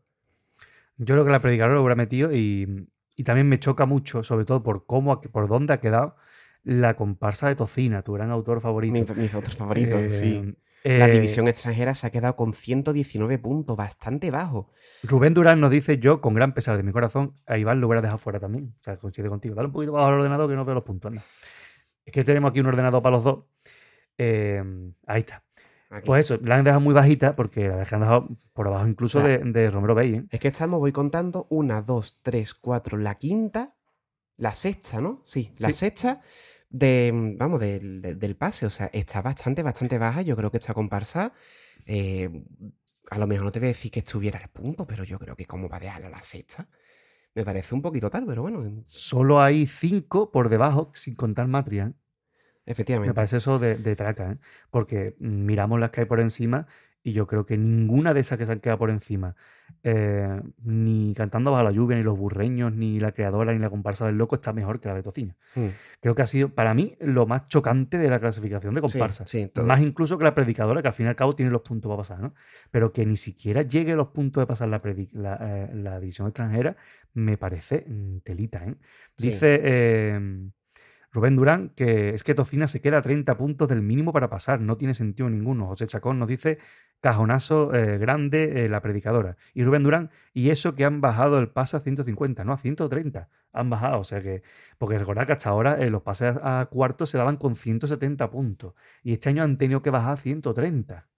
Yo 0.96 1.14
creo 1.14 1.24
que 1.24 1.30
la 1.30 1.40
predicadora 1.40 1.74
lo 1.74 1.82
hubiera 1.82 1.96
metido 1.96 2.34
y, 2.34 2.88
y 3.16 3.24
también 3.24 3.48
me 3.48 3.58
choca 3.60 3.86
mucho, 3.86 4.24
sobre 4.24 4.46
todo 4.46 4.62
por 4.62 4.86
cómo, 4.86 5.20
por 5.20 5.46
dónde 5.46 5.74
ha 5.74 5.80
quedado 5.80 6.16
la 6.64 6.94
comparsa 6.94 7.48
de 7.48 7.54
Tocina, 7.54 8.02
tu 8.02 8.14
gran 8.14 8.30
autor 8.30 8.60
favorito. 8.60 8.92
Mis, 8.92 9.16
mis 9.16 9.34
otros 9.34 9.56
favoritos, 9.56 10.00
Eh, 10.00 10.10
sí. 10.10 10.56
La 10.82 11.08
eh, 11.08 11.12
división 11.12 11.46
extranjera 11.46 11.94
se 11.94 12.06
ha 12.06 12.10
quedado 12.10 12.36
con 12.36 12.54
119 12.54 13.38
puntos, 13.38 13.76
bastante 13.76 14.30
bajo. 14.30 14.70
Rubén 15.02 15.34
Durán 15.34 15.60
nos 15.60 15.70
dice, 15.70 15.98
yo 15.98 16.22
con 16.22 16.32
gran 16.32 16.54
pesar 16.54 16.78
de 16.78 16.82
mi 16.82 16.92
corazón, 16.92 17.34
a 17.46 17.58
Iván 17.58 17.80
lo 17.82 17.86
hubiera 17.86 18.00
dejado 18.00 18.18
fuera 18.18 18.40
también. 18.40 18.74
O 18.80 18.82
sea, 18.82 18.96
coincide 18.96 19.28
contigo. 19.28 19.54
Dale 19.54 19.66
un 19.66 19.72
poquito 19.72 19.92
bajo 19.92 20.06
al 20.06 20.14
ordenador 20.14 20.48
que 20.48 20.56
no 20.56 20.64
veo 20.64 20.74
los 20.74 20.84
puntos. 20.84 21.10
Anda. 21.10 21.22
Es 22.04 22.12
que 22.12 22.24
tenemos 22.24 22.50
aquí 22.50 22.60
un 22.60 22.66
ordenador 22.66 23.02
para 23.02 23.16
los 23.16 23.24
dos. 23.24 23.44
Eh, 24.18 24.62
ahí 25.06 25.20
está. 25.20 25.44
Aquí. 25.90 26.06
Pues 26.06 26.24
eso, 26.30 26.38
la 26.44 26.56
han 26.56 26.64
dejado 26.64 26.80
muy 26.80 26.94
bajita 26.94 27.34
porque 27.34 27.62
la 27.62 27.68
verdad 27.70 27.82
es 27.82 27.88
que 27.88 27.94
han 27.96 28.00
dejado 28.02 28.28
por 28.52 28.66
abajo 28.68 28.86
incluso 28.86 29.20
de, 29.20 29.36
Claro. 29.38 29.52
de 29.52 29.70
Romero 29.70 29.94
Bay. 29.94 30.14
¿eh? 30.14 30.24
Es 30.30 30.40
que 30.40 30.48
estamos, 30.48 30.78
voy 30.78 30.92
contando, 30.92 31.46
una, 31.50 31.82
dos, 31.82 32.20
tres, 32.22 32.54
cuatro, 32.54 32.96
la 32.96 33.16
quinta, 33.16 33.74
la 34.36 34.54
sexta, 34.54 35.00
¿no? 35.00 35.22
Sí, 35.26 35.52
la 35.58 35.68
Sí. 35.68 35.74
sexta 35.74 36.20
de, 36.68 37.34
vamos, 37.36 37.60
del, 37.60 38.00
de- 38.02 38.14
del 38.14 38.36
pase. 38.36 38.66
O 38.66 38.70
sea, 38.70 38.88
está 38.92 39.20
bastante, 39.20 39.62
bastante 39.64 39.98
baja. 39.98 40.22
Yo 40.22 40.36
creo 40.36 40.50
que 40.50 40.58
esta 40.58 40.74
comparsa, 40.74 41.32
eh, 41.86 42.30
a 43.10 43.18
lo 43.18 43.26
mejor 43.26 43.46
no 43.46 43.52
te 43.52 43.58
voy 43.58 43.66
a 43.66 43.68
decir 43.72 43.90
que 43.90 43.98
estuviera 44.00 44.38
al 44.38 44.48
punto, 44.50 44.86
pero 44.86 45.02
yo 45.02 45.18
creo 45.18 45.34
que 45.34 45.46
como 45.46 45.68
va 45.68 45.78
a 45.78 45.80
dejarla 45.80 46.06
a 46.06 46.10
la 46.10 46.22
sexta, 46.22 46.68
me 47.34 47.44
parece 47.44 47.74
un 47.74 47.82
poquito 47.82 48.10
tal, 48.10 48.26
pero 48.26 48.42
bueno, 48.42 48.64
en- 48.64 48.86
Solo 48.88 49.40
hay 49.40 49.66
cinco 49.66 50.30
por 50.30 50.48
debajo, 50.50 50.90
sin 50.94 51.14
contar 51.14 51.46
Matria. 51.48 51.86
¿eh? 51.86 51.94
Me 53.04 53.14
efectivamente. 53.14 53.14
parece 53.14 53.38
eso 53.38 53.58
de, 53.58 53.76
de 53.76 53.96
traca, 53.96 54.32
¿eh? 54.32 54.38
porque 54.70 55.16
mm, 55.20 55.44
miramos 55.46 55.80
las 55.80 55.90
que 55.90 56.00
hay 56.02 56.06
por 56.06 56.20
encima 56.20 56.66
y 57.02 57.12
yo 57.12 57.26
creo 57.26 57.46
que 57.46 57.56
ninguna 57.56 58.12
de 58.12 58.20
esas 58.20 58.36
que 58.36 58.44
se 58.44 58.52
han 58.52 58.60
quedado 58.60 58.78
por 58.78 58.90
encima, 58.90 59.34
eh, 59.84 60.42
ni 60.62 61.14
Cantando 61.14 61.50
bajo 61.50 61.64
la 61.64 61.70
lluvia, 61.70 61.96
ni 61.96 62.02
Los 62.02 62.18
Burreños, 62.18 62.72
ni 62.74 63.00
La 63.00 63.12
Creadora, 63.12 63.52
ni 63.52 63.58
La 63.58 63.70
Comparsa 63.70 64.06
del 64.06 64.18
Loco 64.18 64.34
está 64.34 64.52
mejor 64.52 64.80
que 64.80 64.88
la 64.88 64.94
de 64.94 65.02
Tocina. 65.02 65.36
Mm, 65.54 65.66
Creo 66.00 66.14
que 66.14 66.22
ha 66.22 66.26
sido 66.26 66.54
para 66.54 66.74
mí 66.74 66.96
lo 67.00 67.26
más 67.26 67.48
chocante 67.48 67.96
de 67.96 68.08
la 68.08 68.20
clasificación 68.20 68.74
de 68.74 68.82
comparsa. 68.82 69.26
sí. 69.26 69.50
Más 69.64 69.80
incluso 69.80 70.18
que 70.18 70.24
la 70.24 70.34
predicadora, 70.34 70.82
que 70.82 70.88
al 70.88 70.94
fin 70.94 71.06
y 71.06 71.08
al 71.08 71.16
cabo 71.16 71.34
tiene 71.34 71.50
los 71.50 71.62
puntos 71.62 71.88
para 71.88 71.98
pasar, 71.98 72.20
¿no? 72.20 72.34
Pero 72.70 72.92
que 72.92 73.06
ni 73.06 73.16
siquiera 73.16 73.62
llegue 73.62 73.92
a 73.92 73.96
los 73.96 74.08
puntos 74.08 74.42
de 74.42 74.46
pasar 74.46 74.68
la, 74.68 74.80
eh, 74.82 75.70
la 75.74 76.00
división 76.00 76.26
extranjera, 76.28 76.76
me 77.14 77.38
parece 77.38 77.84
mm, 77.88 78.18
telita, 78.18 78.66
¿eh? 78.66 78.74
Dice 79.16 79.60
eh, 79.62 80.50
Rubén 81.12 81.36
Durán 81.36 81.70
que 81.70 82.10
es 82.10 82.22
que 82.22 82.34
Tocina 82.34 82.68
se 82.68 82.80
queda 82.80 82.98
a 82.98 83.02
30 83.02 83.36
puntos 83.36 83.68
del 83.68 83.82
mínimo 83.82 84.12
para 84.12 84.30
pasar, 84.30 84.60
no 84.60 84.76
tiene 84.76 84.94
sentido 84.94 85.28
ninguno. 85.28 85.66
José 85.66 85.86
Chacón 85.86 86.18
nos 86.18 86.28
dice 86.28 86.58
cajonazo 87.00 87.74
eh, 87.74 87.98
grande 87.98 88.64
eh, 88.64 88.68
la 88.68 88.80
predicadora. 88.80 89.36
Y 89.54 89.64
Rubén 89.64 89.82
Durán, 89.82 90.10
y 90.32 90.50
eso 90.50 90.74
que 90.74 90.84
han 90.84 91.00
bajado 91.00 91.38
el 91.38 91.48
pase 91.48 91.76
a 91.76 91.80
150, 91.80 92.44
no 92.44 92.52
a 92.52 92.58
130. 92.58 93.28
Han 93.52 93.70
bajado, 93.70 94.00
o 94.00 94.04
sea 94.04 94.22
que. 94.22 94.42
Porque 94.78 94.98
recordad 94.98 95.26
que 95.26 95.32
hasta 95.32 95.50
ahora 95.50 95.80
eh, 95.82 95.90
los 95.90 96.02
pases 96.02 96.38
a 96.42 96.68
cuartos 96.70 97.10
se 97.10 97.18
daban 97.18 97.36
con 97.36 97.56
170 97.56 98.30
puntos. 98.30 98.74
Y 99.02 99.12
este 99.12 99.30
año 99.30 99.42
han 99.42 99.58
tenido 99.58 99.82
que 99.82 99.90
bajar 99.90 100.12
a 100.12 100.16
130. 100.16 101.08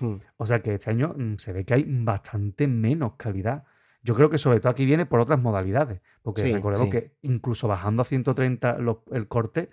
Mm, 0.00 0.16
O 0.36 0.46
sea 0.46 0.60
que 0.62 0.74
este 0.74 0.90
año 0.90 1.14
mm, 1.16 1.36
se 1.38 1.52
ve 1.52 1.64
que 1.64 1.74
hay 1.74 1.84
bastante 1.86 2.66
menos 2.68 3.14
calidad. 3.16 3.64
Yo 4.02 4.14
creo 4.14 4.30
que 4.30 4.38
sobre 4.38 4.60
todo 4.60 4.70
aquí 4.70 4.86
viene 4.86 5.06
por 5.06 5.20
otras 5.20 5.40
modalidades. 5.40 6.00
Porque 6.22 6.42
Sí, 6.42 6.52
recordemos 6.52 6.86
sí. 6.86 6.92
que 6.92 7.16
incluso 7.22 7.66
bajando 7.68 8.02
a 8.02 8.04
130 8.04 8.78
los- 8.78 8.98
el 9.12 9.26
corte, 9.28 9.68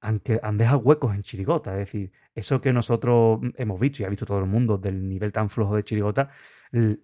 han, 0.00 0.20
que- 0.20 0.38
han 0.42 0.58
dejado 0.58 0.78
huecos 0.80 1.14
en 1.14 1.22
Chirigota. 1.22 1.72
Es 1.72 1.78
decir, 1.78 2.12
eso 2.34 2.60
que 2.60 2.72
nosotros 2.72 3.40
hemos 3.56 3.80
visto 3.80 4.02
y 4.02 4.04
ha 4.04 4.08
visto 4.10 4.26
todo 4.26 4.38
el 4.38 4.46
mundo 4.46 4.76
del 4.78 5.08
nivel 5.08 5.32
tan 5.32 5.48
flojo 5.48 5.74
de 5.74 5.82
Chirigota, 5.84 6.28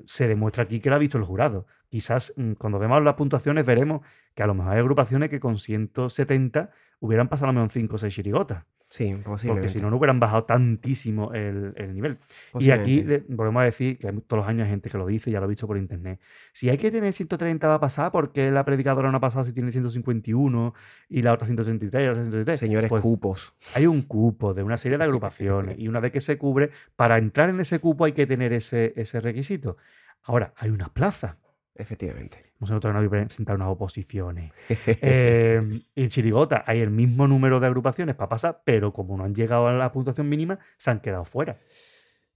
se 0.07 0.28
demuestra 0.28 0.64
aquí 0.64 0.78
que 0.80 0.90
lo 0.90 0.96
ha 0.96 0.98
visto 0.98 1.16
el 1.18 1.24
jurado. 1.24 1.66
Quizás 1.88 2.32
mm, 2.36 2.53
cuando 2.53 2.78
vemos 2.78 3.03
las 3.03 3.14
puntuaciones 3.14 3.64
veremos 3.64 4.00
que 4.34 4.42
a 4.42 4.46
lo 4.46 4.55
mejor 4.55 4.72
hay 4.74 4.78
agrupaciones 4.80 5.30
que 5.30 5.40
con 5.40 5.59
170 5.59 6.70
hubieran 7.00 7.28
pasado 7.28 7.46
a 7.50 7.53
lo 7.53 7.61
mejor 7.61 7.70
5 7.70 7.96
o 7.96 7.98
6 7.98 8.14
chirigotas. 8.14 8.64
Sí, 8.93 9.14
Porque 9.24 9.68
si 9.68 9.80
no, 9.80 9.88
no 9.90 9.97
hubieran 9.97 10.20
bajado 10.20 10.45
tantísimo 10.45 11.32
el, 11.32 11.72
el 11.76 11.95
nivel. 11.95 12.18
Y 12.59 12.70
aquí 12.70 13.05
volvemos 13.28 13.62
a 13.62 13.64
decir 13.64 13.97
que 13.97 14.09
hay 14.09 14.20
todos 14.20 14.43
los 14.43 14.47
años 14.49 14.64
hay 14.64 14.70
gente 14.70 14.90
que 14.90 14.99
lo 14.99 15.07
dice, 15.07 15.30
ya 15.30 15.40
lo 15.40 15.47
he 15.47 15.49
visto 15.49 15.66
por 15.66 15.78
internet. 15.78 16.20
Si 16.53 16.68
hay 16.68 16.76
que 16.76 16.90
tener 16.90 17.12
130 17.12 17.66
va 17.68 17.74
a 17.74 17.80
pasar, 17.80 18.12
porque 18.12 18.51
la 18.51 18.64
predicadora 18.66 19.11
no 19.11 19.16
ha 19.16 19.20
pasado 19.20 19.45
si 19.45 19.53
tiene 19.53 19.72
151 19.72 20.74
y 21.09 21.22
la 21.22 21.32
otra 21.32 21.47
133 21.47 22.03
y 22.03 22.05
la 22.05 22.11
otra 22.12 22.22
133? 22.22 22.61
Señores 22.61 22.88
Pues 22.90 23.03
cupos. 23.03 23.55
hay 23.74 23.86
un 23.86 24.03
cupo 24.03 24.53
de 24.53 24.62
una 24.62 24.76
serie 24.76 24.99
de 24.99 25.05
agrupaciones 25.05 25.78
y 25.78 25.88
una 25.88 26.01
vez 26.01 26.12
que 26.12 26.20
se 26.20 26.36
cubre, 26.36 26.70
para 26.95 27.16
entrar 27.16 27.49
en 27.49 27.61
ese 27.61 27.78
cupo 27.78 28.05
hay 28.05 28.12
que 28.12 28.26
tener 28.26 28.53
ese, 28.53 28.93
ese 28.97 29.20
requisito. 29.20 29.78
Ahora, 30.24 30.53
hay 30.57 30.70
unas 30.70 30.90
plazas. 30.90 31.36
Efectivamente. 31.74 32.52
No 32.60 32.76
habéis 32.76 33.10
presentado 33.10 33.56
unas 33.56 33.68
oposiciones. 33.68 34.52
Eh, 35.04 35.80
en 35.94 36.08
Chirigota 36.08 36.64
hay 36.66 36.80
el 36.80 36.90
mismo 36.90 37.26
número 37.26 37.60
de 37.60 37.66
agrupaciones 37.66 38.14
para 38.14 38.28
pasar, 38.28 38.62
pero 38.64 38.92
como 38.92 39.16
no 39.16 39.24
han 39.24 39.34
llegado 39.34 39.68
a 39.68 39.72
la 39.72 39.90
puntuación 39.90 40.28
mínima, 40.28 40.58
se 40.76 40.90
han 40.90 41.00
quedado 41.00 41.24
fuera. 41.24 41.58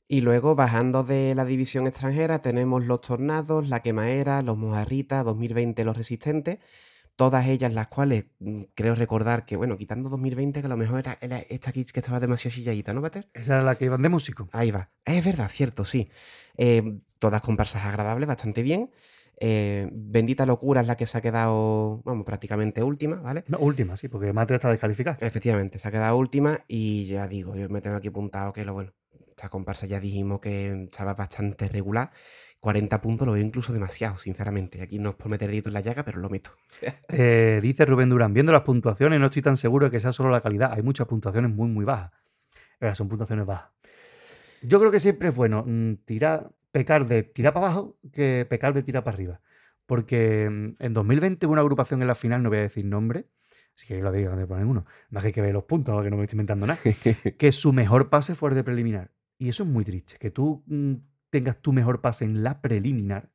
Y 0.09 0.21
luego, 0.21 0.55
bajando 0.55 1.03
de 1.03 1.35
la 1.35 1.45
división 1.45 1.87
extranjera, 1.87 2.41
tenemos 2.41 2.87
los 2.87 3.01
Tornados, 3.01 3.69
la 3.69 3.81
Quemaera, 3.83 4.43
los 4.43 4.57
Mojarritas, 4.57 5.25
2020 5.25 5.85
los 5.85 5.97
Resistentes. 5.97 6.59
todas 7.17 7.47
ellas 7.47 7.73
las 7.73 7.89
cuales 7.89 8.27
mm, 8.41 8.63
creo 8.75 8.95
recordar 8.95 9.45
que, 9.47 9.57
bueno, 9.57 9.79
quitando 9.79 10.09
2020, 10.11 10.61
que 10.61 10.67
a 10.67 10.69
lo 10.69 10.77
mejor 10.77 11.01
era, 11.01 11.19
era 11.21 11.39
esta 11.39 11.73
que 11.73 11.81
estaba 11.81 12.21
demasiado 12.21 12.55
chilladita, 12.55 12.93
¿no, 12.93 13.03
Peter? 13.03 13.29
Esa 13.33 13.55
era 13.55 13.63
la 13.65 13.77
que 13.77 13.87
iban 13.87 14.03
de 14.03 14.09
músico. 14.09 14.49
Ahí 14.53 14.71
va. 14.71 14.91
Es 15.05 15.25
verdad, 15.25 15.49
cierto, 15.49 15.85
sí. 15.85 16.11
Eh, 16.57 17.01
todas 17.19 17.43
comparsas 17.43 17.85
agradables, 17.85 18.29
bastante 18.29 18.63
bien. 18.63 18.91
Eh, 19.39 19.89
Bendita 19.93 20.47
Locura 20.47 20.81
es 20.81 20.87
la 20.87 20.97
que 20.97 21.07
se 21.07 21.19
ha 21.19 21.21
quedado, 21.21 22.03
vamos, 22.05 22.25
prácticamente 22.25 22.83
última, 22.83 23.17
¿vale? 23.17 23.45
No, 23.49 23.59
última, 23.59 23.97
sí, 23.97 24.09
porque 24.09 24.33
Matre 24.33 24.57
está 24.57 24.71
descalificada. 24.71 25.19
Efectivamente, 25.21 25.79
se 25.79 25.89
ha 25.89 25.91
quedado 25.91 26.17
última 26.17 26.65
y 26.69 27.07
ya 27.07 27.29
digo, 27.29 27.55
yo 27.57 27.69
me 27.69 27.81
tengo 27.81 27.97
aquí 27.97 28.09
apuntado 28.09 28.53
que 28.53 28.65
lo 28.65 28.73
bueno, 28.73 28.93
esta 29.37 29.51
comparsa 29.51 29.87
ya 29.87 30.01
dijimos 30.01 30.41
que 30.41 30.85
estaba 30.85 31.13
bastante 31.15 31.69
regular. 31.69 32.11
40 32.61 33.01
puntos 33.03 33.27
lo 33.27 33.35
veo 33.35 33.43
incluso 33.43 33.73
demasiado, 33.73 34.17
sinceramente. 34.17 34.81
Aquí 34.81 34.99
no 34.99 35.11
es 35.11 35.17
por 35.17 35.29
meter 35.29 35.49
dedito 35.49 35.69
en 35.69 35.75
la 35.75 35.83
llaga, 35.83 36.05
pero 36.05 36.19
lo 36.19 36.31
meto. 36.31 36.51
Eh, 37.09 37.61
dice 37.63 37.85
Rubén 37.85 38.11
Durán, 38.11 38.35
viendo 38.35 38.53
las 38.53 38.63
puntuaciones 38.63 39.21
no 39.21 39.27
estoy 39.27 39.43
tan 39.43 39.57
seguro 39.57 39.87
de 39.87 39.91
que 39.91 40.01
sea 40.01 40.13
solo 40.13 40.31
la 40.31 40.41
calidad. 40.41 40.73
Hay 40.73 40.83
muchas 40.83 41.07
puntuaciones 41.07 41.51
muy, 41.51 41.69
muy 41.69 41.85
bajas. 41.85 42.11
Son 42.95 43.09
puntuaciones 43.09 43.47
bajas. 43.47 43.71
Yo 44.63 44.79
creo 44.81 44.91
que 44.91 45.01
siempre 45.01 45.29
es 45.29 45.37
bueno 45.37 45.65
mm, 45.67 46.05
tirar, 46.05 46.51
pecar 46.77 47.07
de 47.07 47.23
tirar 47.23 47.55
para 47.55 47.69
abajo 47.69 47.99
que 48.13 48.47
pecar 48.51 48.75
de 48.75 48.83
tirar 48.83 49.03
para 49.03 49.15
arriba. 49.15 49.41
Porque 49.87 50.47
mm, 50.51 50.75
en 50.85 50.93
2020 50.93 51.47
hubo 51.47 51.53
una 51.55 51.63
agrupación 51.63 52.03
en 52.03 52.09
la 52.09 52.15
final, 52.15 52.43
no 52.43 52.51
voy 52.51 52.59
a 52.59 52.63
decir 52.63 52.85
nombre, 52.85 53.31
así 53.75 53.87
que 53.87 54.03
lo 54.03 54.13
digo 54.13 54.29
donde 54.29 54.47
ponen 54.47 54.69
uno. 54.69 54.85
Más 55.09 55.23
que 55.23 55.29
hay 55.29 55.33
que 55.33 55.41
ver 55.41 55.55
los 55.55 55.65
puntos, 55.65 55.95
no 55.95 56.03
que 56.03 56.11
no 56.11 56.19
me 56.19 56.25
estoy 56.25 56.37
inventando 56.37 56.67
nada. 56.67 56.79
que 57.39 57.53
su 57.53 57.73
mejor 57.73 58.11
pase 58.11 58.35
fue 58.35 58.51
el 58.51 58.57
de 58.57 58.63
preliminar. 58.65 59.11
Y 59.39 59.49
eso 59.49 59.63
es 59.63 59.71
muy 59.71 59.85
triste. 59.85 60.17
Que 60.19 60.31
tú 60.31 60.65
mm, 60.67 60.97
tengas 61.31 61.63
tu 61.63 61.73
mejor 61.73 62.03
pase 62.03 62.27
en 62.27 62.43
la 62.43 62.61
preliminar 62.61 63.31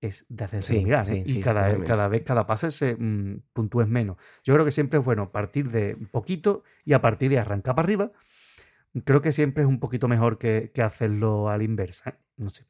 es 0.00 0.24
de 0.28 0.44
hacerse 0.44 0.74
Sí, 0.74 0.84
mirar. 0.84 1.04
sí, 1.04 1.14
¿eh? 1.14 1.22
y 1.26 1.32
sí, 1.32 1.40
cada, 1.40 1.62
totalmente. 1.62 1.88
cada 1.88 2.08
vez, 2.08 2.22
cada 2.22 2.46
pase 2.46 2.70
se 2.70 2.94
mm, 2.96 3.42
puntúes 3.52 3.88
menos. 3.88 4.18
Yo 4.44 4.54
creo 4.54 4.64
que 4.64 4.70
siempre 4.70 5.00
es 5.00 5.04
bueno 5.04 5.32
partir 5.32 5.70
de 5.72 5.96
poquito 6.12 6.62
y 6.84 6.92
a 6.92 7.00
partir 7.00 7.28
de 7.30 7.40
arrancar 7.40 7.74
para 7.74 7.86
arriba. 7.86 8.12
Creo 9.04 9.20
que 9.22 9.32
siempre 9.32 9.62
es 9.62 9.68
un 9.68 9.78
poquito 9.80 10.08
mejor 10.08 10.38
que, 10.38 10.70
que 10.74 10.82
hacerlo 10.82 11.48
a 11.48 11.56
la 11.58 11.64
inversa. 11.64 12.10
¿eh? 12.10 12.14
No 12.36 12.50
sé. 12.50 12.66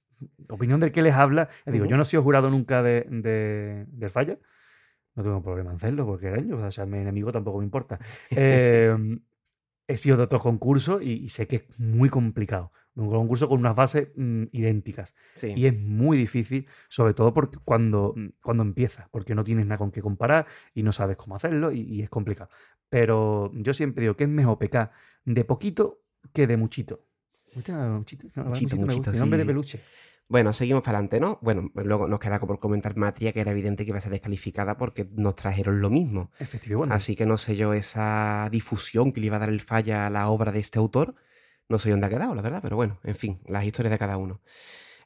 Opinión 0.48 0.80
del 0.80 0.92
que 0.92 1.02
les 1.02 1.14
habla. 1.14 1.48
Digo, 1.66 1.84
yo 1.84 1.96
no 1.96 2.02
he 2.02 2.06
sido 2.06 2.22
jurado 2.22 2.50
nunca 2.50 2.82
de, 2.82 3.02
de- 3.10 3.84
del 3.88 4.10
falla. 4.10 4.38
No 5.14 5.22
tengo 5.22 5.42
problema 5.42 5.70
en 5.70 5.76
hacerlo 5.76 6.06
porque 6.06 6.26
era 6.28 6.40
yo. 6.40 6.56
O 6.58 6.70
sea, 6.70 6.86
mi 6.86 6.98
enemigo 6.98 7.32
tampoco 7.32 7.58
me 7.58 7.64
importa. 7.64 7.98
Eh, 8.36 9.18
he 9.88 9.96
sido 9.96 10.16
de 10.16 10.24
otros 10.24 10.42
concursos 10.42 11.00
y, 11.02 11.12
y 11.24 11.28
sé 11.28 11.46
que 11.46 11.56
es 11.56 11.64
muy 11.78 12.08
complicado. 12.08 12.72
Un 12.96 13.08
concurso 13.10 13.46
con 13.48 13.60
unas 13.60 13.76
bases 13.76 14.08
mm, 14.16 14.44
idénticas. 14.52 15.14
Sí. 15.34 15.52
Y 15.54 15.66
es 15.66 15.78
muy 15.78 16.16
difícil, 16.16 16.66
sobre 16.88 17.14
todo 17.14 17.32
porque 17.34 17.58
cuando, 17.64 18.14
mm, 18.16 18.26
cuando 18.42 18.62
empiezas, 18.64 19.08
porque 19.10 19.34
no 19.34 19.44
tienes 19.44 19.66
nada 19.66 19.78
con 19.78 19.92
qué 19.92 20.00
comparar 20.02 20.46
y 20.74 20.82
no 20.82 20.92
sabes 20.92 21.16
cómo 21.16 21.36
hacerlo 21.36 21.70
y, 21.72 21.80
y 21.82 22.02
es 22.02 22.08
complicado. 22.10 22.50
Pero 22.88 23.52
yo 23.54 23.74
siempre 23.74 24.00
digo 24.02 24.16
que 24.16 24.24
es 24.24 24.30
mejor 24.30 24.58
pecar 24.58 24.90
de 25.24 25.44
poquito 25.44 26.00
que 26.32 26.46
de 26.46 26.56
muchito. 26.56 27.04
Muchito, 27.54 27.72
no, 27.72 28.44
me 28.44 28.48
muchito, 28.50 28.76
gusta, 28.76 29.12
sí, 29.12 29.18
nombre 29.18 29.38
de 29.38 29.46
peluche. 29.46 29.80
Bueno, 30.28 30.52
seguimos 30.52 30.82
para 30.82 30.98
adelante, 30.98 31.20
¿no? 31.20 31.38
Bueno, 31.40 31.70
luego 31.74 32.08
nos 32.08 32.18
queda 32.18 32.40
por 32.40 32.58
comentar 32.58 32.96
Matria, 32.96 33.32
que 33.32 33.40
era 33.40 33.52
evidente 33.52 33.84
que 33.84 33.90
iba 33.90 33.98
a 33.98 34.02
ser 34.02 34.10
descalificada 34.10 34.76
porque 34.76 35.08
nos 35.12 35.36
trajeron 35.36 35.80
lo 35.80 35.88
mismo. 35.88 36.32
Efectivamente. 36.40 36.94
Así 36.94 37.14
que 37.14 37.26
no 37.26 37.38
sé 37.38 37.54
yo 37.56 37.72
esa 37.74 38.48
difusión 38.50 39.12
que 39.12 39.20
le 39.20 39.28
iba 39.28 39.36
a 39.36 39.40
dar 39.40 39.48
el 39.48 39.60
falla 39.60 40.06
a 40.06 40.10
la 40.10 40.28
obra 40.28 40.50
de 40.52 40.58
este 40.58 40.78
autor. 40.80 41.14
No 41.68 41.78
sé 41.78 41.90
dónde 41.90 42.06
ha 42.06 42.10
quedado, 42.10 42.34
la 42.34 42.42
verdad, 42.42 42.60
pero 42.62 42.74
bueno, 42.76 42.98
en 43.04 43.14
fin, 43.14 43.40
las 43.46 43.64
historias 43.64 43.92
de 43.92 43.98
cada 43.98 44.16
uno. 44.16 44.40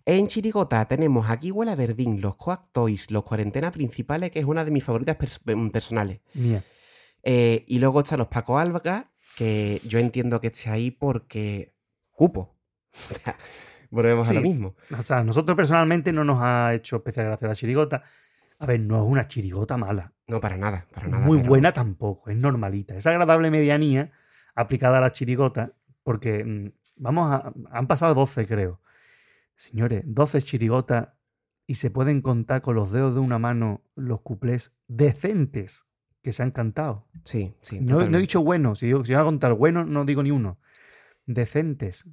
En 0.06 0.26
Chirigota 0.26 0.86
tenemos 0.88 1.28
aquí 1.28 1.50
Huela 1.50 1.76
Verdín, 1.76 2.22
los 2.22 2.36
Coac 2.36 2.72
Toys, 2.72 3.10
los 3.10 3.22
Cuarentena 3.22 3.70
Principales, 3.70 4.30
que 4.30 4.38
es 4.40 4.46
una 4.46 4.64
de 4.64 4.70
mis 4.70 4.82
favoritas 4.82 5.18
pers- 5.18 5.40
em, 5.46 5.70
personales. 5.70 6.20
Mía. 6.32 6.64
Eh, 7.22 7.64
y 7.68 7.78
luego 7.78 8.00
están 8.00 8.18
los 8.20 8.28
Paco 8.28 8.58
Alga, 8.58 9.10
que 9.36 9.80
yo 9.86 9.98
entiendo 9.98 10.40
que 10.40 10.48
esté 10.48 10.70
ahí 10.70 10.90
porque 10.90 11.74
cupo. 12.10 12.56
O 13.08 13.12
sea, 13.12 13.36
volvemos 13.90 14.28
a 14.28 14.32
lo 14.32 14.40
mismo. 14.40 14.74
O 14.98 15.02
sea, 15.04 15.18
a 15.18 15.24
nosotros 15.24 15.56
personalmente 15.56 16.12
no 16.12 16.24
nos 16.24 16.38
ha 16.40 16.74
hecho 16.74 16.96
especial 16.96 17.26
gracia 17.26 17.48
la 17.48 17.54
chirigota. 17.54 18.02
A 18.58 18.66
ver, 18.66 18.80
no 18.80 19.02
es 19.02 19.08
una 19.08 19.26
chirigota 19.26 19.76
mala. 19.76 20.12
No, 20.26 20.40
para 20.40 20.56
nada, 20.56 20.86
para 20.92 21.08
nada. 21.08 21.26
Muy 21.26 21.38
pero- 21.38 21.48
buena 21.48 21.72
tampoco, 21.72 22.30
es 22.30 22.36
normalita. 22.36 22.94
Es 22.94 23.06
agradable 23.06 23.50
medianía 23.50 24.12
aplicada 24.54 24.98
a 24.98 25.00
la 25.00 25.12
chirigota, 25.12 25.72
porque 26.02 26.44
mm, 26.44 26.72
vamos 26.96 27.32
a. 27.32 27.52
Han 27.70 27.86
pasado 27.86 28.14
12, 28.14 28.46
creo. 28.46 28.80
Señores, 29.56 30.02
12 30.06 30.42
chirigotas 30.42 31.08
y 31.66 31.76
se 31.76 31.90
pueden 31.90 32.22
contar 32.22 32.62
con 32.62 32.74
los 32.74 32.90
dedos 32.90 33.14
de 33.14 33.20
una 33.20 33.38
mano 33.38 33.82
los 33.94 34.20
cuplés 34.22 34.72
decentes 34.88 35.86
que 36.22 36.32
se 36.32 36.42
han 36.42 36.50
cantado. 36.50 37.06
Sí, 37.24 37.54
sí. 37.62 37.80
No, 37.80 38.06
no 38.08 38.18
he 38.18 38.20
dicho 38.20 38.42
bueno, 38.42 38.74
si, 38.76 38.86
digo- 38.86 39.04
si 39.04 39.12
voy 39.12 39.20
a 39.22 39.24
contar 39.24 39.54
bueno, 39.54 39.84
no 39.84 40.04
digo 40.04 40.22
ni 40.22 40.30
uno. 40.30 40.58
Decentes, 41.26 42.06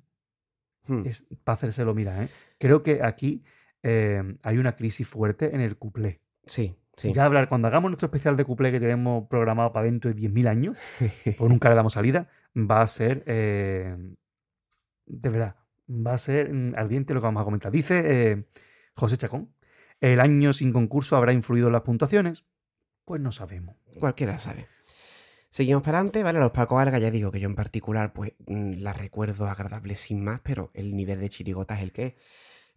Hmm. 0.88 1.01
es 1.05 1.26
para 1.43 1.55
hacérselo 1.55 1.93
mirar. 1.93 2.24
¿eh? 2.24 2.30
Creo 2.60 2.82
que 2.82 3.03
aquí 3.03 3.43
eh, 3.84 4.24
hay 4.43 4.58
una 4.58 4.76
crisis 4.78 5.05
fuerte 5.05 5.53
en 5.53 5.60
el 5.60 5.76
cuplé. 5.78 6.22
Sí, 6.45 6.78
sí. 6.95 7.12
Ya 7.14 7.26
hablar, 7.26 7.49
cuando 7.49 7.68
hagamos 7.68 7.91
nuestro 7.91 8.05
especial 8.05 8.38
de 8.38 8.45
cuplé 8.45 8.72
que 8.72 8.80
tenemos 8.80 9.28
programado 9.28 9.74
para 9.74 9.86
dentro 9.86 10.10
de 10.14 10.16
10.000 10.16 10.47
años, 10.47 10.78
o 11.39 11.49
nunca 11.49 11.68
le 11.70 11.76
damos 11.76 11.91
salida, 11.93 12.30
va 12.55 12.82
a 12.82 12.88
ser, 12.88 13.24
eh, 13.28 13.97
de 15.08 15.30
verdad, 15.30 15.55
va 15.89 16.14
a 16.14 16.18
ser 16.18 16.53
mm, 16.53 16.76
ardiente 16.78 17.14
lo 17.14 17.20
que 17.20 17.26
vamos 17.26 17.41
a 17.41 17.45
comentar. 17.45 17.72
Dice 17.72 18.03
eh, 18.32 18.45
José 18.95 19.18
Chacón, 19.18 19.53
¿el 19.99 20.22
año 20.22 20.53
sin 20.53 20.72
concurso 20.72 21.18
habrá 21.18 21.34
influido 21.34 21.68
en 21.68 21.74
las 21.74 21.82
puntuaciones? 21.82 22.45
Pues 23.08 23.22
no 23.22 23.32
sabemos. 23.32 23.78
Cualquiera 24.01 24.38
sabe. 24.38 24.68
Seguimos 25.49 25.82
para 25.82 25.99
adelante, 25.99 26.24
¿vale? 26.24 26.39
Los 26.39 26.51
Paco 26.51 26.78
Alga, 26.78 26.99
ya 26.99 27.10
digo 27.10 27.32
que 27.32 27.39
yo 27.39 27.47
en 27.47 27.55
particular, 27.55 28.12
pues 28.12 28.34
mm, 28.47 28.74
la 28.80 28.91
recuerdo 28.91 29.47
agradable 29.47 29.95
sin 29.95 30.22
más, 30.22 30.41
pero 30.43 30.72
el 30.74 30.93
nivel 30.93 31.22
de 31.22 31.30
chirigota 31.30 31.78
es 31.78 31.84
el 31.84 31.93
que 31.93 32.05
es. 32.05 32.14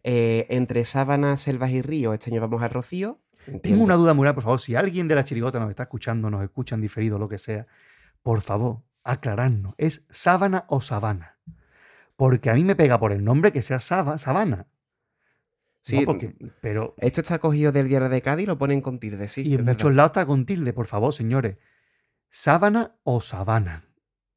Eh, 0.05 0.47
entre 0.51 0.85
sábanas, 0.85 1.41
selvas 1.41 1.73
y 1.73 1.83
ríos, 1.83 2.15
este 2.15 2.31
año 2.31 2.41
vamos 2.41 2.63
al 2.63 2.71
Rocío. 2.71 3.19
Tengo 3.61 3.83
una 3.83 3.97
duda 3.97 4.13
grande, 4.15 4.33
por 4.35 4.45
favor, 4.45 4.61
si 4.61 4.77
alguien 4.77 5.09
de 5.09 5.17
la 5.17 5.25
chirigota 5.25 5.59
nos 5.59 5.69
está 5.69 5.83
escuchando, 5.83 6.31
nos 6.31 6.45
escuchan 6.45 6.81
diferido, 6.81 7.19
lo 7.19 7.29
que 7.29 7.39
sea, 7.39 7.67
por 8.23 8.41
favor, 8.41 8.83
aclararnos, 9.03 9.75
¿es 9.79 10.07
sábana 10.11 10.65
o 10.69 10.81
sabana? 10.81 11.39
Porque 12.15 12.51
a 12.51 12.55
mí 12.55 12.63
me 12.63 12.77
pega 12.77 13.01
por 13.01 13.11
el 13.11 13.25
nombre 13.25 13.51
que 13.51 13.63
sea 13.63 13.81
saba- 13.81 14.17
sabana. 14.19 14.69
Sí, 15.83 16.01
No, 16.01 16.07
porque- 16.07 16.35
pero 16.61 16.95
Esto 16.99 17.21
está 17.23 17.39
cogido 17.39 17.73
del 17.73 17.89
diario 17.89 18.09
de 18.09 18.21
Cádiz 18.23 18.45
y 18.45 18.47
lo 18.47 18.59
ponen 18.59 18.81
con 18.81 18.99
tilde, 19.01 19.29
sí. 19.29 19.43
y 19.43 19.53
en 19.55 19.65
verdad. 19.65 19.73
muchos 19.73 19.95
lados 19.95 20.11
está 20.11 20.27
con 20.27 20.45
tilde, 20.47 20.73
por 20.73 20.87
favor, 20.87 21.13
señores. 21.15 21.57
¿Sábana 22.31 22.97
o 23.03 23.21
sabana? 23.21 23.85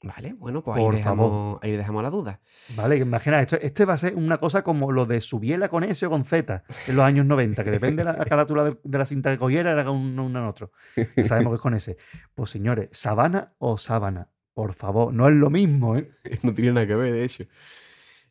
Vale, 0.06 0.34
bueno, 0.34 0.62
pues 0.64 0.78
ahí 0.78 0.84
Por 0.84 0.96
dejamos, 0.96 1.30
favor. 1.30 1.60
ahí 1.62 1.72
dejamos 1.78 2.04
la 2.04 2.10
duda. 2.10 2.42
¿Vale? 2.76 2.98
Imagina, 2.98 3.40
esto, 3.40 3.56
este 3.62 3.86
va 3.86 3.94
a 3.94 3.98
ser 3.98 4.16
una 4.16 4.38
cosa 4.38 4.62
como 4.62 4.92
lo 4.92 5.06
de 5.06 5.22
Subiela 5.22 5.70
con 5.70 5.84
S 5.86 6.06
o 6.06 6.10
con 6.10 6.26
Z 6.26 6.64
en 6.88 6.96
los 6.98 7.06
años 7.06 7.26
90, 7.26 7.64
que 7.64 7.72
depende 7.72 8.04
de 8.04 8.12
la 8.12 8.26
carátula 8.26 8.66
de, 8.66 8.78
de 8.84 8.98
la 8.98 9.06
cinta 9.06 9.32
que 9.32 9.38
cogiera, 9.38 9.72
era 9.72 9.90
un, 9.92 10.20
un 10.20 10.36
otro. 10.36 10.72
Que 10.96 11.26
sabemos 11.26 11.52
que 11.52 11.56
es 11.56 11.62
con 11.62 11.74
S. 11.74 11.98
Pues 12.36 12.50
señores, 12.50 12.90
sabana 12.92 13.54
o 13.60 13.78
sábana, 13.78 14.30
por 14.54 14.74
favor, 14.74 15.14
no 15.14 15.30
es 15.30 15.36
lo 15.36 15.50
mismo, 15.50 15.96
¿eh? 15.96 16.12
no 16.44 16.54
tiene 16.54 16.74
nada 16.74 16.86
que 16.88 16.96
ver, 16.96 17.14
de 17.14 17.24
hecho. 17.24 17.46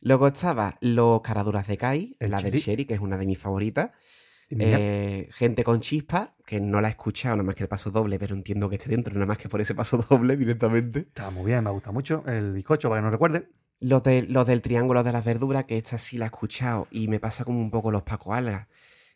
Luego 0.02 0.26
estaba 0.26 0.76
Los 0.80 1.20
Caraduras 1.22 1.68
de 1.68 1.78
Kai, 1.78 2.16
la 2.18 2.40
del 2.40 2.54
Sherry. 2.54 2.84
Que 2.84 2.94
es 2.94 3.00
una 3.00 3.16
de 3.16 3.24
mis 3.24 3.38
favoritas. 3.38 3.92
Eh, 4.50 5.28
gente 5.30 5.62
con 5.64 5.80
chispa, 5.80 6.34
que 6.44 6.60
no 6.60 6.80
la 6.80 6.88
he 6.88 6.90
escuchado 6.90 7.36
nada 7.36 7.46
más 7.46 7.54
que 7.54 7.62
el 7.62 7.68
paso 7.68 7.90
doble, 7.90 8.18
pero 8.18 8.34
entiendo 8.34 8.68
que 8.68 8.76
esté 8.76 8.90
dentro, 8.90 9.14
nada 9.14 9.26
más 9.26 9.38
que 9.38 9.48
por 9.48 9.60
ese 9.60 9.74
paso 9.74 9.98
doble 10.10 10.36
directamente. 10.36 11.00
está 11.00 11.30
muy 11.30 11.46
bien, 11.46 11.62
me 11.62 11.70
gusta 11.70 11.92
mucho. 11.92 12.24
El 12.26 12.52
bizcocho, 12.52 12.88
para 12.90 13.00
que 13.00 13.04
no 13.04 13.10
recuerde. 13.10 13.48
Los, 13.80 14.02
de, 14.02 14.22
los 14.22 14.46
del 14.46 14.60
Triángulo 14.60 15.04
de 15.04 15.12
las 15.12 15.24
Verduras, 15.24 15.64
que 15.64 15.78
esta 15.78 15.96
sí 15.98 16.18
la 16.18 16.26
he 16.26 16.26
escuchado 16.26 16.88
y 16.90 17.06
me 17.06 17.20
pasa 17.20 17.44
como 17.44 17.60
un 17.60 17.70
poco 17.70 17.92
los 17.92 18.02
Paco 18.02 18.34
Algas. 18.34 18.66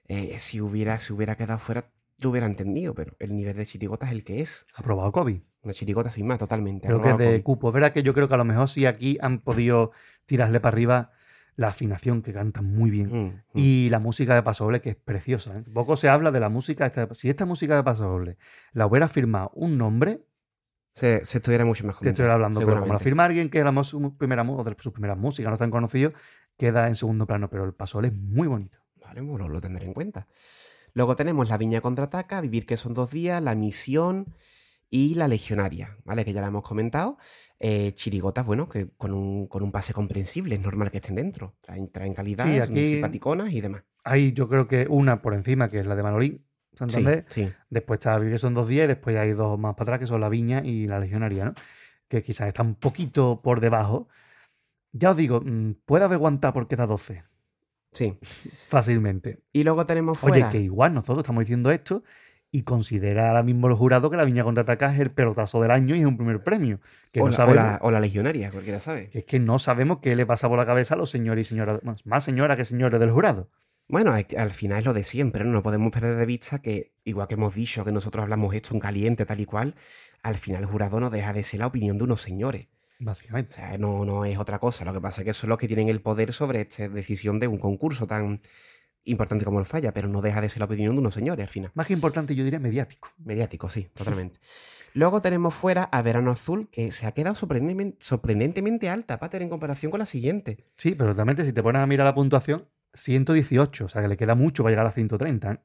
Eh, 0.06 0.36
si, 0.38 0.60
hubiera, 0.60 1.00
si 1.00 1.12
hubiera 1.12 1.36
quedado 1.36 1.58
fuera, 1.58 1.90
lo 2.18 2.30
hubiera 2.30 2.46
entendido, 2.46 2.94
pero 2.94 3.16
el 3.18 3.34
nivel 3.34 3.56
de 3.56 3.66
chirigota 3.66 4.06
es 4.06 4.12
el 4.12 4.24
que 4.24 4.40
es. 4.40 4.66
Aprobado 4.74 5.10
COVID. 5.10 5.40
Una 5.66 5.74
chirigota 5.74 6.10
sin 6.12 6.26
más, 6.28 6.38
totalmente. 6.38 6.86
Creo 6.86 7.02
que 7.02 7.10
es 7.10 7.18
de 7.18 7.24
COVID. 7.26 7.42
cupo. 7.42 7.68
Es 7.68 7.74
verdad 7.74 7.92
que 7.92 8.02
yo 8.04 8.14
creo 8.14 8.28
que 8.28 8.34
a 8.34 8.36
lo 8.38 8.44
mejor 8.44 8.68
sí 8.68 8.86
aquí 8.86 9.18
han 9.20 9.40
podido 9.40 9.90
tirarle 10.24 10.60
para 10.60 10.74
arriba 10.74 11.10
la 11.56 11.68
afinación, 11.68 12.22
que 12.22 12.32
cantan 12.32 12.66
muy 12.66 12.88
bien. 12.90 13.08
Mm, 13.10 13.26
mm. 13.26 13.40
Y 13.54 13.88
la 13.90 13.98
música 13.98 14.34
de 14.36 14.42
Paso 14.44 14.62
Doble, 14.64 14.80
que 14.80 14.90
es 14.90 14.96
preciosa. 14.96 15.58
¿eh? 15.58 15.64
Poco 15.74 15.96
se 15.96 16.08
habla 16.08 16.30
de 16.30 16.38
la 16.38 16.48
música. 16.50 16.86
esta- 16.86 17.12
si 17.14 17.28
esta 17.28 17.46
música 17.46 17.74
de 17.74 17.82
Paso 17.82 18.04
Doble 18.04 18.38
la 18.72 18.86
hubiera 18.86 19.08
firmado 19.08 19.50
un 19.54 19.76
nombre, 19.76 20.20
se, 20.92 21.24
se 21.24 21.38
estuviera 21.38 21.64
mucho 21.64 21.84
mejor. 21.84 22.02
te 22.04 22.10
estoy 22.10 22.26
hablando, 22.26 22.60
pero 22.60 22.80
como 22.80 22.92
la 22.92 22.98
firma 23.04 23.24
alguien 23.24 23.50
que 23.50 23.64
mu- 23.64 23.82
su 23.84 24.16
primera, 24.16 24.42
o 24.42 24.62
de 24.64 24.76
sus 24.78 24.92
primeras 24.92 25.18
músicas, 25.18 25.50
no 25.50 25.58
tan 25.58 25.70
conocido, 25.72 26.12
queda 26.56 26.86
en 26.88 26.94
segundo 26.94 27.26
plano. 27.26 27.50
Pero 27.50 27.64
el 27.64 27.74
Paso 27.74 27.98
Doble 27.98 28.08
es 28.08 28.14
muy 28.14 28.46
bonito. 28.46 28.78
Vale, 29.00 29.20
lo, 29.20 29.48
lo 29.48 29.60
tendré 29.60 29.84
en 29.84 29.94
cuenta. 29.94 30.28
Luego 30.92 31.16
tenemos 31.16 31.48
La 31.50 31.58
Viña 31.58 31.80
Contraataca, 31.80 32.40
Vivir 32.40 32.64
que 32.66 32.76
son 32.76 32.94
dos 32.94 33.10
días, 33.10 33.42
La 33.42 33.54
Misión 33.54 34.26
y 34.96 35.14
La 35.14 35.28
Legionaria, 35.28 35.96
¿vale? 36.04 36.24
Que 36.24 36.32
ya 36.32 36.40
la 36.40 36.48
hemos 36.48 36.62
comentado. 36.62 37.18
Eh, 37.58 37.92
chirigotas, 37.94 38.46
bueno, 38.46 38.68
que 38.68 38.88
con 38.96 39.12
un, 39.12 39.46
con 39.46 39.62
un 39.62 39.70
pase 39.72 39.92
comprensible, 39.92 40.54
es 40.54 40.60
normal 40.62 40.90
que 40.90 40.98
estén 40.98 41.14
dentro. 41.16 41.56
Traen, 41.60 41.90
traen 41.90 42.14
calidad, 42.14 42.44
Sí, 42.46 42.58
aquí- 42.58 42.92
simpaticonas 42.94 43.52
y 43.52 43.60
demás. 43.60 43.82
Hay 44.04 44.32
yo 44.32 44.48
creo 44.48 44.66
que 44.68 44.86
una 44.88 45.20
por 45.22 45.34
encima, 45.34 45.68
que 45.68 45.80
es 45.80 45.86
la 45.86 45.96
de 45.96 46.02
Manolín, 46.02 46.44
Santander. 46.74 47.24
Sí, 47.28 47.44
sí. 47.46 47.52
Después 47.70 47.98
está 47.98 48.18
Vive 48.18 48.38
son 48.38 48.54
dos 48.54 48.68
días 48.68 48.84
y 48.84 48.88
después 48.88 49.16
hay 49.16 49.32
dos 49.32 49.58
más 49.58 49.74
para 49.74 49.82
atrás 49.84 49.98
que 50.00 50.06
son 50.06 50.20
la 50.20 50.28
Viña 50.28 50.62
y 50.64 50.86
la 50.86 50.98
Legionaria, 51.00 51.44
¿no? 51.46 51.54
Que 52.08 52.22
quizás 52.22 52.48
está 52.48 52.62
un 52.62 52.74
poquito 52.76 53.40
por 53.42 53.60
debajo. 53.60 54.08
Ya 54.92 55.10
os 55.10 55.16
digo, 55.16 55.40
mm, 55.44 55.72
puede 55.84 56.04
haber 56.04 56.16
aguantado 56.16 56.54
porque 56.54 56.76
da 56.76 56.86
12 56.86 57.24
sí. 57.92 58.16
fácilmente. 58.68 59.42
Y 59.52 59.64
luego 59.64 59.84
tenemos 59.86 60.18
Oye, 60.22 60.32
fuera. 60.34 60.50
que 60.50 60.60
igual 60.60 60.94
nosotros 60.94 61.18
estamos 61.18 61.40
diciendo 61.42 61.70
esto 61.70 62.02
y 62.56 62.62
considera 62.62 63.28
ahora 63.28 63.42
mismo 63.42 63.66
el 63.68 63.74
jurado 63.74 64.10
que 64.10 64.16
la 64.16 64.24
Viña 64.24 64.44
Contraataca 64.44 64.92
es 64.94 65.00
el 65.00 65.10
pelotazo 65.10 65.60
del 65.60 65.70
año 65.70 65.94
y 65.94 66.00
es 66.00 66.06
un 66.06 66.16
primer 66.16 66.42
premio. 66.42 66.80
Que 67.12 67.20
o, 67.20 67.28
no 67.28 67.36
la, 67.36 67.44
o 67.46 67.54
la- 67.54 67.78
o 67.82 67.90
la 67.90 68.00
legionaria, 68.00 68.50
cualquiera 68.50 68.80
sabe. 68.80 69.10
Que 69.10 69.18
es 69.20 69.24
que 69.24 69.38
no 69.38 69.58
sabemos 69.58 69.98
qué 70.00 70.16
le 70.16 70.24
pasa 70.26 70.48
por 70.48 70.56
la 70.58 70.66
cabeza 70.66 70.94
a 70.94 70.96
los 70.96 71.10
señores 71.10 71.46
y 71.46 71.48
señoras, 71.50 71.80
más 72.04 72.24
señoras 72.24 72.56
que 72.56 72.64
señores 72.64 72.98
del 73.00 73.10
jurado. 73.10 73.50
Bueno, 73.88 74.12
al 74.14 74.50
final 74.52 74.80
es 74.80 74.84
lo 74.84 74.94
de 74.94 75.04
siempre, 75.04 75.44
¿no? 75.44 75.52
No 75.52 75.62
podemos 75.62 75.92
perder 75.92 76.16
de 76.16 76.26
vista 76.26 76.60
que, 76.60 76.92
igual 77.04 77.28
que 77.28 77.34
hemos 77.34 77.54
dicho 77.54 77.84
que 77.84 77.92
nosotros 77.92 78.22
hablamos 78.24 78.52
esto 78.54 78.74
en 78.74 78.80
caliente, 78.80 79.24
tal 79.26 79.38
y 79.38 79.44
cual, 79.46 79.76
al 80.24 80.34
final 80.36 80.62
el 80.62 80.66
jurado 80.68 80.98
no 80.98 81.08
deja 81.10 81.32
de 81.32 81.44
ser 81.44 81.60
la 81.60 81.68
opinión 81.68 81.96
de 81.98 82.04
unos 82.04 82.20
señores. 82.20 82.66
O 83.00 83.04
Básicamente. 83.04 83.54
sea, 83.54 83.76
no, 83.78 84.04
no 84.04 84.24
es 84.24 84.38
otra 84.38 84.58
cosa. 84.58 84.84
Lo 84.84 84.92
que 84.94 85.00
pasa 85.00 85.20
es 85.20 85.26
que 85.26 85.32
son 85.34 85.50
los 85.50 85.58
que 85.58 85.68
tienen 85.68 85.88
el 85.88 86.00
poder 86.00 86.32
sobre 86.32 86.62
esta 86.62 86.88
decisión 86.88 87.38
de 87.38 87.46
un 87.46 87.58
concurso 87.58 88.06
tan 88.06 88.40
importante 89.06 89.44
como 89.44 89.58
el 89.58 89.66
falla, 89.66 89.92
pero 89.92 90.08
no 90.08 90.20
deja 90.20 90.40
de 90.40 90.48
ser 90.48 90.60
la 90.60 90.66
opinión 90.66 90.94
de 90.94 91.00
unos 91.00 91.14
señores 91.14 91.42
al 91.42 91.48
final. 91.48 91.70
Más 91.74 91.86
que 91.86 91.92
importante, 91.92 92.34
yo 92.34 92.44
diría 92.44 92.60
mediático. 92.60 93.08
Mediático, 93.24 93.68
sí, 93.68 93.88
totalmente. 93.94 94.38
Luego 94.92 95.20
tenemos 95.20 95.54
fuera 95.54 95.84
a 95.84 96.02
Verano 96.02 96.30
Azul, 96.30 96.68
que 96.70 96.90
se 96.92 97.06
ha 97.06 97.12
quedado 97.12 97.34
sorprendentemente, 97.34 97.98
sorprendentemente 98.00 98.88
alta, 98.88 99.18
Pater, 99.18 99.42
en 99.42 99.50
comparación 99.50 99.90
con 99.90 100.00
la 100.00 100.06
siguiente. 100.06 100.64
Sí, 100.76 100.94
pero 100.94 101.12
realmente 101.12 101.44
si 101.44 101.52
te 101.52 101.62
pones 101.62 101.82
a 101.82 101.86
mirar 101.86 102.06
la 102.06 102.14
puntuación, 102.14 102.66
118, 102.94 103.84
o 103.84 103.88
sea 103.88 104.02
que 104.02 104.08
le 104.08 104.16
queda 104.16 104.34
mucho 104.34 104.62
para 104.62 104.72
llegar 104.72 104.86
a 104.86 104.92
130. 104.92 105.52
¿eh? 105.52 105.58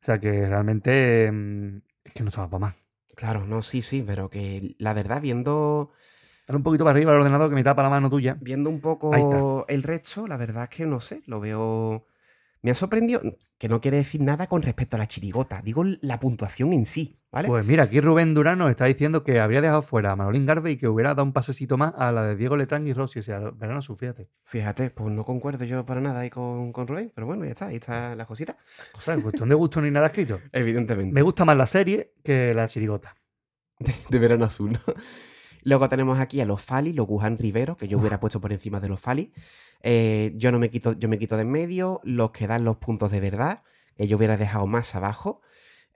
O 0.00 0.04
sea 0.04 0.20
que 0.20 0.46
realmente 0.46 1.30
mm, 1.32 1.78
es 2.04 2.12
que 2.12 2.22
no 2.22 2.28
estaba 2.28 2.48
para 2.48 2.60
más. 2.60 2.74
Claro, 3.16 3.46
no, 3.46 3.62
sí, 3.62 3.82
sí, 3.82 4.04
pero 4.06 4.30
que 4.30 4.76
la 4.78 4.92
verdad, 4.92 5.20
viendo, 5.20 5.90
Dale 6.46 6.58
un 6.58 6.62
poquito 6.62 6.84
para 6.84 6.96
arriba 6.96 7.10
al 7.10 7.18
ordenador 7.18 7.48
que 7.48 7.56
me 7.56 7.64
tapa 7.64 7.82
la 7.82 7.90
mano 7.90 8.08
tuya. 8.08 8.36
viendo 8.40 8.70
un 8.70 8.80
poco 8.80 9.64
el 9.66 9.82
resto, 9.82 10.28
la 10.28 10.36
verdad 10.36 10.64
es 10.64 10.68
que 10.68 10.86
no 10.86 11.00
sé, 11.00 11.22
lo 11.26 11.40
veo. 11.40 12.06
Me 12.62 12.70
ha 12.70 12.74
sorprendido, 12.74 13.20
que 13.58 13.68
no 13.68 13.80
quiere 13.80 13.98
decir 13.98 14.20
nada 14.20 14.46
con 14.46 14.62
respecto 14.62 14.96
a 14.96 14.98
la 14.98 15.06
chirigota, 15.06 15.62
digo 15.62 15.84
la 16.00 16.18
puntuación 16.18 16.72
en 16.72 16.84
sí, 16.84 17.20
¿vale? 17.30 17.48
Pues 17.48 17.64
mira, 17.64 17.84
aquí 17.84 18.00
Rubén 18.00 18.34
Durán 18.34 18.58
nos 18.58 18.70
está 18.70 18.86
diciendo 18.86 19.22
que 19.22 19.40
habría 19.40 19.60
dejado 19.60 19.82
fuera 19.82 20.12
a 20.12 20.16
Manolín 20.16 20.46
Garvey 20.46 20.74
y 20.74 20.76
que 20.76 20.88
hubiera 20.88 21.10
dado 21.10 21.22
un 21.22 21.32
pasecito 21.32 21.76
más 21.76 21.92
a 21.96 22.12
la 22.12 22.26
de 22.26 22.36
Diego 22.36 22.56
Letrán 22.56 22.86
y 22.86 22.92
Rossi, 22.92 23.20
o 23.20 23.22
sea, 23.22 23.38
verano 23.50 23.82
su, 23.82 23.96
fíjate. 23.96 24.28
Fíjate, 24.44 24.90
pues 24.90 25.10
no 25.10 25.24
concuerdo 25.24 25.64
yo 25.64 25.86
para 25.86 26.00
nada 26.00 26.20
ahí 26.20 26.30
con, 26.30 26.72
con 26.72 26.86
Rubén, 26.86 27.12
pero 27.14 27.26
bueno, 27.26 27.44
ya 27.44 27.52
está, 27.52 27.66
ahí 27.68 27.76
está 27.76 28.14
la 28.14 28.26
cosita. 28.26 28.56
O 28.94 29.00
sea, 29.00 29.14
en 29.14 29.22
cuestión 29.22 29.48
de 29.48 29.54
gusto 29.54 29.80
ni 29.80 29.90
nada 29.90 30.06
escrito. 30.06 30.40
Evidentemente. 30.52 31.12
Me 31.14 31.22
gusta 31.22 31.44
más 31.44 31.56
la 31.56 31.66
serie 31.66 32.14
que 32.24 32.54
la 32.54 32.68
chirigota. 32.68 33.16
de, 33.78 33.94
de 34.08 34.18
verano 34.18 34.44
azul, 34.44 34.72
¿no? 34.72 34.80
Luego 35.66 35.88
tenemos 35.88 36.20
aquí 36.20 36.40
a 36.40 36.44
los 36.46 36.62
Fali, 36.62 36.92
los 36.92 37.08
Wuhan 37.08 37.38
Rivero, 37.38 37.76
que 37.76 37.88
yo 37.88 37.98
hubiera 37.98 38.20
puesto 38.20 38.40
por 38.40 38.52
encima 38.52 38.78
de 38.78 38.88
los 38.88 39.00
Fali. 39.00 39.32
Eh, 39.82 40.32
yo 40.36 40.52
no 40.52 40.60
me 40.60 40.70
quito, 40.70 40.92
yo 40.92 41.08
me 41.08 41.18
quito 41.18 41.34
de 41.36 41.42
en 41.42 41.50
medio, 41.50 42.00
los 42.04 42.30
que 42.30 42.46
dan 42.46 42.62
los 42.64 42.76
puntos 42.76 43.10
de 43.10 43.18
verdad, 43.20 43.64
que 43.96 44.06
yo 44.06 44.16
hubiera 44.16 44.36
dejado 44.36 44.66
más 44.68 44.94
abajo. 44.94 45.40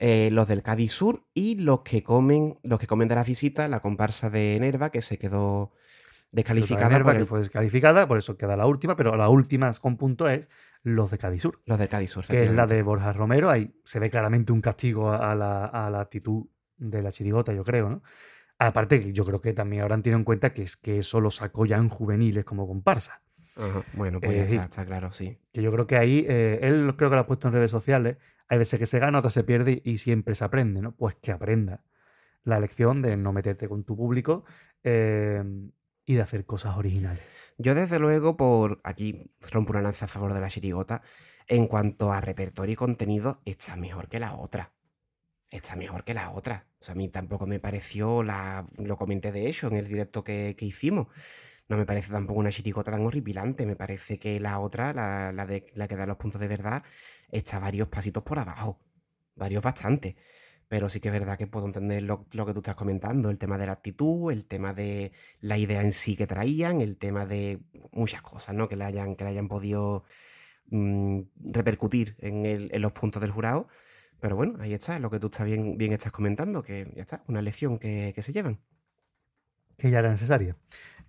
eh, 0.01 0.31
los 0.33 0.49
del 0.49 0.63
Cádiz 0.63 0.93
Sur 0.93 1.27
y 1.35 1.55
los 1.57 1.83
que 1.83 2.03
comen, 2.03 2.59
los 2.63 2.81
que 2.81 2.87
comen 2.89 3.07
de 3.07 3.15
la 3.15 3.23
visita, 3.23 3.69
la 3.69 3.81
comparsa 3.81 4.29
de 4.31 4.57
Nerva, 4.59 4.91
que 4.91 5.03
se 5.03 5.19
quedó 5.19 5.73
descalificada 6.33 6.89
Nerva, 6.89 7.13
por 7.13 7.21
que 7.21 7.27
fue 7.27 7.39
descalificada, 7.41 8.09
por 8.09 8.19
eso 8.19 8.37
queda 8.37 8.57
la 8.57 8.67
última, 8.67 8.97
pero 8.97 9.15
la 9.17 9.29
última 9.29 9.71
con 9.75 9.97
punto 9.97 10.29
es 10.29 10.49
los 10.83 11.11
de 11.11 11.19
Cádiz 11.19 11.43
Sur, 11.43 11.61
los 11.67 11.79
del 11.79 11.89
Cádiz 11.89 12.11
Sur. 12.11 12.27
que 12.27 12.45
es 12.45 12.51
la 12.51 12.67
de 12.67 12.83
Borja 12.83 13.13
Romero. 13.13 13.51
Ahí 13.51 13.73
se 13.85 14.01
ve 14.01 14.11
claramente 14.11 14.53
un 14.53 14.63
castigo 14.63 15.13
a 15.13 15.35
la, 15.35 15.67
a 15.67 15.91
la 15.91 16.01
actitud 16.01 16.47
de 16.79 17.03
la 17.03 17.13
chirigota, 17.13 17.53
yo 17.53 17.63
creo, 17.63 17.91
¿no? 17.91 18.03
Aparte, 18.63 19.03
que 19.03 19.15
yo 19.15 19.25
creo 19.25 19.41
que 19.41 19.55
también 19.55 19.81
habrán 19.81 20.03
tenido 20.03 20.19
en 20.19 20.25
cuenta 20.25 20.53
que 20.53 20.61
es 20.61 20.77
que 20.77 20.99
eso 20.99 21.23
lo 21.23 21.31
sacó 21.31 21.65
ya 21.65 21.79
en 21.79 21.89
juveniles 21.89 22.45
como 22.45 22.67
comparsa. 22.67 23.23
Ajá, 23.57 23.83
Bueno, 23.95 24.21
pues 24.21 24.37
ya 24.37 24.43
Eh, 24.43 24.47
está, 24.49 24.65
está 24.65 24.85
claro, 24.85 25.13
sí. 25.13 25.39
Que 25.51 25.63
yo 25.63 25.73
creo 25.73 25.87
que 25.87 25.97
ahí, 25.97 26.27
eh, 26.29 26.59
él 26.61 26.95
creo 26.99 27.09
que 27.09 27.17
lo 27.17 27.23
ha 27.23 27.27
puesto 27.27 27.49
en 27.49 27.55
redes 27.55 27.71
sociales, 27.71 28.19
hay 28.49 28.59
veces 28.59 28.79
que 28.79 28.85
se 28.85 28.99
gana, 28.99 29.19
otras 29.21 29.33
se 29.33 29.45
pierde 29.45 29.81
y 29.83 29.97
siempre 29.97 30.35
se 30.35 30.45
aprende, 30.45 30.83
¿no? 30.83 30.93
Pues 30.95 31.15
que 31.15 31.33
aprenda 31.33 31.85
la 32.45 32.61
lección 32.61 33.01
de 33.01 33.17
no 33.17 33.33
meterte 33.33 33.67
con 33.67 33.83
tu 33.85 33.97
público 33.97 34.45
eh, 34.85 35.43
y 36.05 36.15
de 36.15 36.21
hacer 36.21 36.45
cosas 36.45 36.77
originales. 36.77 37.23
Yo 37.57 37.75
desde 37.75 37.99
luego, 37.99 38.37
por 38.37 38.83
aquí 38.85 39.33
rompo 39.51 39.73
una 39.73 39.81
lanza 39.81 40.05
a 40.05 40.09
favor 40.09 40.35
de 40.35 40.41
la 40.41 40.49
chirigota, 40.49 41.01
en 41.47 41.67
cuanto 41.67 42.13
a 42.13 42.21
repertorio 42.21 42.75
y 42.75 42.77
contenido, 42.77 43.41
está 43.47 43.77
mejor 43.77 44.09
que 44.09 44.21
la 44.21 44.35
otra. 44.35 44.73
Está 45.51 45.75
mejor 45.77 46.05
que 46.05 46.15
la 46.15 46.31
otra. 46.31 46.67
O 46.81 46.85
sea, 46.85 46.93
a 46.93 46.97
mí 46.97 47.09
tampoco 47.09 47.47
me 47.47 47.59
pareció, 47.59 48.23
la, 48.23 48.67
lo 48.79 48.97
comenté 48.97 49.33
de 49.33 49.49
hecho 49.49 49.67
en 49.67 49.77
el 49.77 49.89
directo 49.89 50.23
que, 50.23 50.55
que 50.57 50.65
hicimos, 50.65 51.09
no 51.69 51.77
me 51.77 51.87
parece 51.87 52.13
tampoco 52.13 52.41
una 52.41 52.51
chirigota 52.53 52.93
tan 52.93 53.05
horripilante, 53.07 53.67
me 53.67 53.77
parece 53.77 54.19
que 54.19 54.41
la 54.41 54.61
otra, 54.61 54.93
la, 54.95 55.33
la 55.33 55.47
de, 55.47 55.67
la 55.75 55.89
que 55.89 55.97
da 55.97 56.07
los 56.07 56.17
puntos 56.19 56.41
de 56.41 56.49
verdad, 56.49 56.85
está 57.31 57.59
varios 57.61 57.89
pasitos 57.89 58.23
por 58.25 58.39
abajo, 58.41 58.81
varios 59.37 59.63
bastante. 59.65 60.17
Pero 60.69 60.89
sí 60.89 61.01
que 61.01 61.09
es 61.09 61.15
verdad 61.15 61.39
que 61.39 61.47
puedo 61.49 61.67
entender 61.67 62.03
lo, 62.05 62.27
lo 62.33 62.47
que 62.47 62.53
tú 62.55 62.61
estás 62.61 62.77
comentando, 62.77 63.31
el 63.31 63.39
tema 63.39 63.59
de 63.59 63.67
la 63.67 63.73
actitud, 63.73 64.33
el 64.33 64.47
tema 64.47 64.75
de 64.75 65.13
la 65.41 65.59
idea 65.59 65.83
en 65.83 65.93
sí 65.93 66.17
que 66.17 66.27
traían, 66.29 66.81
el 66.81 66.97
tema 66.99 67.27
de 67.27 67.61
muchas 67.93 68.23
cosas, 68.23 68.55
¿no? 68.57 68.69
Que 68.69 68.77
le 68.77 68.85
hayan, 68.85 69.17
que 69.17 69.25
le 69.25 69.31
hayan 69.31 69.49
podido 69.49 70.05
mm, 70.71 71.21
repercutir 71.53 72.17
en, 72.19 72.47
el- 72.47 72.71
en 72.75 72.83
los 72.83 72.93
puntos 72.93 73.21
del 73.23 73.31
jurado. 73.33 73.69
Pero 74.21 74.37
bueno, 74.37 74.59
ahí 74.61 74.75
está, 74.75 74.99
lo 74.99 75.11
que 75.11 75.19
tú 75.19 75.27
estás 75.29 75.47
bien, 75.47 75.77
bien 75.79 75.93
estás 75.93 76.13
comentando, 76.13 76.63
que 76.63 76.93
ya 76.95 77.03
está, 77.03 77.23
una 77.29 77.43
lección 77.43 77.79
que, 77.79 78.13
que 78.15 78.23
se 78.23 78.33
llevan. 78.33 78.61
que 79.77 79.91
ya 79.91 80.01
era 80.01 80.11
necesaria. 80.11 80.57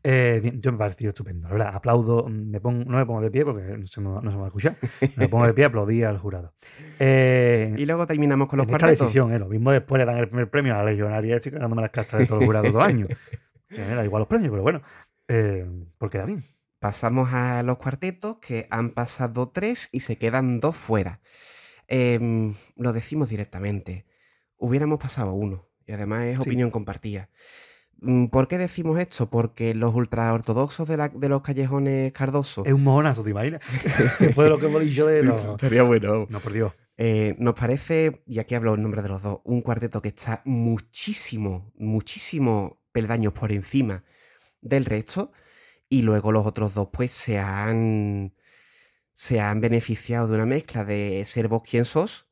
Eh, 0.04 0.40
bien, 0.42 0.62
yo 0.62 0.72
me 0.72 0.76
ha 0.78 0.80
parecido 0.80 1.10
estupendo, 1.10 1.48
la 1.50 1.54
verdad. 1.54 1.76
Aplaudo, 1.76 2.28
me 2.28 2.60
pongo, 2.60 2.86
no 2.90 2.98
me 2.98 3.06
pongo 3.06 3.22
de 3.22 3.30
pie 3.30 3.46
porque 3.46 3.78
no 3.78 3.86
se 3.86 4.02
me, 4.02 4.10
no 4.10 4.22
se 4.32 4.36
me 4.36 4.38
va 4.38 4.44
a 4.46 4.48
escuchar. 4.48 4.76
Me 5.18 5.28
pongo 5.30 5.46
de 5.46 5.54
pie, 5.54 5.66
aplaudí 5.66 6.04
al 6.04 6.18
jurado. 6.18 6.54
Eh, 7.00 7.76
Y 7.78 7.86
luego 7.86 8.08
terminamos 8.08 8.48
con 8.48 8.58
los 8.58 8.68
en 8.68 8.74
esta 8.76 8.88
decisión, 8.88 9.32
eh, 9.34 9.40
lo 9.40 9.48
mismo 9.48 9.72
después 9.72 10.00
le 10.00 10.06
dan 10.06 10.18
el 10.18 10.28
primer 10.30 10.50
premio 10.50 10.74
a 10.74 10.78
la 10.80 10.86
legionaria, 10.86 11.36
estoy 11.36 11.52
cagándome 11.52 11.82
las 11.84 11.92
castas 11.92 12.20
de 12.22 12.26
todo 12.26 12.40
el 12.40 12.46
jurado 12.46 12.66
todo 12.72 12.80
el 12.80 12.86
año. 12.86 13.08
Me 13.70 13.78
da 13.96 14.04
igual 14.06 14.22
los 14.22 14.28
premios, 14.28 14.50
pero 14.52 14.64
bueno, 14.64 14.82
eh, 15.28 15.66
porque 15.98 16.18
da 16.18 16.26
bien. 16.26 16.44
Pasamos 16.80 17.32
a 17.34 17.62
los 17.62 17.78
cuartetos, 17.78 18.38
que 18.40 18.68
han 18.72 18.92
pasado 18.92 19.50
tres 19.50 19.88
y 19.92 20.00
se 20.00 20.18
quedan 20.18 20.60
dos 20.60 20.76
fuera. 20.76 21.22
Em, 21.94 22.54
lo 22.78 22.94
decimos 22.94 23.28
directamente. 23.30 24.06
Hubiéramos 24.58 24.98
pasado 25.00 25.34
uno. 25.34 25.68
Y 25.86 25.92
además 25.92 26.24
es 26.26 26.36
Sí. 26.38 26.42
opinión 26.44 26.72
compartida. 26.72 27.30
Mm, 28.00 28.28
¿Por 28.28 28.48
qué 28.48 28.58
decimos 28.58 28.98
esto? 28.98 29.30
Porque 29.30 29.76
los 29.76 29.94
ultraortodoxos 29.94 30.88
de, 30.88 30.96
la- 30.98 31.10
de 31.10 31.28
los 31.30 31.42
callejones 31.42 32.14
Cardoso. 32.14 32.64
Es 32.66 32.72
un 32.74 32.84
mojonazo, 32.84 33.24
¿te 33.24 33.32
imaginas? 33.32 33.62
Después 34.20 34.46
de 34.46 34.50
lo 34.50 34.58
que 34.58 34.68
hemos 34.68 34.82
dicho 34.82 35.06
de... 35.06 35.24
No, 35.24 35.36
Estaría 35.56 35.84
bueno. 35.84 36.28
no, 36.30 36.40
por 36.40 36.54
Dios. 36.54 36.72
Eh, 36.98 37.36
nos 37.40 37.56
parece, 37.56 38.24
y 38.26 38.40
aquí 38.40 38.56
hablo 38.56 38.74
en 38.76 38.84
nombre 38.84 39.02
de 39.02 39.10
los 39.10 39.22
dos, 39.24 39.40
un 39.44 39.62
cuarteto 39.62 40.02
que 40.02 40.10
está 40.10 40.42
muchísimo, 40.46 41.72
muchísimo 41.76 42.80
peldaños 42.92 43.34
por 43.34 43.52
encima 43.52 44.04
del 44.62 44.86
resto. 44.86 45.32
Y 45.90 46.04
luego 46.04 46.32
los 46.32 46.46
otros 46.46 46.74
dos, 46.74 46.88
pues, 46.94 47.12
se 47.12 47.38
han, 47.38 48.34
se 49.22 49.40
han 49.40 49.62
beneficiado 49.62 50.28
de 50.28 50.34
una 50.34 50.48
mezcla 50.48 50.84
de 50.84 51.24
ser 51.26 51.48
vos 51.48 51.62
quien 51.62 51.86
sos 51.86 52.28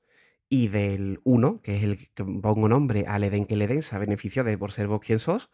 y 0.49 0.69
del 0.69 1.21
uno, 1.23 1.61
que 1.61 1.77
es 1.77 1.83
el 1.83 1.97
que 1.97 2.23
pongo 2.25 2.67
nombre 2.67 3.05
al 3.07 3.23
Eden 3.23 3.45
que 3.45 3.53
el 3.53 3.61
Eden, 3.61 3.83
se 3.83 3.95
ha 3.95 3.99
beneficiado 3.99 4.49
de 4.49 4.57
por 4.57 4.71
ser 4.71 4.87
vos 4.87 4.99
quien 4.99 5.19
sos. 5.19 5.51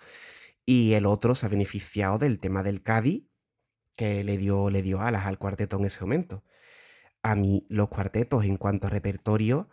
Y 0.65 0.93
el 0.93 1.05
otro 1.05 1.35
se 1.35 1.45
ha 1.45 1.49
beneficiado 1.49 2.19
del 2.19 2.39
tema 2.39 2.63
del 2.63 2.83
Cádiz, 2.83 3.25
que 3.97 4.23
le 4.23 4.37
dio, 4.37 4.69
le 4.69 4.81
dio 4.81 5.01
alas 5.01 5.25
al 5.25 5.37
cuarteto 5.37 5.77
en 5.77 5.85
ese 5.85 5.99
momento. 6.01 6.45
A 7.21 7.35
mí 7.35 7.65
los 7.69 7.89
cuartetos 7.89 8.45
en 8.45 8.55
cuanto 8.55 8.87
a 8.87 8.89
repertorio 8.91 9.69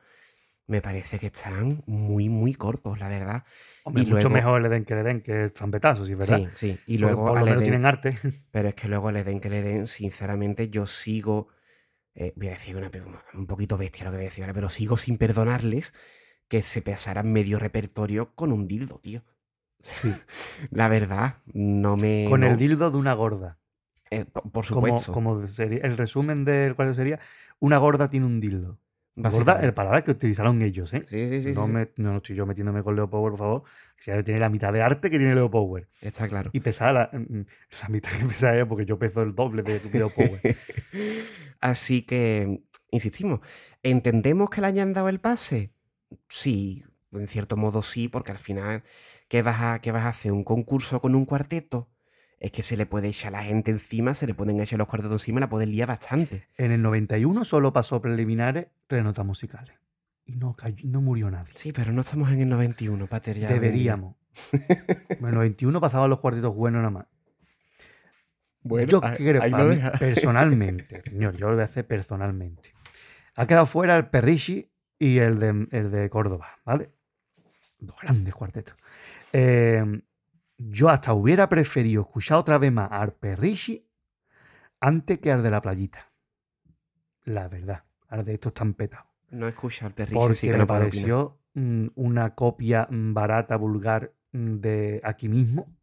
me 0.67 0.83
parece 0.83 1.21
que 1.21 1.27
están 1.27 1.85
muy, 1.87 2.29
muy 2.29 2.55
cortos, 2.55 2.99
la 2.99 3.09
verdad. 3.09 3.45
Hombre, 3.85 4.03
Y 4.03 4.07
mucho 4.07 4.28
luego- 4.28 4.30
mejor 4.30 4.62
le 4.62 4.68
den 4.68 4.85
que 4.85 4.95
le 4.95 5.03
den 5.03 5.20
que 5.22 5.53
Zambetazo, 5.57 6.05
sí, 6.05 6.14
¿verdad? 6.14 6.39
Sí, 6.39 6.49
sí. 6.55 6.66
Y 6.68 6.74
Porque 6.76 6.99
luego 6.99 7.26
por 7.26 7.39
lo 7.41 7.45
menos 7.45 7.62
tienen 7.62 7.85
arte. 7.85 8.16
pero 8.53 8.68
es 8.68 8.74
que 8.74 8.89
luego 8.89 9.09
al 9.09 9.16
Eden 9.16 9.41
que 9.41 9.51
le 9.51 9.62
den, 9.62 9.87
sinceramente, 9.87 10.68
yo 10.70 10.87
sigo, 10.87 11.49
eh, 12.14 12.33
voy 12.37 12.49
a 12.49 12.51
decir 12.53 12.76
una, 12.76 12.91
un 13.35 13.47
poquito 13.47 13.76
bestia 13.76 14.05
lo 14.05 14.11
que 14.12 14.18
voy 14.18 14.26
a 14.26 14.28
decir 14.28 14.45
ahora, 14.45 14.55
pero 14.55 14.68
sigo 14.68 14.97
sin 14.97 15.18
perdonarles 15.18 15.93
que 16.49 16.62
se 16.62 16.83
pesaran 16.83 17.33
medio 17.33 17.59
repertorio 17.59 18.35
con 18.35 18.53
un 18.53 18.68
dildo, 18.68 18.99
tío. 19.01 19.24
Sí. 19.80 20.12
La 20.70 20.87
verdad, 20.89 21.39
no 21.53 21.97
me... 21.97 22.26
Con 22.28 22.41
no, 22.43 22.47
el 22.47 22.57
dildo 22.57 22.91
de 22.93 22.99
una 22.99 23.14
gorda. 23.14 23.59
eh, 24.11 24.26
po- 24.26 24.43
por 24.43 24.64
Como, 24.68 24.87
supuesto. 24.87 25.12
como 25.12 25.49
sería, 25.49 25.80
el 25.80 25.97
resumen 25.97 26.45
del 26.45 26.76
cual 26.76 26.95
sería, 26.95 27.18
una 27.59 27.78
gorda 27.78 28.11
tiene 28.11 28.26
un 28.26 28.39
dildo. 28.39 28.78
Gorda, 29.15 29.61
el 29.63 29.75
palabra 29.75 30.03
que 30.03 30.13
utilizaron 30.13 30.63
ellos, 30.63 30.93
¿eh? 30.95 31.05
Sí, 31.07 31.29
sí, 31.29 31.43
sí, 31.43 31.53
no, 31.53 31.63
sí, 31.63 31.67
sí. 31.67 31.73
me- 31.73 31.91
no 31.97 32.17
estoy 32.17 32.35
yo 32.37 32.47
metiéndome 32.47 32.83
con 32.83 32.97
Leo 32.97 33.11
Power, 33.11 33.33
por 33.33 33.39
favor. 33.39 33.63
Si 33.99 34.11
ya 34.11 34.23
tiene 34.23 34.41
la 34.41 34.49
mitad 34.49 34.73
de 34.73 34.83
arte 34.83 35.11
que 35.11 35.19
tiene 35.19 35.35
Leo 35.35 35.51
Power. 35.51 35.89
Está 36.01 36.29
claro. 36.29 36.51
Y 36.55 36.61
pesaba 36.61 36.93
la, 36.93 37.11
mm, 37.13 37.43
la 37.83 37.89
mitad 37.89 38.11
que 38.19 38.25
pesaba 38.25 38.55
ella 38.55 38.67
porque 38.67 38.85
yo 38.87 38.99
peso 38.99 39.23
el 39.23 39.35
doble 39.35 39.63
de 39.63 39.81
Leo 39.93 40.11
Power. 40.11 40.41
Así 41.61 42.03
que 42.03 42.63
insistimos, 42.91 43.41
¿entendemos 43.83 44.51
que 44.51 44.61
le 44.61 44.69
hayan 44.69 44.93
dado 44.93 45.09
el 45.09 45.21
pase? 45.21 45.73
Sí, 46.29 46.85
en 47.13 47.29
cierto 47.29 47.57
modo 47.57 47.83
sí, 47.83 48.09
porque 48.09 48.33
al 48.33 48.39
final, 48.39 48.85
¿qué 49.29 49.43
vas 49.43 49.61
a, 49.63 49.81
qué 49.81 49.93
vas 49.93 50.05
a 50.05 50.11
hacer? 50.11 50.33
¿Un 50.33 50.45
concurso 50.45 51.01
con 51.01 51.15
un 51.15 51.27
cuarteto? 51.27 51.91
Es 52.45 52.51
que 52.51 52.62
se 52.62 52.76
le 52.76 52.86
puede 52.86 53.07
echar 53.07 53.30
la 53.30 53.43
gente 53.45 53.70
encima, 53.70 54.14
se 54.14 54.26
le 54.26 54.34
pueden 54.34 54.61
echar 54.61 54.76
los 54.76 54.88
cuartetos 54.88 55.22
encima 55.22 55.38
y 55.38 55.43
la 55.43 55.49
pueden 55.49 55.70
liar 55.70 55.86
bastante. 55.86 56.49
En 56.57 56.72
el 56.72 56.82
91 56.82 57.45
solo 57.45 57.72
pasó 57.72 58.03
preliminares 58.03 58.66
tres 58.88 59.05
notas 59.05 59.24
musicales. 59.24 59.76
Y 60.24 60.34
no, 60.34 60.55
cayó- 60.57 60.84
no 60.88 61.01
murió 61.01 61.30
nadie. 61.30 61.53
Sí, 61.55 61.72
pero 61.72 61.93
no 61.93 62.01
estamos 62.01 62.32
en 62.32 62.40
el 62.40 62.49
91, 62.49 63.07
Pater. 63.07 63.38
ya 63.38 63.49
Deberíamos. 63.49 64.16
en 64.53 65.24
el 65.24 65.34
91 65.34 65.80
pasaban 65.80 66.11
los 66.11 66.18
cuartetos 66.18 66.53
buenos 66.53 66.78
nada 66.80 66.90
más. 66.90 67.07
Bueno, 68.62 68.88
yo 68.88 69.05
ahí- 69.05 69.16
creo, 69.16 69.43
ahí 69.43 69.51
para 69.51 69.62
lo 69.64 69.70
mí, 69.70 69.76
deja. 69.76 69.93
personalmente, 69.93 71.03
señor, 71.11 71.36
yo 71.36 71.47
lo 71.49 71.55
voy 71.55 71.62
a 71.62 71.66
hacer 71.66 71.86
personalmente. 71.86 72.72
Ha 73.36 73.47
quedado 73.47 73.66
fuera 73.66 73.97
el 73.97 74.07
Perrichi 74.09 74.68
y 74.99 75.18
el 75.18 75.38
de, 75.38 75.66
el 75.70 75.90
de 75.90 76.11
Córdoba, 76.11 76.49
¿vale? 76.64 76.90
Dos 77.78 77.97
grandes 78.01 78.34
cuartetos. 78.34 78.74
Eh, 79.32 79.84
yo 80.71 80.89
hasta 80.89 81.13
hubiera 81.15 81.49
preferido 81.49 82.03
escuchar 82.03 82.39
otra 82.39 82.59
vez 82.59 82.73
más 82.73 82.91
al 82.91 83.15
Perrichi 83.15 83.89
antes 84.81 85.19
que 85.19 85.33
al 85.33 85.43
de 85.43 85.51
la 85.51 85.63
playita. 85.63 86.11
La 87.25 87.49
verdad. 87.49 87.85
Al 88.09 88.25
de 88.25 88.35
estos 88.35 88.53
tan 88.53 88.75
petados. 88.75 89.07
No 89.31 89.49
escucha 89.49 89.87
al 89.87 89.95
perrillo, 89.95 90.21
Porque 90.21 90.35
sí 90.35 90.47
que 90.49 90.53
me 90.53 90.59
no 90.59 90.67
puedo 90.67 90.81
opinar. 90.81 90.93
pareció 91.01 91.39
mm, 91.55 91.87
una 91.95 92.35
copia 92.35 92.87
mm, 92.91 93.15
barata, 93.15 93.57
vulgar 93.57 94.13
mm, 94.33 94.57
de 94.57 95.01
aquí 95.05 95.29
mismo. 95.29 95.75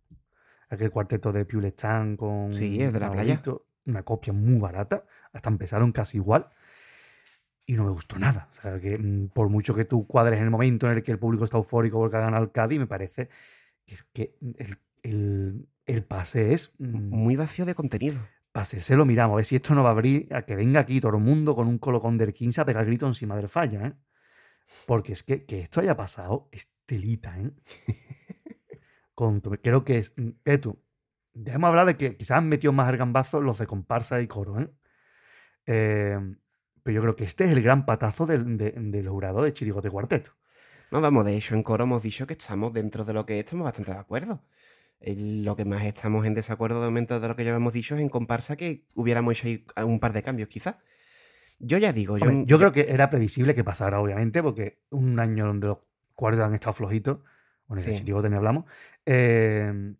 Aquel 0.69 0.91
cuarteto 0.91 1.31
de 1.31 1.45
Piulestán 1.45 2.15
con. 2.15 2.53
Sí, 2.53 2.81
el 2.81 2.93
de 2.93 2.99
la 2.99 3.11
playa. 3.11 3.41
Una 3.85 4.03
copia 4.03 4.33
muy 4.33 4.59
barata. 4.59 5.03
Hasta 5.33 5.49
empezaron 5.49 5.91
casi 5.91 6.17
igual. 6.17 6.49
Y 7.65 7.73
no 7.73 7.85
me 7.85 7.91
gustó 7.91 8.19
nada. 8.19 8.49
O 8.51 8.53
sea, 8.53 8.79
que 8.79 8.99
por 9.33 9.49
mucho 9.49 9.73
que 9.73 9.85
tú 9.85 10.05
cuadres 10.05 10.37
en 10.39 10.45
el 10.45 10.51
momento 10.51 10.87
en 10.87 10.97
el 10.97 11.03
que 11.03 11.11
el 11.11 11.19
público 11.19 11.45
está 11.45 11.57
eufórico 11.57 11.97
porque 11.97 12.17
ha 12.17 12.21
ganado 12.21 12.43
el 12.43 12.51
Cádiz, 12.51 12.79
me 12.79 12.87
parece 12.87 13.29
es 13.95 14.03
que 14.13 14.37
el, 14.57 14.77
el- 15.03 15.67
el 15.85 16.03
pase 16.03 16.53
es. 16.53 16.73
mm, 16.77 17.09
Muy 17.09 17.35
vacío 17.35 17.65
de 17.65 17.75
contenido. 17.75 18.19
Pase, 18.51 18.79
se 18.79 18.95
lo 18.95 19.05
miramos, 19.05 19.33
a 19.33 19.37
ver 19.37 19.45
si 19.45 19.55
esto 19.55 19.73
no 19.75 19.83
va 19.83 19.89
a 19.89 19.91
abrir 19.93 20.27
a 20.33 20.41
que 20.43 20.55
venga 20.55 20.79
aquí 20.81 20.99
todo 20.99 21.15
el 21.17 21.23
mundo 21.23 21.55
con 21.55 21.67
un 21.67 21.77
colocón 21.77 22.17
del 22.17 22.33
15 22.33 22.61
a 22.61 22.65
pegar 22.65 22.85
grito 22.85 23.05
encima 23.07 23.35
del 23.35 23.47
falla, 23.49 23.87
¿eh? 23.87 23.93
Porque 24.85 25.13
es 25.13 25.23
que, 25.23 25.45
que 25.45 25.61
esto 25.61 25.81
haya 25.81 25.95
pasado 25.97 26.47
es 26.51 26.69
telita, 26.85 27.39
¿eh? 27.39 27.51
Con 29.15 29.41
creo 29.41 29.83
que 29.83 29.97
es. 29.97 30.13
que 30.43 30.57
tú, 30.57 30.81
ya 31.33 31.53
hemos 31.53 31.67
hablado 31.69 31.87
de 31.87 31.97
que 31.97 32.15
quizás 32.17 32.37
han 32.37 32.47
metido 32.49 32.71
más 32.73 32.89
el 32.89 32.97
gambazo 32.97 33.41
los 33.41 33.57
de 33.59 33.67
comparsa 33.67 34.21
y 34.21 34.27
coro, 34.27 34.59
¿eh? 34.59 34.71
Eh, 35.65 36.17
pero 36.83 36.95
yo 36.95 37.01
creo 37.01 37.15
que 37.15 37.25
este 37.25 37.43
es 37.43 37.51
el 37.51 37.61
gran 37.61 37.85
patazo 37.85 38.25
del, 38.25 38.57
de- 38.57 38.71
del 38.71 39.09
jurado 39.09 39.43
de 39.43 39.53
Chirigote 39.53 39.89
Cuarteto. 39.91 40.31
No, 40.91 41.01
vamos, 41.01 41.25
de 41.25 41.35
hecho, 41.37 41.55
en 41.55 41.63
coro 41.63 41.83
hemos 41.83 42.01
dicho 42.03 42.25
que 42.27 42.33
estamos 42.33 42.73
dentro 42.73 43.05
de 43.05 43.13
lo 43.13 43.25
que 43.25 43.39
estamos 43.39 43.65
bastante 43.65 43.91
de 43.91 43.97
acuerdo. 43.97 44.43
El- 44.99 45.43
lo 45.45 45.55
que 45.55 45.63
más 45.65 45.83
estamos 45.85 46.25
en 46.25 46.33
desacuerdo 46.33 46.81
de 46.81 46.87
momento 46.87 47.19
de 47.19 47.27
lo 47.27 47.35
que 47.35 47.45
ya 47.45 47.55
hemos 47.55 47.73
dicho 47.73 47.95
es 47.95 48.01
en 48.01 48.09
comparsa 48.09 48.55
que 48.55 48.85
hubiéramos 48.95 49.33
hecho 49.33 49.47
ahí 49.75 49.83
un 49.85 49.99
par 49.99 50.13
de 50.13 50.23
cambios, 50.23 50.49
quizás. 50.49 50.75
Yo 51.59 51.77
ya 51.77 51.93
digo, 51.93 52.17
yo, 52.17 52.25
Hombre, 52.25 52.43
yo 52.47 52.57
creo 52.57 52.71
que 52.71 52.87
era 52.89 53.09
previsible 53.09 53.53
que 53.55 53.63
pasara, 53.63 53.99
obviamente, 53.99 54.41
porque 54.41 54.81
un 54.89 55.19
año 55.19 55.45
donde 55.45 55.67
los 55.67 55.77
cuartos 56.15 56.43
han 56.43 56.53
estado 56.53 56.73
flojitos, 56.73 57.19
bueno, 57.67 57.83
Sí. 57.83 57.97
Chirigote 57.97 58.29
ni 58.29 58.35
hablamos, 58.35 58.65
eh, 59.05 59.93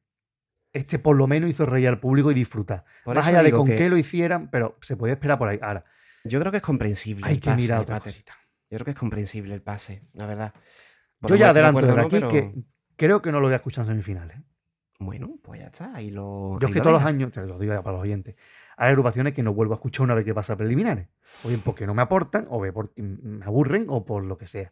este 0.73 0.99
por 0.99 1.15
lo 1.15 1.27
menos 1.27 1.49
hizo 1.49 1.65
reír 1.65 1.87
al 1.87 1.99
público 1.99 2.31
y 2.31 2.33
disfrutar. 2.33 2.83
por 3.03 3.15
Más 3.15 3.27
allá 3.27 3.39
de 3.39 3.45
digo 3.45 3.57
con 3.59 3.67
que 3.67 3.75
qué 3.77 3.89
lo 3.89 3.97
hicieran, 3.97 4.49
pero 4.49 4.77
se 4.81 4.95
podía 4.97 5.13
esperar 5.13 5.37
por 5.37 5.47
ahí. 5.49 5.59
Ahora, 5.61 5.83
yo 6.23 6.39
creo 6.39 6.51
que 6.51 6.57
es 6.57 6.63
comprensible. 6.63 7.25
hay 7.27 7.39
que 7.39 7.51
mirar 7.51 7.81
otra 7.81 7.99
cosita. 7.99 8.33
Yo 8.69 8.77
creo 8.77 8.85
que 8.85 8.91
es 8.91 8.97
comprensible 8.97 9.53
el 9.53 9.61
pase, 9.61 10.03
la 10.13 10.25
verdad. 10.25 10.53
Yo 11.21 11.35
ya 11.35 11.49
adelanto 11.49 11.81
desde 11.81 11.99
acuerdo 11.99 12.03
o 12.03 12.07
aquí 12.07 12.19
no, 12.21 12.29
pero- 12.29 12.53
que 12.53 12.63
creo 12.95 13.21
que 13.21 13.31
no 13.31 13.39
lo 13.39 13.47
voy 13.47 13.53
a 13.53 13.57
escuchar 13.57 13.83
en 13.83 13.87
semifinales. 13.89 14.37
Bueno, 14.99 15.37
pues 15.41 15.61
ya 15.61 15.67
está. 15.67 15.95
Ahí 15.95 16.11
lo. 16.11 16.57
Yo 16.59 16.67
es 16.67 16.73
que 16.73 16.81
todos 16.81 16.93
los 16.93 17.03
años, 17.03 17.31
te 17.31 17.45
lo 17.45 17.57
digo 17.57 17.73
ya 17.73 17.81
para 17.81 17.95
los 17.95 18.03
oyentes, 18.03 18.35
hay 18.75 18.89
agrupaciones 18.89 19.33
que 19.33 19.43
no 19.43 19.53
vuelvo 19.53 19.73
a 19.73 19.77
escuchar 19.77 20.03
una 20.03 20.13
vez 20.13 20.25
que 20.25 20.33
pasa 20.33 20.57
preliminares. 20.57 21.07
O 21.43 21.47
bien 21.47 21.61
porque 21.61 21.87
no 21.87 21.93
me 21.93 22.01
aportan, 22.01 22.47
o 22.49 22.59
bien 22.61 22.73
porque 22.73 23.01
me 23.01 23.45
aburren, 23.45 23.85
o 23.87 24.05
por 24.05 24.23
lo 24.25 24.37
que 24.37 24.45
sea. 24.45 24.71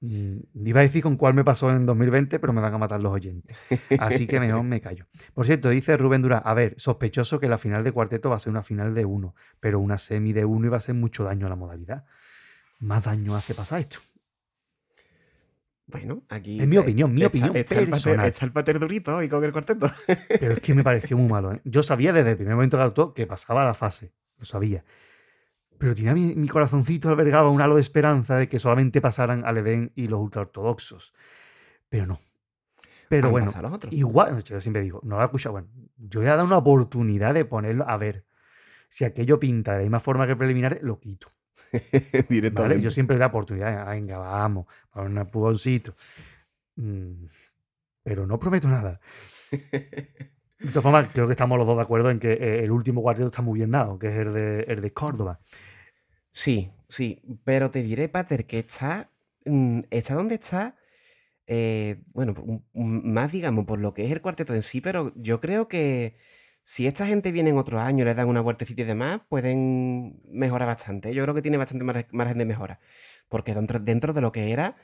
Mm, 0.00 0.38
Iba 0.66 0.80
a 0.80 0.82
decir 0.84 1.02
con 1.02 1.16
cuál 1.16 1.34
me 1.34 1.44
pasó 1.44 1.70
en 1.70 1.86
2020, 1.86 2.38
pero 2.40 2.52
me 2.52 2.60
van 2.60 2.74
a 2.74 2.78
matar 2.78 3.00
los 3.00 3.12
oyentes. 3.12 3.56
Así 3.98 4.26
que 4.26 4.40
mejor 4.40 4.62
me 4.64 4.80
callo. 4.80 5.06
Por 5.34 5.44
cierto, 5.46 5.68
dice 5.70 5.96
Rubén 5.96 6.22
Durán, 6.22 6.42
a 6.44 6.54
ver, 6.54 6.74
sospechoso 6.76 7.38
que 7.40 7.48
la 7.48 7.58
final 7.58 7.84
de 7.84 7.92
cuarteto 7.92 8.30
va 8.30 8.36
a 8.36 8.40
ser 8.40 8.50
una 8.50 8.62
final 8.64 8.94
de 8.94 9.04
uno, 9.04 9.34
pero 9.60 9.78
una 9.80 9.98
semi 9.98 10.32
de 10.32 10.44
uno 10.44 10.66
iba 10.66 10.76
a 10.76 10.78
hacer 10.78 10.94
mucho 10.94 11.24
daño 11.24 11.46
a 11.46 11.50
la 11.50 11.56
modalidad. 11.56 12.04
Más 12.82 13.04
daño 13.04 13.34
hace 13.36 13.54
pasar 13.54 13.80
esto. 13.80 13.98
Bueno, 15.86 16.22
aquí. 16.28 16.60
Es 16.60 16.66
mi 16.66 16.76
opinión, 16.78 17.12
mi 17.12 17.24
opinión 17.24 17.54
está 17.56 17.74
el 17.74 17.80
pater- 17.86 17.90
personal. 17.90 18.26
Está 18.26 18.46
el 18.46 18.52
pater 18.52 18.78
durito 18.78 19.16
hoy 19.16 19.28
con 19.28 19.42
el 19.44 19.52
cuarteto. 19.52 19.90
Pero 20.40 20.52
es 20.54 20.60
que 20.60 20.74
me 20.74 20.82
pareció 20.82 21.16
muy 21.18 21.28
malo. 21.28 21.52
¿eh? 21.52 21.60
Yo 21.64 21.82
sabía 21.82 22.12
desde 22.12 22.30
el 22.30 22.36
primer 22.36 22.54
momento 22.54 22.76
que 22.78 22.82
actuó 22.82 23.14
que 23.14 23.26
pasaba 23.26 23.64
la 23.64 23.74
fase. 23.74 24.12
Lo 24.38 24.44
sabía. 24.44 24.84
Pero 25.78 25.94
tenía 25.94 26.14
mi, 26.14 26.34
mi 26.36 26.48
corazoncito 26.48 27.08
albergaba 27.08 27.50
un 27.50 27.60
halo 27.60 27.74
de 27.74 27.80
esperanza 27.80 28.36
de 28.36 28.48
que 28.48 28.60
solamente 28.60 29.00
pasaran 29.00 29.44
al 29.44 29.58
Edén 29.58 29.92
y 29.94 30.06
los 30.08 30.20
ultraortodoxos. 30.20 31.12
Pero 31.88 32.06
no. 32.06 32.20
Pero 33.08 33.26
Han 33.26 33.32
bueno, 33.32 33.46
pasado 33.48 33.68
los 33.68 33.76
otros. 33.76 33.92
igual, 33.92 34.42
yo 34.44 34.60
siempre 34.60 34.80
digo, 34.80 35.00
no 35.02 35.16
lo 35.16 35.22
he 35.22 35.24
escuchado. 35.24 35.52
Bueno, 35.52 35.68
yo 35.98 36.20
le 36.20 36.26
he 36.26 36.30
dado 36.30 36.44
una 36.44 36.56
oportunidad 36.56 37.34
de 37.34 37.44
ponerlo 37.44 37.86
a 37.88 37.96
ver. 37.98 38.24
Si 38.88 39.04
aquello 39.04 39.38
pinta 39.38 39.72
de 39.72 39.78
la 39.78 39.82
misma 39.82 40.00
forma 40.00 40.26
que 40.26 40.36
preliminares, 40.36 40.82
lo 40.82 40.98
quito. 40.98 41.28
Directamente. 42.28 42.62
¿vale? 42.62 42.80
Yo 42.80 42.90
siempre 42.90 43.16
le 43.16 43.20
da 43.20 43.26
oportunidad. 43.26 43.88
"Ah, 43.88 43.92
Venga, 43.92 44.18
vamos, 44.18 44.66
para 44.90 45.06
un 45.06 45.18
empujoncito. 45.18 45.94
Mm, 46.76 47.26
pero 48.02 48.26
no 48.26 48.38
prometo 48.38 48.68
nada. 48.68 49.00
De 49.50 50.68
todas 50.68 50.82
formas, 50.82 51.08
creo 51.12 51.26
que 51.26 51.32
estamos 51.32 51.58
los 51.58 51.66
dos 51.66 51.76
de 51.76 51.82
acuerdo 51.82 52.10
en 52.10 52.20
que 52.20 52.32
eh, 52.32 52.64
el 52.64 52.70
último 52.70 53.02
cuarteto 53.02 53.28
está 53.28 53.42
muy 53.42 53.58
bien 53.58 53.72
dado, 53.72 53.98
que 53.98 54.08
es 54.08 54.14
el 54.14 54.32
de, 54.32 54.60
el 54.62 54.80
de 54.80 54.92
Córdoba. 54.92 55.40
Sí, 56.30 56.70
sí, 56.88 57.20
pero 57.44 57.70
te 57.70 57.82
diré, 57.82 58.08
Pater, 58.08 58.46
que 58.46 58.60
está, 58.60 59.10
mm, 59.44 59.80
está 59.90 60.14
donde 60.14 60.36
está, 60.36 60.76
eh, 61.46 62.02
bueno, 62.12 62.34
más 62.74 63.32
digamos 63.32 63.66
por 63.66 63.80
lo 63.80 63.92
que 63.92 64.04
es 64.04 64.12
el 64.12 64.22
cuarteto 64.22 64.54
en 64.54 64.62
sí, 64.62 64.80
pero 64.80 65.12
yo 65.16 65.40
creo 65.40 65.68
que 65.68 66.16
si 66.62 66.86
esta 66.86 67.06
gente 67.06 67.32
viene 67.32 67.50
en 67.50 67.58
otros 67.58 67.80
años, 67.80 68.06
les 68.06 68.16
dan 68.16 68.28
una 68.28 68.40
vueltecita 68.40 68.82
y 68.82 68.84
demás, 68.84 69.20
pueden 69.28 70.20
mejorar 70.30 70.68
bastante. 70.68 71.12
Yo 71.14 71.22
creo 71.22 71.34
que 71.34 71.42
tiene 71.42 71.56
bastante 71.58 71.84
mar- 71.84 72.06
margen 72.12 72.38
de 72.38 72.44
mejora, 72.44 72.80
porque 73.28 73.54
dentro, 73.54 74.12
de 74.12 74.20
lo 74.20 74.32
que 74.32 74.52
era, 74.52 74.76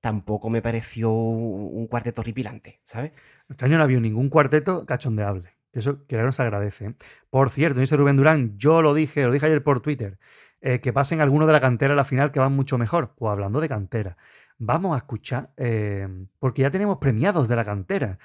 tampoco 0.00 0.50
me 0.50 0.62
pareció 0.62 1.10
un 1.12 1.86
cuarteto 1.86 2.20
horripilante, 2.22 2.80
¿sabes? 2.84 3.12
Este 3.48 3.64
año 3.64 3.76
no 3.76 3.82
ha 3.82 3.84
habido 3.84 4.00
ningún 4.00 4.28
cuarteto 4.28 4.84
cachondeable. 4.86 5.54
Eso 5.72 6.06
que 6.06 6.16
no 6.18 6.32
se 6.32 6.42
agradece. 6.42 6.86
¿eh? 6.86 6.94
Por 7.30 7.48
cierto, 7.48 7.80
dice 7.80 7.96
Rubén 7.96 8.16
Durán, 8.16 8.58
yo 8.58 8.82
lo 8.82 8.92
dije, 8.92 9.24
lo 9.24 9.32
dije 9.32 9.46
ayer 9.46 9.62
por 9.62 9.80
Twitter, 9.80 10.18
eh, 10.60 10.80
que 10.80 10.92
pasen 10.92 11.20
algunos 11.20 11.46
de 11.46 11.54
la 11.54 11.60
cantera 11.60 11.94
a 11.94 11.96
la 11.96 12.04
final 12.04 12.30
que 12.30 12.40
van 12.40 12.54
mucho 12.54 12.76
mejor. 12.76 13.14
Pues 13.16 13.32
hablando 13.32 13.60
de 13.60 13.68
cantera, 13.68 14.16
vamos 14.64 14.94
a 14.94 14.98
escuchar, 14.98 15.52
eh, 15.56 16.08
porque 16.38 16.62
ya 16.62 16.70
tenemos 16.70 16.98
premiados 16.98 17.48
de 17.48 17.56
la 17.56 17.64
cantera. 17.64 18.18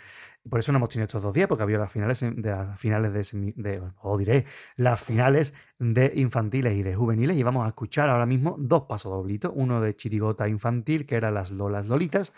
Por 0.48 0.60
eso 0.60 0.72
no 0.72 0.78
hemos 0.78 0.90
tenido 0.90 1.06
estos 1.06 1.22
dos 1.22 1.34
días, 1.34 1.48
porque 1.48 1.64
había 1.64 1.80
las 1.80 1.92
finales 1.92 2.20
de 2.22 2.52
las 2.52 2.80
finales 2.80 3.12
de, 3.12 3.82
o 4.02 4.18
diré, 4.18 4.46
las 4.76 5.02
finales 5.02 5.54
de 5.80 6.14
infantiles 6.16 6.74
y 6.78 6.84
de 6.84 6.96
juveniles. 6.96 7.36
Y 7.36 7.44
vamos 7.44 7.66
a 7.66 7.70
escuchar 7.70 8.10
ahora 8.10 8.26
mismo 8.26 8.56
dos 8.60 8.84
pasodoblitos. 8.84 9.52
Uno 9.56 9.82
de 9.82 9.96
chirigota 9.96 10.48
infantil, 10.48 11.06
que 11.06 11.16
era 11.16 11.32
las 11.32 11.52
Lolas 11.52 11.88
Lolitas. 11.88 12.34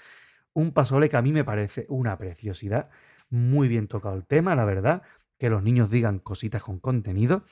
Un 0.54 0.72
pasodoble 0.72 1.10
que 1.10 1.18
a 1.18 1.22
mí 1.22 1.32
me 1.32 1.44
parece 1.44 1.86
una 1.90 2.18
preciosidad. 2.18 2.90
Muy 3.30 3.68
bien 3.68 3.88
tocado 3.88 4.16
el 4.16 4.26
tema, 4.26 4.56
la 4.56 4.66
verdad. 4.66 5.04
Que 5.38 5.50
los 5.50 5.62
niños 5.62 5.92
digan 5.92 6.20
cositas 6.20 6.64
con 6.64 6.80
contenido. 6.80 7.44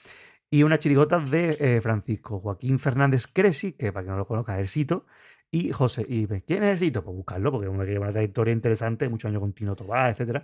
Y 0.50 0.64
una 0.64 0.78
chirigota 0.78 1.20
de 1.20 1.58
eh, 1.60 1.82
Francisco 1.82 2.40
Joaquín 2.40 2.80
Fernández 2.80 3.28
Cresi, 3.28 3.74
que 3.74 3.92
para 3.92 4.06
que 4.06 4.12
no 4.12 4.18
lo 4.18 4.26
conozca, 4.26 4.60
es. 4.60 4.78
Y 5.50 5.72
José, 5.72 6.06
y 6.08 6.28
¿quién 6.28 6.64
es 6.64 6.72
el 6.72 6.80
Sito? 6.80 7.04
Pues 7.04 7.16
buscarlo, 7.16 7.52
porque 7.52 7.68
es 7.68 8.00
una 8.00 8.12
trayectoria 8.12 8.52
interesante, 8.54 9.08
muchos 9.10 9.30
años 9.30 9.42
con 9.42 9.54
Tino 9.54 9.76
Tobá, 9.76 10.10
etc. 10.10 10.44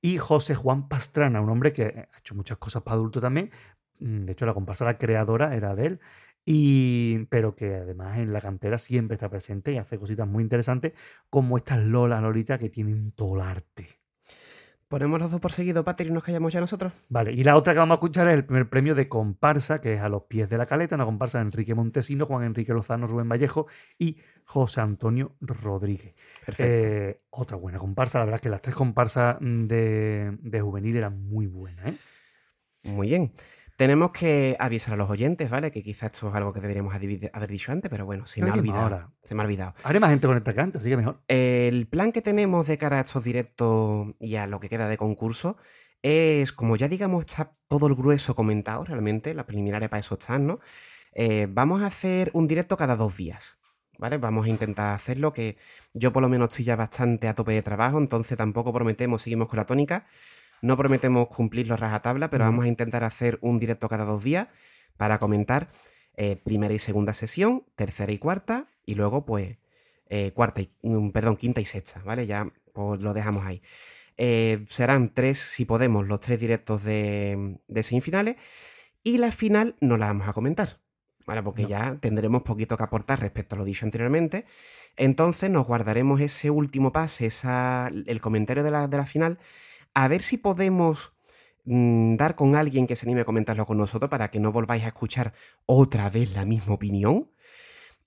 Y 0.00 0.18
José 0.18 0.54
Juan 0.54 0.88
Pastrana, 0.88 1.40
un 1.40 1.50
hombre 1.50 1.72
que 1.72 2.08
ha 2.12 2.18
hecho 2.18 2.34
muchas 2.36 2.58
cosas 2.58 2.82
para 2.82 2.94
adultos 2.96 3.20
también. 3.22 3.50
Mm, 3.98 4.24
De 4.26 4.32
hecho, 4.32 4.46
la 4.46 4.54
comparsa 4.54 4.84
la 4.84 4.98
creadora 4.98 5.54
era 5.56 5.74
de 5.74 5.86
él. 5.86 6.00
Y, 6.46 7.24
pero 7.30 7.54
que 7.56 7.74
además 7.76 8.18
en 8.18 8.32
la 8.32 8.40
cantera 8.40 8.78
siempre 8.78 9.14
está 9.14 9.30
presente 9.30 9.72
y 9.72 9.78
hace 9.78 9.98
cositas 9.98 10.28
muy 10.28 10.42
interesantes, 10.42 10.92
como 11.30 11.56
estas 11.56 11.82
Lola 11.82 12.20
Lolita 12.20 12.58
que 12.58 12.68
tienen 12.70 13.12
todo 13.12 13.36
el 13.36 13.40
arte. 13.42 14.03
Ponemos 14.94 15.18
los 15.18 15.32
dos 15.32 15.40
por 15.40 15.50
seguido, 15.50 15.82
Pater, 15.82 16.06
y 16.06 16.12
nos 16.12 16.22
callamos 16.22 16.52
ya 16.52 16.60
nosotros. 16.60 16.92
Vale, 17.08 17.32
y 17.32 17.42
la 17.42 17.56
otra 17.56 17.72
que 17.72 17.80
vamos 17.80 17.94
a 17.94 17.96
escuchar 17.96 18.28
es 18.28 18.34
el 18.34 18.44
primer 18.44 18.68
premio 18.68 18.94
de 18.94 19.08
comparsa, 19.08 19.80
que 19.80 19.94
es 19.94 20.00
a 20.00 20.08
los 20.08 20.22
pies 20.26 20.48
de 20.48 20.56
la 20.56 20.66
caleta, 20.66 20.94
una 20.94 21.04
comparsa 21.04 21.38
de 21.38 21.46
Enrique 21.46 21.74
Montesino, 21.74 22.26
Juan 22.26 22.44
Enrique 22.44 22.72
Lozano, 22.72 23.08
Rubén 23.08 23.28
Vallejo 23.28 23.66
y 23.98 24.18
José 24.44 24.82
Antonio 24.82 25.34
Rodríguez. 25.40 26.14
Perfecto. 26.46 26.72
Eh, 26.72 27.22
otra 27.30 27.56
buena 27.56 27.80
comparsa, 27.80 28.20
la 28.20 28.26
verdad 28.26 28.36
es 28.38 28.42
que 28.42 28.50
las 28.50 28.62
tres 28.62 28.76
comparsas 28.76 29.38
de, 29.40 30.38
de 30.40 30.60
juvenil 30.60 30.96
eran 30.96 31.26
muy 31.26 31.48
buenas. 31.48 31.88
¿eh? 31.88 31.96
Muy 32.84 33.08
bien. 33.08 33.32
Tenemos 33.76 34.12
que 34.12 34.56
avisar 34.60 34.94
a 34.94 34.96
los 34.96 35.10
oyentes, 35.10 35.50
¿vale? 35.50 35.70
Que 35.70 35.82
quizás 35.82 36.12
esto 36.12 36.28
es 36.28 36.34
algo 36.34 36.52
que 36.52 36.60
deberíamos 36.60 36.94
haber 36.94 37.50
dicho 37.50 37.72
antes, 37.72 37.90
pero 37.90 38.06
bueno, 38.06 38.24
se 38.26 38.40
me 38.40 38.50
ha 38.50 38.54
olvidado. 38.54 38.82
ahora. 38.82 39.10
Se 39.24 39.34
me 39.34 39.42
ha 39.42 39.44
olvidado. 39.44 39.74
Haré 39.82 39.98
más 39.98 40.10
gente 40.10 40.26
conectada 40.26 40.54
que 40.54 40.60
antes, 40.60 40.80
así 40.80 40.90
que 40.90 40.96
mejor. 40.96 41.20
El 41.26 41.88
plan 41.88 42.12
que 42.12 42.22
tenemos 42.22 42.68
de 42.68 42.78
cara 42.78 42.98
a 42.98 43.00
estos 43.00 43.24
directos 43.24 44.14
y 44.20 44.36
a 44.36 44.46
lo 44.46 44.60
que 44.60 44.68
queda 44.68 44.86
de 44.86 44.96
concurso 44.96 45.56
es, 46.02 46.52
como 46.52 46.76
ya 46.76 46.86
digamos, 46.86 47.24
está 47.24 47.56
todo 47.66 47.86
el 47.86 47.94
grueso 47.94 48.34
comentado 48.34 48.84
realmente, 48.84 49.34
las 49.34 49.46
preliminares 49.46 49.88
para 49.88 50.00
eso 50.00 50.14
están, 50.14 50.46
¿no? 50.46 50.60
Eh, 51.14 51.46
vamos 51.48 51.82
a 51.82 51.86
hacer 51.86 52.30
un 52.34 52.46
directo 52.46 52.76
cada 52.76 52.94
dos 52.94 53.16
días, 53.16 53.58
¿vale? 53.98 54.18
Vamos 54.18 54.46
a 54.46 54.50
intentar 54.50 54.94
hacerlo, 54.94 55.32
que 55.32 55.56
yo 55.94 56.12
por 56.12 56.22
lo 56.22 56.28
menos 56.28 56.50
estoy 56.50 56.66
ya 56.66 56.76
bastante 56.76 57.26
a 57.26 57.34
tope 57.34 57.52
de 57.52 57.62
trabajo, 57.62 57.98
entonces 57.98 58.36
tampoco 58.36 58.72
prometemos, 58.72 59.22
seguimos 59.22 59.48
con 59.48 59.56
la 59.56 59.64
tónica, 59.64 60.04
no 60.64 60.76
prometemos 60.76 61.28
cumplirlo 61.28 61.76
rajatabla, 61.76 62.30
pero 62.30 62.44
Ujú. 62.44 62.52
vamos 62.52 62.64
a 62.64 62.68
intentar 62.68 63.04
hacer 63.04 63.38
un 63.42 63.58
directo 63.58 63.88
cada 63.88 64.04
dos 64.04 64.24
días 64.24 64.48
para 64.96 65.18
comentar 65.18 65.68
eh, 66.16 66.36
primera 66.36 66.72
y 66.72 66.78
segunda 66.78 67.12
sesión, 67.12 67.64
tercera 67.76 68.12
y 68.12 68.18
cuarta, 68.18 68.68
y 68.86 68.94
luego 68.94 69.24
pues 69.26 69.58
eh, 70.08 70.32
cuarta 70.32 70.62
y, 70.62 70.70
mm, 70.82 71.10
perdón, 71.10 71.36
quinta 71.36 71.60
y 71.60 71.64
sexta, 71.64 72.02
¿vale? 72.04 72.26
Ya 72.26 72.52
pues, 72.72 73.02
lo 73.02 73.12
dejamos 73.14 73.44
ahí. 73.44 73.62
Eh, 74.16 74.64
serán 74.68 75.12
tres, 75.12 75.38
si 75.38 75.64
podemos, 75.64 76.06
los 76.06 76.20
tres 76.20 76.38
directos 76.38 76.84
de, 76.84 77.58
de 77.66 77.82
semifinales. 77.82 78.36
Y 79.02 79.18
la 79.18 79.32
final 79.32 79.76
no 79.80 79.96
la 79.96 80.06
vamos 80.06 80.28
a 80.28 80.32
comentar, 80.32 80.80
¿vale? 81.26 81.42
Porque 81.42 81.62
No. 81.62 81.68
ya 81.68 81.96
tendremos 82.00 82.42
poquito 82.42 82.76
que 82.76 82.84
aportar 82.84 83.20
respecto 83.20 83.54
a 83.54 83.58
lo 83.58 83.64
dicho 83.64 83.84
anteriormente. 83.84 84.46
Entonces 84.96 85.50
nos 85.50 85.66
guardaremos 85.66 86.20
ese 86.20 86.50
último 86.50 86.92
pase, 86.92 87.26
esa, 87.26 87.90
el 88.06 88.20
comentario 88.20 88.62
de 88.62 88.70
la, 88.70 88.88
de 88.88 88.96
la 88.96 89.06
final, 89.06 89.38
a 89.94 90.08
ver 90.08 90.22
si 90.22 90.36
podemos 90.36 91.12
mm, 91.64 92.16
dar 92.16 92.34
con 92.36 92.56
alguien 92.56 92.86
que 92.86 92.96
se 92.96 93.06
anime 93.06 93.22
a 93.22 93.24
comentarlo 93.24 93.64
con 93.66 93.78
nosotros 93.78 94.10
para 94.10 94.30
que 94.30 94.40
no 94.40 94.52
volváis 94.52 94.84
a 94.84 94.88
escuchar 94.88 95.32
otra 95.66 96.10
vez 96.10 96.34
la 96.34 96.44
misma 96.44 96.74
opinión. 96.74 97.30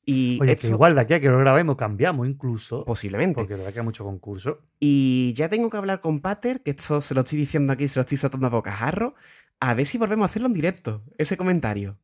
Y 0.09 0.37
Oye, 0.41 0.47
que 0.55 0.61
esto- 0.61 0.69
igual 0.69 0.95
de 0.95 1.01
aquí 1.01 1.13
a 1.15 1.19
que 1.19 1.27
lo 1.27 1.37
grabemos 1.39 1.75
cambiamos 1.75 2.27
incluso. 2.27 2.85
posiblemente. 2.85 3.35
Porque 3.41 3.53
de 3.55 3.57
verdad 3.59 3.73
que 3.73 3.79
hay 3.79 3.85
mucho 3.85 4.05
concurso. 4.05 4.61
Y 4.79 5.33
ya 5.35 5.49
tengo 5.49 5.69
que 5.69 5.75
hablar 5.77 5.99
con 5.99 6.21
Pater, 6.21 6.61
que 6.63 6.71
esto 6.71 7.01
se 7.01 7.13
lo 7.13 7.21
estoy 7.21 7.39
diciendo 7.39 7.73
aquí, 7.73 7.87
se 7.89 7.95
lo 7.99 8.01
estoy 8.01 8.17
soltando 8.17 8.47
a 8.47 8.51
bocajarro, 8.51 9.15
a 9.59 9.73
ver 9.73 9.85
si 9.85 9.97
volvemos 9.97 10.23
a 10.25 10.29
hacerlo 10.29 10.47
en 10.47 10.53
directo, 10.53 11.03
ese 11.17 11.35
comentario. 11.35 11.97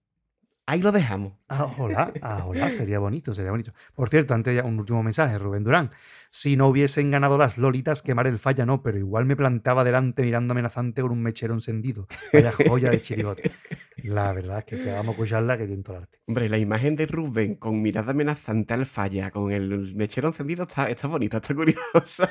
Ahí 0.65 0.81
lo 0.81 0.91
dejamos. 0.91 1.33
Ah, 1.55 1.71
hola, 1.77 2.11
ah, 2.23 2.45
hola, 2.47 2.67
sería 2.67 2.97
bonito, 2.97 3.31
sería 3.35 3.51
bonito. 3.51 3.73
Por 3.93 4.09
cierto, 4.09 4.33
antes 4.33 4.55
ya 4.55 4.63
un 4.63 4.79
último 4.79 5.03
mensaje, 5.03 5.37
Rubén 5.37 5.63
Durán. 5.63 5.91
Si 6.31 6.57
no 6.57 6.67
hubiesen 6.67 7.11
ganado 7.11 7.37
las 7.37 7.59
lolitas, 7.59 8.01
quemar 8.01 8.25
el 8.25 8.39
falla 8.39 8.65
no, 8.65 8.81
pero 8.81 8.97
igual 8.97 9.25
me 9.25 9.35
plantaba 9.35 9.83
delante 9.83 10.23
mirando 10.23 10.53
amenazante 10.53 11.03
con 11.03 11.11
un 11.11 11.21
mechero 11.21 11.53
encendido. 11.53 12.07
Vaya 12.33 12.51
joya 12.67 12.89
de 12.89 13.01
chiribote. 13.01 13.51
La 13.97 14.33
verdad 14.33 14.57
es 14.57 14.63
que 14.65 14.77
si 14.77 14.87
vamos 14.89 15.09
a 15.09 15.11
escucharla, 15.11 15.57
que 15.57 15.67
tiene 15.67 15.83
todo 15.83 15.97
el 15.97 16.03
arte. 16.03 16.17
Hombre, 16.25 16.49
la 16.49 16.57
imagen 16.57 16.95
de 16.95 17.05
Rubén 17.05 17.55
con 17.55 17.81
mirada 17.81 18.11
amenazante 18.11 18.73
al 18.73 18.87
falla, 18.87 19.29
con 19.29 19.51
el 19.51 19.93
mechero 19.95 20.27
encendido, 20.29 20.63
está, 20.63 20.89
está 20.89 21.07
bonita, 21.07 21.37
está 21.37 21.53
curiosa. 21.53 22.29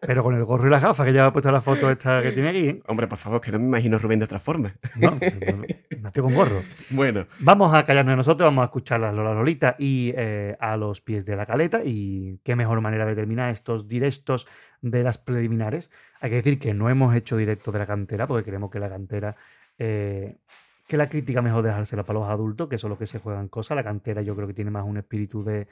Pero 0.00 0.22
con 0.22 0.34
el 0.34 0.44
gorro 0.44 0.66
y 0.66 0.70
las 0.70 0.82
gafas 0.82 1.06
que 1.06 1.12
ya 1.12 1.26
ha 1.26 1.32
puesto 1.32 1.52
la 1.52 1.60
foto 1.60 1.90
esta 1.90 2.22
que 2.22 2.32
tiene 2.32 2.48
aquí, 2.48 2.68
¿eh? 2.68 2.82
Hombre, 2.86 3.06
por 3.06 3.18
favor, 3.18 3.40
que 3.40 3.52
no 3.52 3.58
me 3.58 3.66
imagino 3.66 3.98
Rubén 3.98 4.18
de 4.18 4.24
otra 4.24 4.40
forma. 4.40 4.74
¿no? 4.96 5.18
Nació 6.00 6.22
con 6.22 6.34
gorro. 6.34 6.62
Bueno, 6.90 7.26
Vamos 7.40 7.74
a 7.74 7.84
callarnos 7.84 8.16
nosotros, 8.16 8.52
vamos 8.54 8.62
a 8.62 8.66
escuchar 8.66 9.00
las 9.00 9.12
Lola 9.12 9.34
Lolita 9.34 9.74
y 9.80 10.12
eh, 10.16 10.56
a 10.60 10.76
los 10.76 11.00
pies 11.00 11.24
de 11.24 11.34
la 11.34 11.44
caleta. 11.44 11.82
Y 11.84 12.38
qué 12.44 12.54
mejor 12.54 12.80
manera 12.80 13.04
de 13.04 13.16
terminar 13.16 13.50
estos 13.50 13.88
directos 13.88 14.46
de 14.80 15.02
las 15.02 15.18
preliminares. 15.18 15.90
Hay 16.20 16.30
que 16.30 16.36
decir 16.36 16.60
que 16.60 16.72
no 16.72 16.88
hemos 16.88 17.14
hecho 17.16 17.36
directo 17.36 17.72
de 17.72 17.80
la 17.80 17.86
cantera, 17.86 18.28
porque 18.28 18.44
creemos 18.44 18.70
que 18.70 18.78
la 18.78 18.88
cantera, 18.88 19.34
eh, 19.78 20.38
que 20.86 20.96
la 20.96 21.08
crítica 21.08 21.42
mejor 21.42 21.64
dejársela 21.64 22.04
para 22.04 22.20
los 22.20 22.28
adultos, 22.28 22.68
que 22.68 22.78
son 22.78 22.90
los 22.90 22.98
que 22.98 23.08
se 23.08 23.18
juegan 23.18 23.48
cosas. 23.48 23.74
La 23.74 23.82
cantera 23.82 24.22
yo 24.22 24.36
creo 24.36 24.46
que 24.46 24.54
tiene 24.54 24.70
más 24.70 24.84
un 24.84 24.98
espíritu 24.98 25.42
de 25.42 25.66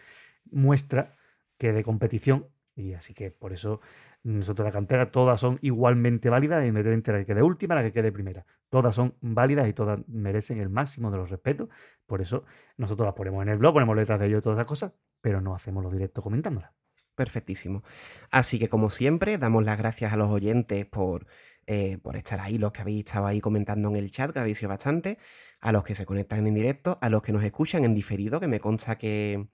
muestra 0.51 1.15
que 1.59 1.73
de 1.73 1.85
competición. 1.85 2.49
Y 2.75 2.95
así 2.95 3.15
que 3.15 3.31
por 3.31 3.53
eso 3.53 3.81
nosotros 4.25 4.67
la 4.67 4.73
cantera 4.73 5.13
todas 5.13 5.39
son 5.39 5.59
igualmente 5.63 6.31
válidas, 6.31 6.65
independientemente 6.65 7.13
de 7.13 7.19
la 7.19 7.25
que 7.25 7.33
quede 7.33 7.43
última, 7.43 7.77
la 7.77 7.83
que 7.85 7.93
quede 7.93 8.11
primera. 8.11 8.45
Todas 8.73 8.95
son 8.95 9.19
válidas 9.21 9.69
y 9.69 9.75
todas 9.75 10.01
merecen 10.09 10.59
el 10.59 10.71
máximo 10.71 11.11
de 11.11 11.19
los 11.19 11.29
respetos. 11.29 11.69
Por 12.07 12.23
eso 12.23 12.45
nosotros 12.79 13.05
las 13.05 13.15
ponemos 13.15 13.43
en 13.43 13.51
el 13.51 13.59
blog, 13.59 13.75
ponemos 13.75 13.95
letras 13.95 14.19
de 14.19 14.29
ello 14.29 14.39
y 14.39 14.41
todas 14.41 14.57
esas 14.57 14.67
cosas, 14.67 14.93
pero 15.21 15.43
no 15.43 15.55
hacemos 15.55 15.83
los 15.85 15.93
directos 15.93 16.25
comentándolas. 16.25 16.71
perfectísimo. 17.15 17.83
Así 18.31 18.59
que, 18.59 18.69
como 18.69 18.89
siempre, 18.89 19.37
damos 19.37 19.63
las 19.65 19.77
gracias 19.77 20.15
a 20.15 20.17
los 20.17 20.31
oyentes 20.31 20.87
por, 20.87 21.27
eh, 21.67 21.99
por 22.03 22.17
estar 22.17 22.41
ahí, 22.41 22.57
los 22.57 22.73
que 22.73 22.81
habéis 22.81 23.01
estado 23.05 23.27
ahí 23.27 23.41
comentando 23.43 23.91
en 23.91 23.97
el 23.97 24.11
chat, 24.11 24.33
que 24.33 24.39
habéis 24.41 24.57
sido 24.59 24.71
bastante, 24.71 25.19
a 25.61 25.71
los 25.73 25.85
que 25.85 25.95
se 25.95 26.07
conectan 26.07 26.47
en 26.47 26.55
directo, 26.55 26.99
a 27.03 27.11
los 27.11 27.21
que 27.23 27.33
nos 27.33 27.45
escuchan 27.45 27.85
en 27.85 27.95
diferido, 27.95 28.41
que 28.41 28.49
me 28.49 28.59
consta 28.61 28.97
que, 28.97 29.49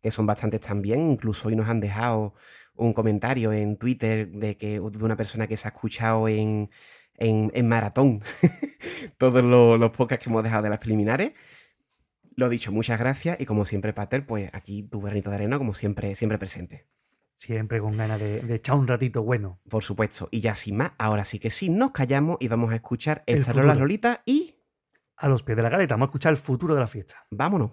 que 0.00 0.10
son 0.12 0.24
bastantes 0.26 0.60
también. 0.60 1.10
Incluso 1.10 1.48
hoy 1.48 1.56
nos 1.56 1.68
han 1.68 1.80
dejado 1.80 2.34
un 2.76 2.92
comentario 2.92 3.52
en 3.52 3.76
Twitter 3.76 4.30
de, 4.30 4.56
que, 4.56 4.80
de 4.80 5.04
una 5.04 5.16
persona 5.16 5.46
que 5.48 5.56
se 5.56 5.66
ha 5.68 5.72
escuchado 5.72 6.28
en, 6.28 6.70
en, 7.22 7.50
en 7.54 7.68
maratón 7.68 8.20
todos 9.18 9.44
los, 9.44 9.78
los 9.78 9.90
podcasts 9.90 10.24
que 10.24 10.30
hemos 10.30 10.42
dejado 10.42 10.62
de 10.64 10.70
las 10.70 10.78
preliminares. 10.78 11.32
Lo 12.34 12.48
dicho, 12.48 12.72
muchas 12.72 12.98
gracias 12.98 13.40
y 13.40 13.44
como 13.44 13.64
siempre, 13.64 13.92
Pater, 13.92 14.26
pues 14.26 14.50
aquí 14.52 14.82
tu 14.82 15.00
granito 15.00 15.30
de 15.30 15.36
arena, 15.36 15.58
como 15.58 15.74
siempre, 15.74 16.14
siempre 16.14 16.38
presente. 16.38 16.88
Siempre 17.36 17.80
con 17.80 17.96
ganas 17.96 18.18
de, 18.20 18.40
de 18.40 18.54
echar 18.54 18.76
un 18.76 18.86
ratito 18.88 19.22
bueno. 19.22 19.60
Por 19.68 19.82
supuesto. 19.82 20.28
Y 20.30 20.40
ya 20.40 20.54
sin 20.54 20.76
más, 20.76 20.92
ahora 20.98 21.24
sí 21.24 21.38
que 21.38 21.50
sí, 21.50 21.68
nos 21.68 21.90
callamos 21.90 22.36
y 22.40 22.48
vamos 22.48 22.72
a 22.72 22.76
escuchar 22.76 23.22
El 23.26 23.40
esta 23.40 23.52
Lola 23.52 23.72
futuro. 23.72 23.80
Lolita 23.80 24.22
y 24.24 24.56
A 25.16 25.28
los 25.28 25.42
pies 25.42 25.56
de 25.56 25.62
la 25.62 25.70
caleta, 25.70 25.94
vamos 25.94 26.06
a 26.06 26.10
escuchar 26.10 26.30
el 26.32 26.38
futuro 26.38 26.74
de 26.74 26.80
la 26.80 26.88
fiesta. 26.88 27.26
vámonos. 27.30 27.72